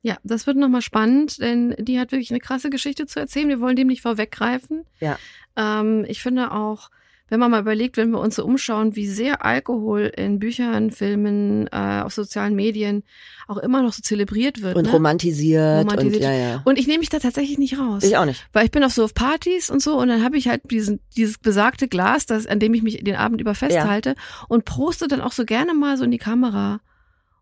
Ja, 0.01 0.17
das 0.23 0.47
wird 0.47 0.57
nochmal 0.57 0.81
spannend, 0.81 1.41
denn 1.41 1.75
die 1.77 1.99
hat 1.99 2.11
wirklich 2.11 2.29
eine 2.31 2.39
krasse 2.39 2.69
Geschichte 2.69 3.07
zu 3.07 3.19
erzählen. 3.19 3.49
Wir 3.49 3.59
wollen 3.59 3.75
dem 3.75 3.87
nicht 3.87 4.01
vorweggreifen. 4.01 4.85
Ja. 4.99 5.17
Ähm, 5.57 6.05
ich 6.07 6.21
finde 6.21 6.51
auch, 6.51 6.91
wenn 7.27 7.39
man 7.39 7.49
mal 7.49 7.61
überlegt, 7.61 7.97
wenn 7.97 8.11
wir 8.11 8.19
uns 8.19 8.35
so 8.35 8.45
umschauen, 8.45 8.95
wie 8.95 9.07
sehr 9.07 9.43
Alkohol 9.43 10.11
in 10.15 10.37
Büchern, 10.37 10.91
Filmen, 10.91 11.67
äh, 11.71 12.01
auf 12.03 12.13
sozialen 12.13 12.55
Medien 12.55 13.03
auch 13.47 13.57
immer 13.57 13.81
noch 13.81 13.93
so 13.93 14.01
zelebriert 14.01 14.61
wird. 14.61 14.75
Und 14.75 14.85
ne? 14.85 14.91
romantisiert, 14.91 15.85
Romantisiert. 15.85 16.15
und 16.15 16.21
ja, 16.21 16.31
ja. 16.31 16.61
Und 16.65 16.77
ich 16.77 16.85
nehme 16.85 16.99
mich 16.99 17.09
da 17.09 17.19
tatsächlich 17.19 17.57
nicht 17.57 17.79
raus. 17.79 18.03
ich 18.03 18.15
auch 18.15 18.25
nicht. 18.25 18.45
Weil 18.53 18.65
ich 18.65 18.71
bin 18.71 18.83
auf 18.83 18.93
so 18.93 19.03
auf 19.03 19.13
Partys 19.13 19.71
und 19.71 19.81
so 19.81 19.97
und 19.97 20.07
dann 20.07 20.23
habe 20.23 20.37
ich 20.37 20.47
halt 20.47 20.69
diesen, 20.69 20.99
dieses 21.17 21.39
besagte 21.39 21.87
Glas, 21.87 22.27
das, 22.27 22.45
an 22.45 22.59
dem 22.59 22.73
ich 22.75 22.83
mich 22.83 23.03
den 23.03 23.15
Abend 23.15 23.41
über 23.41 23.55
festhalte 23.55 24.15
und 24.47 24.65
proste 24.65 25.07
dann 25.07 25.21
auch 25.21 25.31
so 25.31 25.45
gerne 25.45 25.73
mal 25.73 25.97
so 25.97 26.03
in 26.03 26.11
die 26.11 26.19
Kamera 26.19 26.79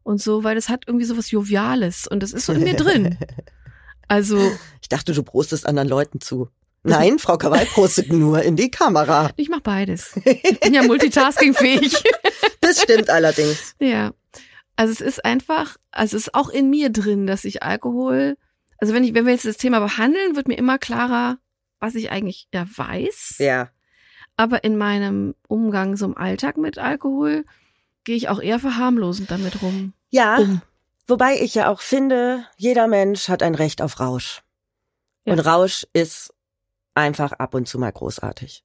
und 0.03 0.21
so, 0.21 0.43
weil 0.45 0.55
das 0.55 0.69
hat 0.69 0.83
irgendwie 0.87 1.05
so 1.05 1.17
was 1.17 1.29
Joviales 1.31 2.07
und 2.07 2.23
das 2.23 2.31
ist 2.31 2.45
so 2.45 2.53
in 2.53 2.63
mir 2.63 2.75
drin. 2.75 3.17
Also 4.09 4.37
Ich 4.81 4.89
dachte, 4.89 5.13
du 5.13 5.23
prostest 5.23 5.65
anderen 5.65 5.87
Leuten 5.87 6.19
zu. 6.19 6.49
Nein, 6.83 7.17
Frau 7.19 7.37
Kawai 7.37 7.65
prostet 7.65 8.11
nur 8.11 8.41
in 8.41 8.55
die 8.55 8.69
Kamera. 8.69 9.31
ich 9.37 9.49
mache 9.49 9.61
beides. 9.61 10.15
Ich 10.25 10.59
bin 10.59 10.73
ja 10.73 10.83
multitaskingfähig. 10.83 11.93
Das 12.61 12.81
stimmt 12.81 13.09
allerdings. 13.09 13.75
ja. 13.79 14.11
Also 14.77 14.91
es 14.93 15.01
ist 15.01 15.25
einfach, 15.25 15.75
also 15.91 16.15
es 16.17 16.27
ist 16.27 16.33
auch 16.33 16.49
in 16.49 16.69
mir 16.69 16.89
drin, 16.89 17.27
dass 17.27 17.43
ich 17.45 17.61
Alkohol, 17.61 18.37
also 18.77 18.93
wenn 18.93 19.03
ich, 19.03 19.13
wenn 19.13 19.25
wir 19.25 19.33
jetzt 19.33 19.45
das 19.45 19.57
Thema 19.57 19.79
behandeln, 19.81 20.35
wird 20.37 20.47
mir 20.47 20.57
immer 20.57 20.77
klarer, 20.79 21.37
was 21.79 21.93
ich 21.95 22.09
eigentlich 22.09 22.47
ja 22.53 22.65
weiß. 22.75 23.35
Ja. 23.39 23.69
Aber 24.37 24.63
in 24.63 24.77
meinem 24.77 25.35
Umgang 25.47 25.95
so 25.97 26.05
im 26.05 26.17
Alltag 26.17 26.57
mit 26.57 26.77
Alkohol 26.79 27.43
gehe 28.05 28.15
ich 28.15 28.29
auch 28.29 28.41
eher 28.41 28.59
verharmlosend 28.59 29.29
damit 29.29 29.61
rum. 29.61 29.93
Ja, 30.09 30.37
Um. 30.37 30.61
wobei 31.07 31.35
ich 31.39 31.53
ja 31.53 31.69
auch 31.69 31.81
finde, 31.81 32.45
jeder 32.57 32.87
Mensch 32.87 33.27
hat 33.29 33.43
ein 33.43 33.55
Recht 33.55 33.81
auf 33.81 33.99
Rausch. 33.99 34.41
Ja. 35.25 35.33
Und 35.33 35.39
Rausch 35.41 35.85
ist 35.93 36.32
einfach 36.95 37.33
ab 37.33 37.53
und 37.53 37.67
zu 37.67 37.79
mal 37.79 37.91
großartig. 37.91 38.63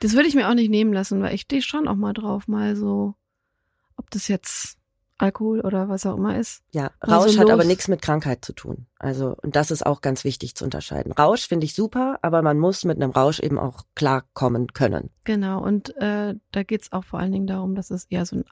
Das 0.00 0.14
würde 0.14 0.28
ich 0.28 0.34
mir 0.34 0.48
auch 0.48 0.54
nicht 0.54 0.70
nehmen 0.70 0.92
lassen, 0.92 1.22
weil 1.22 1.34
ich 1.34 1.42
stehe 1.42 1.62
schon 1.62 1.88
auch 1.88 1.96
mal 1.96 2.12
drauf, 2.12 2.48
mal 2.48 2.76
so, 2.76 3.14
ob 3.96 4.10
das 4.10 4.28
jetzt 4.28 4.78
Alkohol 5.20 5.60
oder 5.60 5.88
was 5.88 6.06
auch 6.06 6.16
immer 6.16 6.38
ist. 6.38 6.62
Ja, 6.70 6.90
Mal 7.06 7.20
so 7.20 7.26
Rausch 7.26 7.38
hat 7.38 7.50
aber 7.50 7.64
nichts 7.64 7.88
mit 7.88 8.00
Krankheit 8.00 8.44
zu 8.44 8.54
tun. 8.54 8.86
Also, 8.98 9.36
und 9.42 9.54
das 9.54 9.70
ist 9.70 9.84
auch 9.84 10.00
ganz 10.00 10.24
wichtig 10.24 10.54
zu 10.54 10.64
unterscheiden. 10.64 11.12
Rausch 11.12 11.46
finde 11.46 11.66
ich 11.66 11.74
super, 11.74 12.18
aber 12.22 12.40
man 12.40 12.58
muss 12.58 12.84
mit 12.84 12.96
einem 12.96 13.10
Rausch 13.10 13.40
eben 13.40 13.58
auch 13.58 13.84
klarkommen 13.94 14.72
können. 14.72 15.10
Genau, 15.24 15.62
und 15.62 15.94
äh, 15.98 16.34
da 16.52 16.62
geht's 16.62 16.92
auch 16.92 17.04
vor 17.04 17.18
allen 17.18 17.32
Dingen 17.32 17.46
darum, 17.46 17.74
dass 17.74 17.90
es 17.90 18.06
eher 18.06 18.24
so 18.24 18.36
ein 18.36 18.44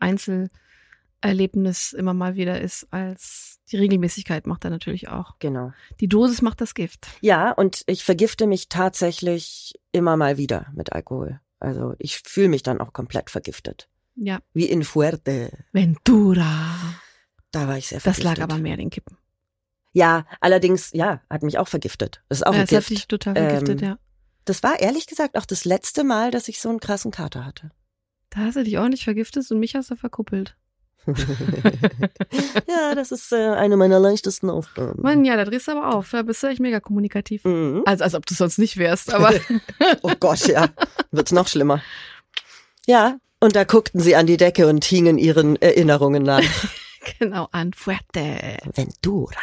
Einzelerlebnis 1.21 1.93
immer 1.93 2.15
mal 2.15 2.35
wieder 2.37 2.61
ist, 2.61 2.87
als 2.91 3.61
die 3.71 3.77
Regelmäßigkeit 3.77 4.47
macht 4.47 4.65
er 4.65 4.71
natürlich 4.71 5.09
auch. 5.09 5.37
Genau. 5.39 5.73
Die 6.01 6.09
Dosis 6.09 6.43
macht 6.43 6.61
das 6.61 6.75
Gift. 6.75 7.09
Ja, 7.21 7.53
und 7.53 7.83
ich 7.87 8.05
vergifte 8.05 8.47
mich 8.47 8.69
tatsächlich 8.69 9.75
immer 9.93 10.17
mal 10.17 10.39
wieder 10.39 10.67
mit 10.75 10.93
Alkohol. 10.93 11.41
Also 11.61 11.95
ich 11.99 12.19
fühle 12.21 12.49
mich 12.49 12.63
dann 12.63 12.81
auch 12.81 12.93
komplett 12.93 13.31
vergiftet. 13.31 13.89
Ja. 14.15 14.41
Wie 14.53 14.67
in 14.67 14.85
Fuerte. 14.85 15.51
Ventura. 15.73 16.67
Da 17.51 17.69
war 17.69 17.79
ich 17.79 17.89
sehr 17.89 17.99
Das 18.01 18.17
vergiftet. 18.17 18.39
lag 18.39 18.45
aber 18.45 18.59
mehr 18.59 18.77
den 18.77 18.91
Kippen. 18.91 19.17
Ja, 19.93 20.27
allerdings, 20.41 20.93
ja, 20.93 21.23
hat 21.31 21.43
mich 21.43 21.59
auch 21.59 21.69
vergiftet. 21.69 22.23
Das 22.29 22.39
ist 22.39 22.47
auch 22.47 22.53
ja, 22.53 22.61
ein 22.61 22.67
das 22.67 22.77
hat 22.77 22.87
Gift. 22.87 22.91
dich 22.91 23.09
total 23.09 23.35
vergiftet, 23.35 23.83
Ähm, 23.83 23.89
ja. 23.89 23.99
Das 24.45 24.63
war 24.63 24.81
ehrlich 24.81 25.07
gesagt 25.07 25.37
auch 25.37 25.45
das 25.47 25.65
letzte 25.65 26.05
Mal, 26.05 26.31
dass 26.31 26.49
ich 26.49 26.61
so 26.61 26.69
einen 26.71 26.81
krassen 26.81 27.11
Kater 27.11 27.45
hatte. 27.45 27.71
Da 28.31 28.41
hast 28.41 28.57
du 28.57 28.65
dich 28.65 28.79
ordentlich 28.79 29.05
vergiftet 29.05 29.51
und 29.51 29.59
mich 29.59 29.75
hast 29.75 29.91
du 29.91 29.97
verkuppelt. 29.97 30.57
ja, 32.69 32.95
das 32.95 33.13
ist 33.13 33.33
äh, 33.33 33.51
eine 33.51 33.77
meiner 33.77 33.99
leichtesten 34.01 34.51
Aufgaben. 34.51 35.01
Mann, 35.03 35.25
ja, 35.25 35.37
da 35.37 35.45
drehst 35.45 35.69
du 35.69 35.73
aber 35.73 35.95
auf. 35.95 36.11
Da 36.11 36.23
bist 36.23 36.43
du 36.43 36.47
echt 36.49 36.61
mega 36.61 36.81
kommunikativ. 36.81 37.45
Mhm. 37.45 37.83
Also, 37.87 38.05
als 38.05 38.15
ob 38.15 38.27
du 38.27 38.35
sonst 38.35 38.59
nicht 38.59 38.77
wärst, 38.77 39.13
aber 39.13 39.33
Oh 40.03 40.13
Gott, 40.19 40.47
ja. 40.47 40.69
Wird's 41.11 41.33
noch 41.33 41.49
schlimmer. 41.49 41.83
Ja, 42.87 43.19
und 43.41 43.55
da 43.57 43.65
guckten 43.65 44.01
sie 44.01 44.17
an 44.17 44.27
die 44.27 44.37
Decke 44.37 44.67
und 44.67 44.85
hingen 44.85 45.19
ihren 45.19 45.57
Erinnerungen 45.57 46.23
nach. 46.23 46.43
genau, 47.19 47.49
an 47.53 47.73
Fuerte. 47.73 48.59
Ventura. 48.75 49.41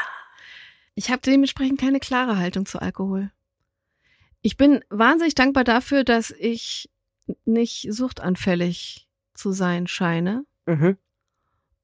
Ich 0.96 1.10
habe 1.10 1.22
dementsprechend 1.26 1.80
keine 1.80 2.00
klare 2.00 2.38
Haltung 2.38 2.66
zu 2.66 2.82
Alkohol. 2.82 3.32
Ich 4.42 4.58
bin 4.58 4.84
wahnsinnig 4.90 5.36
dankbar 5.36 5.64
dafür, 5.64 6.04
dass 6.04 6.32
ich 6.32 6.90
nicht 7.46 7.88
suchtanfällig 7.92 9.08
zu 9.34 9.52
sein 9.52 9.88
scheine, 9.88 10.46
Mhm. 10.68 10.98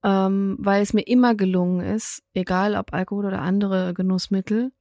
Ähm, 0.04 0.58
weil 0.60 0.82
es 0.82 0.94
mir 0.94 1.08
immer 1.08 1.36
gelungen 1.36 1.82
ist, 1.82 2.24
egal 2.34 2.76
ob 2.76 2.94
Alkohol 2.94 3.26
oder 3.26 3.42
andere 3.42 3.94
Genussmittel, 3.94 4.72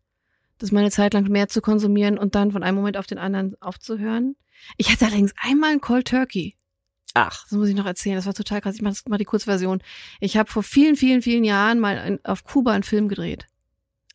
das 0.59 0.73
meine 0.73 0.91
Zeit 0.91 1.15
lang 1.15 1.29
mehr 1.29 1.49
zu 1.49 1.61
konsumieren 1.61 2.19
und 2.19 2.35
dann 2.35 2.53
von 2.53 2.63
einem 2.63 2.77
Moment 2.77 2.97
auf 2.97 3.07
den 3.07 3.19
anderen 3.19 3.61
aufzuhören. 3.61 4.37
Ich 4.77 4.91
hatte 4.91 5.07
allerdings 5.07 5.35
einmal 5.41 5.71
einen 5.71 5.81
Cold 5.81 6.09
Turkey. 6.09 6.57
Ach, 7.15 7.45
Das 7.45 7.59
muss 7.59 7.69
ich 7.69 7.75
noch 7.75 7.87
erzählen. 7.87 8.17
Das 8.17 8.27
war 8.27 8.35
total 8.35 8.61
krass. 8.61 8.77
Ich 8.77 8.83
mache 8.83 8.97
mach 9.09 9.19
die 9.19 9.25
Kurzversion. 9.25 9.83
Ich 10.21 10.37
habe 10.37 10.51
vor 10.51 10.63
vielen, 10.63 10.97
vielen, 10.97 11.23
vielen 11.23 11.45
Jahren 11.45 11.81
mal 11.81 11.99
ein, 11.99 12.25
auf 12.25 12.45
Kuba 12.45 12.73
einen 12.73 12.83
Film 12.83 13.09
gedreht. 13.09 13.47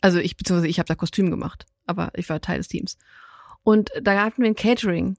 Also 0.01 0.19
ich, 0.19 0.37
beziehungsweise 0.37 0.69
ich 0.69 0.79
habe 0.79 0.87
da 0.87 0.95
Kostüm 0.95 1.31
gemacht, 1.31 1.65
aber 1.87 2.11
ich 2.15 2.29
war 2.29 2.39
Teil 2.39 2.59
des 2.59 2.67
Teams. 2.67 2.97
Und 3.63 3.89
da 4.01 4.23
hatten 4.23 4.43
wir 4.43 4.49
ein 4.49 4.55
Catering. 4.55 5.17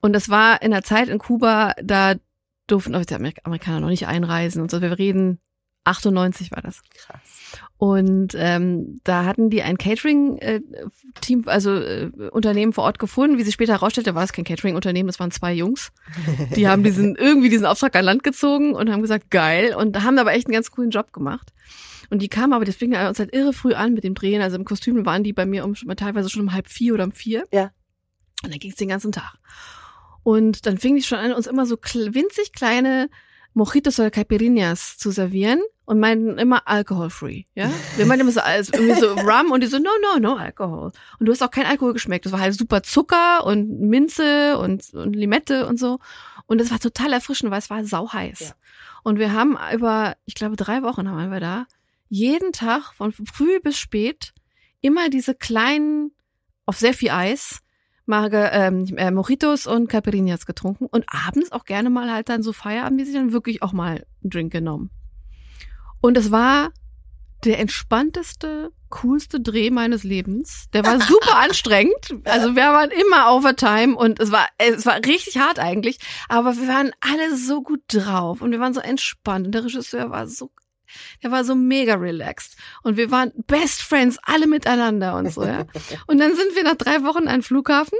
Und 0.00 0.14
das 0.14 0.30
war 0.30 0.62
in 0.62 0.70
der 0.70 0.82
Zeit 0.82 1.08
in 1.08 1.18
Kuba, 1.18 1.74
da 1.82 2.14
durften 2.72 2.92
die 2.92 3.14
Amerikaner 3.44 3.80
noch 3.80 3.88
nicht 3.88 4.06
einreisen 4.06 4.62
und 4.62 4.70
so. 4.70 4.80
Wir 4.80 4.98
reden 4.98 5.38
98 5.84 6.50
war 6.52 6.62
das. 6.62 6.82
Krass. 6.94 7.20
Und 7.76 8.34
ähm, 8.36 9.00
da 9.02 9.24
hatten 9.24 9.50
die 9.50 9.62
ein 9.62 9.76
Catering-Team, 9.76 11.42
also 11.46 11.74
äh, 11.74 12.10
Unternehmen 12.30 12.72
vor 12.72 12.84
Ort 12.84 12.98
gefunden. 12.98 13.38
Wie 13.38 13.42
sich 13.42 13.54
später 13.54 13.72
herausstellte, 13.72 14.14
war 14.14 14.22
es 14.22 14.32
kein 14.32 14.44
Catering-Unternehmen, 14.44 15.08
das 15.08 15.18
waren 15.18 15.32
zwei 15.32 15.52
Jungs. 15.52 15.92
Die 16.54 16.68
haben 16.68 16.84
diesen 16.84 17.16
irgendwie 17.18 17.48
diesen 17.48 17.66
Auftrag 17.66 17.96
an 17.96 18.04
Land 18.04 18.22
gezogen 18.22 18.74
und 18.74 18.90
haben 18.90 19.02
gesagt, 19.02 19.30
geil. 19.30 19.74
Und 19.74 20.02
haben 20.02 20.18
aber 20.18 20.32
echt 20.32 20.46
einen 20.46 20.54
ganz 20.54 20.70
coolen 20.70 20.90
Job 20.90 21.12
gemacht. 21.12 21.52
Und 22.10 22.22
die 22.22 22.28
kamen 22.28 22.52
aber, 22.52 22.64
das 22.64 22.76
fing 22.76 22.94
uns 22.94 23.18
halt 23.18 23.34
irre 23.34 23.52
früh 23.52 23.74
an 23.74 23.94
mit 23.94 24.04
dem 24.04 24.14
Drehen. 24.14 24.42
Also 24.42 24.56
im 24.56 24.64
Kostüm 24.64 25.04
waren 25.04 25.24
die 25.24 25.32
bei 25.32 25.46
mir 25.46 25.64
um 25.64 25.74
teilweise 25.74 26.30
schon 26.30 26.42
um 26.42 26.52
halb 26.52 26.68
vier 26.68 26.94
oder 26.94 27.04
um 27.04 27.12
vier. 27.12 27.46
Ja. 27.52 27.70
Und 28.44 28.52
dann 28.52 28.60
ging 28.60 28.70
es 28.70 28.76
den 28.76 28.88
ganzen 28.88 29.12
Tag. 29.12 29.34
Und 30.22 30.66
dann 30.66 30.78
fing 30.78 30.96
die 30.96 31.02
schon 31.02 31.18
an, 31.18 31.32
uns 31.32 31.46
immer 31.46 31.66
so 31.66 31.76
winzig 31.76 32.52
kleine 32.52 33.08
Mojitos 33.54 33.98
oder 33.98 34.10
Caipirinhas 34.10 34.96
zu 34.98 35.10
servieren 35.10 35.60
und 35.84 36.00
meinten 36.00 36.38
immer 36.38 36.66
alcohol-free, 36.66 37.44
ja? 37.54 37.70
Wir 37.96 38.06
meinten 38.06 38.22
immer 38.22 38.32
so, 38.32 38.40
also 38.40 38.72
irgendwie 38.72 38.98
so 39.00 39.12
Rum 39.12 39.50
und 39.50 39.62
die 39.62 39.66
so, 39.66 39.78
no, 39.78 39.90
no, 40.00 40.20
no 40.20 40.36
Alkohol. 40.36 40.92
Und 41.18 41.26
du 41.26 41.32
hast 41.32 41.42
auch 41.42 41.50
kein 41.50 41.66
Alkohol 41.66 41.92
geschmeckt. 41.92 42.24
Das 42.24 42.32
war 42.32 42.40
halt 42.40 42.54
super 42.54 42.82
Zucker 42.82 43.44
und 43.44 43.80
Minze 43.80 44.58
und, 44.58 44.94
und 44.94 45.14
Limette 45.14 45.66
und 45.66 45.78
so. 45.78 45.98
Und 46.46 46.60
das 46.60 46.70
war 46.70 46.78
total 46.78 47.12
erfrischend, 47.12 47.50
weil 47.50 47.58
es 47.58 47.68
war 47.68 47.84
sauheiß. 47.84 48.40
Ja. 48.40 48.54
Und 49.02 49.18
wir 49.18 49.32
haben 49.32 49.58
über, 49.74 50.16
ich 50.24 50.34
glaube, 50.34 50.56
drei 50.56 50.82
Wochen 50.82 51.08
haben 51.08 51.30
wir 51.30 51.40
da, 51.40 51.66
jeden 52.08 52.52
Tag 52.52 52.94
von 52.94 53.12
früh 53.12 53.60
bis 53.60 53.76
spät 53.76 54.32
immer 54.80 55.08
diese 55.08 55.34
kleinen, 55.34 56.12
auf 56.66 56.78
sehr 56.78 56.94
viel 56.94 57.10
Eis, 57.10 57.60
Marge, 58.06 58.50
ähm, 58.52 58.86
äh, 58.96 59.10
Mojitos 59.10 59.66
und 59.66 59.88
Caipirinhas 59.88 60.46
getrunken 60.46 60.86
und 60.86 61.04
abends 61.08 61.52
auch 61.52 61.64
gerne 61.64 61.90
mal 61.90 62.10
halt 62.10 62.28
dann 62.28 62.42
so 62.42 62.52
feierabendmäßig 62.52 63.14
dann 63.14 63.32
wirklich 63.32 63.62
auch 63.62 63.72
mal 63.72 64.04
einen 64.22 64.30
Drink 64.30 64.52
genommen. 64.52 64.90
Und 66.00 66.16
es 66.16 66.30
war 66.30 66.70
der 67.44 67.58
entspannteste, 67.58 68.72
coolste 68.88 69.40
Dreh 69.40 69.70
meines 69.70 70.04
Lebens. 70.04 70.66
Der 70.72 70.84
war 70.84 71.00
super 71.00 71.36
anstrengend. 71.38 72.14
Also 72.24 72.54
wir 72.54 72.62
waren 72.62 72.90
immer 72.90 73.34
Overtime 73.34 73.96
und 73.96 74.20
es 74.20 74.30
war, 74.30 74.46
es 74.58 74.86
war 74.86 74.96
richtig 74.96 75.38
hart 75.38 75.58
eigentlich. 75.58 75.98
Aber 76.28 76.56
wir 76.56 76.68
waren 76.68 76.92
alle 77.00 77.36
so 77.36 77.62
gut 77.62 77.82
drauf 77.88 78.42
und 78.42 78.52
wir 78.52 78.60
waren 78.60 78.74
so 78.74 78.80
entspannt 78.80 79.46
und 79.46 79.52
der 79.52 79.64
Regisseur 79.64 80.10
war 80.10 80.26
so 80.26 80.50
der 81.22 81.30
war 81.30 81.44
so 81.44 81.54
mega 81.54 81.94
relaxed. 81.94 82.56
Und 82.82 82.96
wir 82.96 83.10
waren 83.10 83.32
Best 83.46 83.82
Friends, 83.82 84.18
alle 84.22 84.46
miteinander 84.46 85.16
und 85.16 85.32
so, 85.32 85.44
ja. 85.44 85.66
Und 86.06 86.18
dann 86.18 86.34
sind 86.34 86.54
wir 86.54 86.64
nach 86.64 86.76
drei 86.76 87.02
Wochen 87.04 87.28
an 87.28 87.42
Flughafen. 87.42 87.98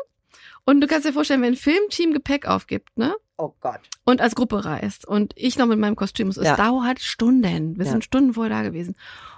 Und 0.64 0.80
du 0.80 0.86
kannst 0.86 1.06
dir 1.06 1.12
vorstellen, 1.12 1.42
wenn 1.42 1.54
ein 1.54 1.56
Filmteam 1.56 2.12
Gepäck 2.12 2.46
aufgibt, 2.46 2.96
ne? 2.96 3.14
Oh 3.36 3.54
Gott. 3.60 3.80
Und 4.04 4.20
als 4.20 4.36
Gruppe 4.36 4.64
reist. 4.64 5.06
Und 5.06 5.32
ich 5.36 5.58
noch 5.58 5.66
mit 5.66 5.78
meinem 5.78 5.96
Kostüm. 5.96 6.28
Es 6.28 6.36
ja. 6.36 6.56
dauert 6.56 7.00
Stunden. 7.00 7.76
Wir 7.76 7.86
ja. 7.86 7.90
sind 7.90 8.04
Stunden 8.04 8.34
vorher 8.34 8.56
da 8.56 8.62
gewesen. 8.62 8.94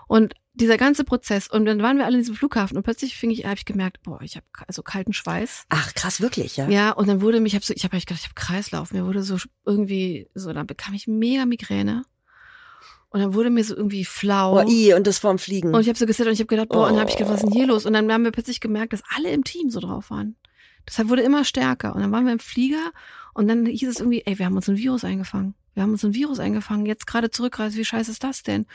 Und 0.07 0.35
dieser 0.55 0.77
ganze 0.77 1.03
Prozess 1.05 1.49
und 1.49 1.65
dann 1.65 1.83
waren 1.83 1.99
wir 1.99 2.07
alle 2.07 2.15
in 2.15 2.23
diesem 2.23 2.37
Flughafen 2.37 2.77
und 2.77 2.85
plötzlich 2.85 3.17
fing 3.17 3.31
ich, 3.31 3.45
habe 3.45 3.57
ich 3.57 3.65
gemerkt, 3.65 4.03
boah, 4.05 4.21
ich 4.23 4.37
habe 4.37 4.47
also 4.69 4.83
kalten 4.83 5.13
Schweiß. 5.13 5.65
Ach 5.69 5.95
krass, 5.95 6.21
wirklich, 6.21 6.57
ja. 6.57 6.69
Ja, 6.69 6.93
und 6.93 7.09
dann 7.09 7.21
wurde 7.21 7.41
mich, 7.41 7.53
ich 7.53 7.57
habe 7.57 7.65
so, 7.65 7.75
ich 7.75 7.83
habe 7.83 7.99
gedacht, 7.99 8.21
ich 8.21 8.25
habe 8.25 8.35
Kreislauf, 8.35 8.93
mir 8.93 9.05
wurde 9.05 9.23
so 9.23 9.37
irgendwie 9.67 10.31
so, 10.35 10.53
dann 10.53 10.69
bekam 10.69 10.95
ich 10.95 11.09
mega 11.09 11.45
Migräne 11.45 12.05
und 13.15 13.21
dann 13.21 13.33
wurde 13.33 13.49
mir 13.49 13.63
so 13.63 13.77
irgendwie 13.77 14.05
flau. 14.05 14.61
Oh, 14.61 14.69
i, 14.69 14.93
und 14.93 15.07
das 15.07 15.19
vorm 15.19 15.39
Fliegen. 15.39 15.73
Und 15.73 15.81
ich 15.81 15.87
habe 15.87 15.97
so 15.97 16.05
gesessen 16.05 16.27
und 16.27 16.35
ich 16.35 16.41
habe 16.41 16.49
gedacht, 16.49 16.71
boah, 16.71 16.79
oh. 16.79 16.83
und 16.87 16.95
dann 16.95 17.01
habe 17.03 17.11
ich 17.11 17.17
gedacht, 17.17 17.33
was 17.33 17.45
ist 17.45 17.47
denn 17.47 17.53
hier 17.53 17.69
los? 17.69 17.87
Und 17.87 17.93
dann 17.93 18.11
haben 18.13 18.25
wir 18.25 18.33
plötzlich 18.33 18.59
gemerkt, 18.59 18.93
dass 18.93 19.05
alle 19.15 19.31
im 19.31 19.45
Team 19.45 19.71
so 19.71 19.79
drauf 19.79 20.11
waren. 20.11 20.35
Deshalb 20.85 21.11
wurde 21.11 21.23
immer 21.23 21.45
stärker. 21.45 21.95
Und 21.95 22.01
dann 22.01 22.11
waren 22.11 22.25
wir 22.25 22.33
im 22.33 22.41
Flieger 22.41 22.91
und 23.33 23.47
dann 23.47 23.67
hieß 23.67 23.89
es 23.89 24.01
irgendwie, 24.01 24.25
ey, 24.27 24.37
wir 24.41 24.47
haben 24.47 24.57
uns 24.57 24.69
ein 24.69 24.77
Virus 24.77 25.05
eingefangen. 25.05 25.55
Wir 25.75 25.85
haben 25.85 25.93
uns 25.93 26.05
ein 26.05 26.13
Virus 26.13 26.41
eingefangen. 26.41 26.87
Jetzt 26.87 27.07
gerade 27.07 27.31
zurückreisen, 27.31 27.79
wie 27.79 27.85
scheiße 27.85 28.11
ist 28.11 28.25
das 28.25 28.43
denn? 28.43 28.67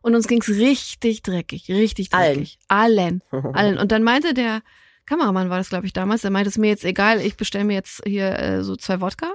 Und 0.00 0.14
uns 0.14 0.26
ging's 0.26 0.48
richtig 0.48 1.20
dreckig, 1.20 1.68
richtig 1.68 2.08
dreckig. 2.08 2.58
Allen. 2.68 3.20
Allen. 3.30 3.52
Allen. 3.54 3.76
Und 3.76 3.92
dann 3.92 4.04
meinte 4.04 4.32
der 4.32 4.62
Kameramann, 5.04 5.50
war 5.50 5.58
das 5.58 5.68
glaube 5.68 5.84
ich 5.84 5.92
damals, 5.92 6.22
der 6.22 6.30
meinte, 6.30 6.48
es 6.48 6.56
mir 6.56 6.68
jetzt 6.68 6.86
egal, 6.86 7.20
ich 7.20 7.36
bestelle 7.36 7.66
mir 7.66 7.74
jetzt 7.74 8.00
hier 8.06 8.38
äh, 8.38 8.64
so 8.64 8.74
zwei 8.74 9.02
Wodka 9.02 9.34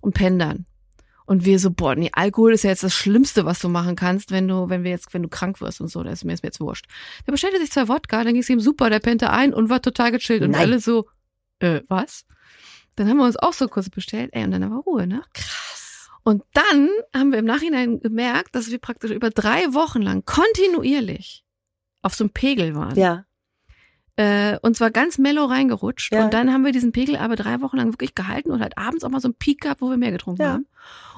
und 0.00 0.14
pendern. 0.14 0.66
Und 1.26 1.44
wir 1.44 1.58
so, 1.58 1.70
boah, 1.70 1.94
nee, 1.94 2.10
Alkohol 2.12 2.52
ist 2.52 2.64
ja 2.64 2.70
jetzt 2.70 2.82
das 2.82 2.94
Schlimmste, 2.94 3.44
was 3.44 3.60
du 3.60 3.68
machen 3.68 3.96
kannst, 3.96 4.30
wenn 4.30 4.48
du, 4.48 4.68
wenn 4.68 4.84
wir 4.84 4.90
jetzt, 4.90 5.12
wenn 5.14 5.22
du 5.22 5.28
krank 5.28 5.60
wirst 5.60 5.80
und 5.80 5.88
so, 5.88 6.02
das 6.02 6.14
ist 6.14 6.24
mir 6.24 6.36
jetzt 6.42 6.60
wurscht. 6.60 6.86
Der 7.26 7.32
bestellte 7.32 7.58
sich 7.58 7.70
zwei 7.70 7.88
Wodka, 7.88 8.24
dann 8.24 8.32
ging 8.32 8.42
es 8.42 8.50
ihm 8.50 8.60
super, 8.60 8.90
der 8.90 9.00
pennte 9.00 9.30
ein 9.30 9.54
und 9.54 9.70
war 9.70 9.80
total 9.82 10.12
gechillt 10.12 10.42
und 10.42 10.54
alle 10.54 10.80
so, 10.80 11.08
äh, 11.60 11.80
was? 11.88 12.24
Dann 12.96 13.08
haben 13.08 13.16
wir 13.16 13.24
uns 13.24 13.36
auch 13.36 13.52
so 13.52 13.68
kurz 13.68 13.88
bestellt, 13.88 14.30
ey, 14.32 14.44
und 14.44 14.50
dann 14.50 14.70
war 14.70 14.80
Ruhe, 14.80 15.06
ne? 15.06 15.22
Krass. 15.32 16.08
Und 16.24 16.44
dann 16.52 16.88
haben 17.14 17.32
wir 17.32 17.38
im 17.38 17.44
Nachhinein 17.44 18.00
gemerkt, 18.00 18.54
dass 18.54 18.70
wir 18.70 18.78
praktisch 18.78 19.10
über 19.10 19.30
drei 19.30 19.74
Wochen 19.74 20.02
lang 20.02 20.24
kontinuierlich 20.24 21.44
auf 22.02 22.14
so 22.14 22.24
einem 22.24 22.32
Pegel 22.32 22.74
waren. 22.74 22.96
Ja. 22.96 23.24
Äh, 24.16 24.58
und 24.60 24.76
zwar 24.76 24.90
ganz 24.90 25.18
mellow 25.18 25.46
reingerutscht. 25.46 26.12
Ja. 26.12 26.24
Und 26.24 26.34
dann 26.34 26.52
haben 26.52 26.64
wir 26.64 26.72
diesen 26.72 26.92
Pegel 26.92 27.16
aber 27.16 27.36
drei 27.36 27.60
Wochen 27.60 27.78
lang 27.78 27.92
wirklich 27.92 28.14
gehalten 28.14 28.50
und 28.50 28.60
halt 28.60 28.76
abends 28.76 29.04
auch 29.04 29.10
mal 29.10 29.20
so 29.20 29.28
einen 29.28 29.34
Peak 29.34 29.62
gehabt, 29.62 29.80
wo 29.80 29.90
wir 29.90 29.96
mehr 29.96 30.12
getrunken 30.12 30.42
ja. 30.42 30.52
haben. 30.52 30.66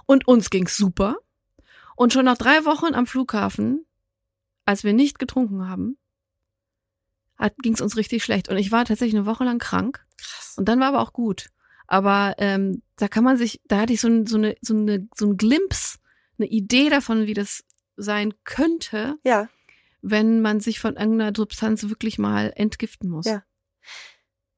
Und 0.07 0.29
uns 0.29 0.51
ging's 0.51 0.77
super. 0.77 1.17
Und 1.97 2.13
schon 2.13 2.25
nach 2.25 2.39
drei 2.39 2.65
Wochen 2.65 2.95
am 2.95 3.07
Flughafen, 3.07 3.85
als 4.65 4.85
wir 4.85 4.93
nicht 4.93 5.19
getrunken 5.19 5.69
haben, 5.69 5.99
ging 7.63 7.75
es 7.75 7.81
uns 7.81 7.97
richtig 7.97 8.23
schlecht. 8.23 8.49
Und 8.49 8.57
ich 8.57 8.73
war 8.73 8.85
tatsächlich 8.85 9.17
eine 9.17 9.27
Woche 9.27 9.45
lang 9.45 9.59
krank. 9.59 10.05
Krass. 10.17 10.55
Und 10.57 10.69
dann 10.69 10.81
war 10.81 10.89
aber 10.89 11.01
auch 11.01 11.13
gut. 11.13 11.51
Aber 11.87 12.35
ähm, 12.39 12.83
da 12.97 13.09
kann 13.09 13.25
man 13.25 13.37
sich, 13.37 13.61
da 13.67 13.81
hatte 13.81 13.93
ich 13.93 14.01
so, 14.01 14.09
ein, 14.09 14.27
so, 14.27 14.37
eine, 14.37 14.57
so, 14.61 14.75
eine, 14.75 15.09
so 15.15 15.27
ein 15.27 15.37
Glimpse, 15.37 15.99
eine 16.39 16.49
Idee 16.49 16.89
davon, 16.89 17.27
wie 17.27 17.35
das 17.35 17.65
sein 17.97 18.35
könnte, 18.45 19.17
ja. 19.25 19.49
Wenn 20.05 20.41
man 20.41 20.61
sich 20.61 20.81
von 20.81 20.97
irgendeiner 20.97 21.33
Substanz 21.37 21.89
wirklich 21.89 22.19
mal 22.19 22.53
entgiften 22.55 23.11
muss. 23.11 23.27
Ja. 23.27 23.43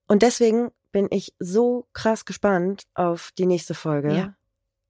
Und 0.07 0.23
deswegen 0.23 0.71
bin 0.93 1.09
ich 1.11 1.35
so 1.39 1.87
krass 1.93 2.25
gespannt 2.25 2.85
auf 2.95 3.33
die 3.39 3.47
nächste 3.47 3.75
Folge. 3.75 4.15
Ja 4.15 4.37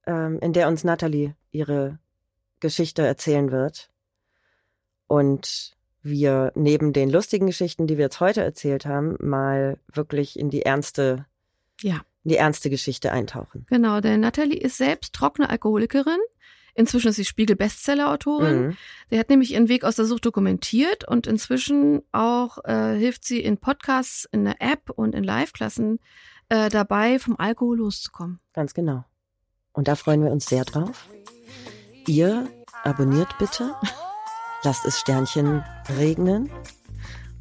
ähm, 0.07 0.39
in 0.41 0.53
der 0.53 0.69
uns 0.69 0.85
Natalie 0.85 1.35
ihre 1.51 1.99
Geschichte 2.61 3.03
erzählen 3.03 3.51
wird. 3.51 3.91
Und 5.07 5.77
wir 6.03 6.53
neben 6.55 6.93
den 6.93 7.11
lustigen 7.11 7.47
Geschichten, 7.47 7.87
die 7.87 7.97
wir 7.97 8.05
jetzt 8.05 8.21
heute 8.21 8.43
erzählt 8.43 8.87
haben, 8.87 9.17
mal 9.21 9.79
wirklich 9.93 10.39
in 10.39 10.51
die 10.51 10.63
ernste, 10.63 11.27
ja. 11.81 11.97
in 12.25 12.31
die 12.31 12.37
ernste 12.37 12.71
Geschichte 12.71 13.13
eintauchen. 13.13 13.67
Genau, 13.69 14.01
denn 14.01 14.21
Natalie 14.21 14.59
ist 14.59 14.77
selbst 14.77 15.13
trockene 15.15 15.51
Alkoholikerin. 15.51 16.19
Inzwischen 16.77 17.09
ist 17.09 17.17
sie 17.17 17.25
Spiegel-Bestseller-Autorin. 17.25 18.67
Mhm. 18.67 18.77
Sie 19.11 19.19
hat 19.19 19.31
nämlich 19.31 19.55
ihren 19.55 19.69
Weg 19.69 19.83
aus 19.83 19.97
der 19.97 20.05
Sucht 20.05 20.27
dokumentiert 20.27 21.09
und 21.09 21.27
inzwischen 21.27 22.03
auch 22.13 22.59
äh, 22.65 22.95
hilft 22.97 23.25
sie 23.25 23.41
in 23.41 23.57
Podcasts, 23.57 24.29
in 24.31 24.45
der 24.45 24.61
App 24.61 24.91
und 24.91 25.15
in 25.15 25.25
Live-Klassen 25.25 26.01
äh, 26.51 26.69
dabei, 26.69 27.19
vom 27.19 27.37
Alkohol 27.39 27.79
loszukommen. 27.79 28.41
Ganz 28.53 28.75
genau. 28.75 29.05
Und 29.73 29.89
da 29.89 29.95
freuen 29.95 30.23
wir 30.23 30.31
uns 30.31 30.47
sehr 30.47 30.65
drauf. 30.65 31.09
Ihr 32.07 32.47
abonniert 32.85 33.37
bitte, 33.39 33.75
lasst 34.63 34.85
es 34.85 35.01
Sternchen 35.01 35.65
regnen 35.99 36.51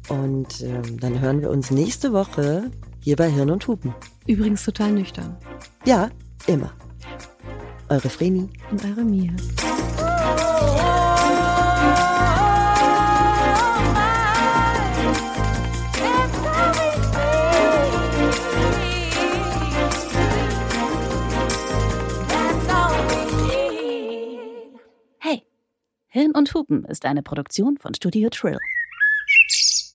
und 0.08 0.62
ähm, 0.62 0.98
dann 0.98 1.20
hören 1.20 1.42
wir 1.42 1.50
uns 1.50 1.70
nächste 1.70 2.12
Woche 2.12 2.70
hier 3.00 3.16
bei 3.16 3.30
Hirn 3.30 3.50
und 3.50 3.66
Hupen. 3.68 3.94
Übrigens 4.26 4.64
total 4.64 4.92
nüchtern. 4.92 5.36
Ja, 5.84 6.10
immer. 6.46 6.72
Eure 7.88 8.08
Vreni 8.08 8.48
und 8.70 8.84
eure 8.84 9.04
Mia. 9.04 9.32
Hirn 26.16 26.32
und 26.34 26.54
Hupen 26.54 26.86
ist 26.86 27.04
eine 27.04 27.22
Produktion 27.22 27.76
von 27.76 27.92
Studio 27.92 28.30
Trill. 28.30 28.56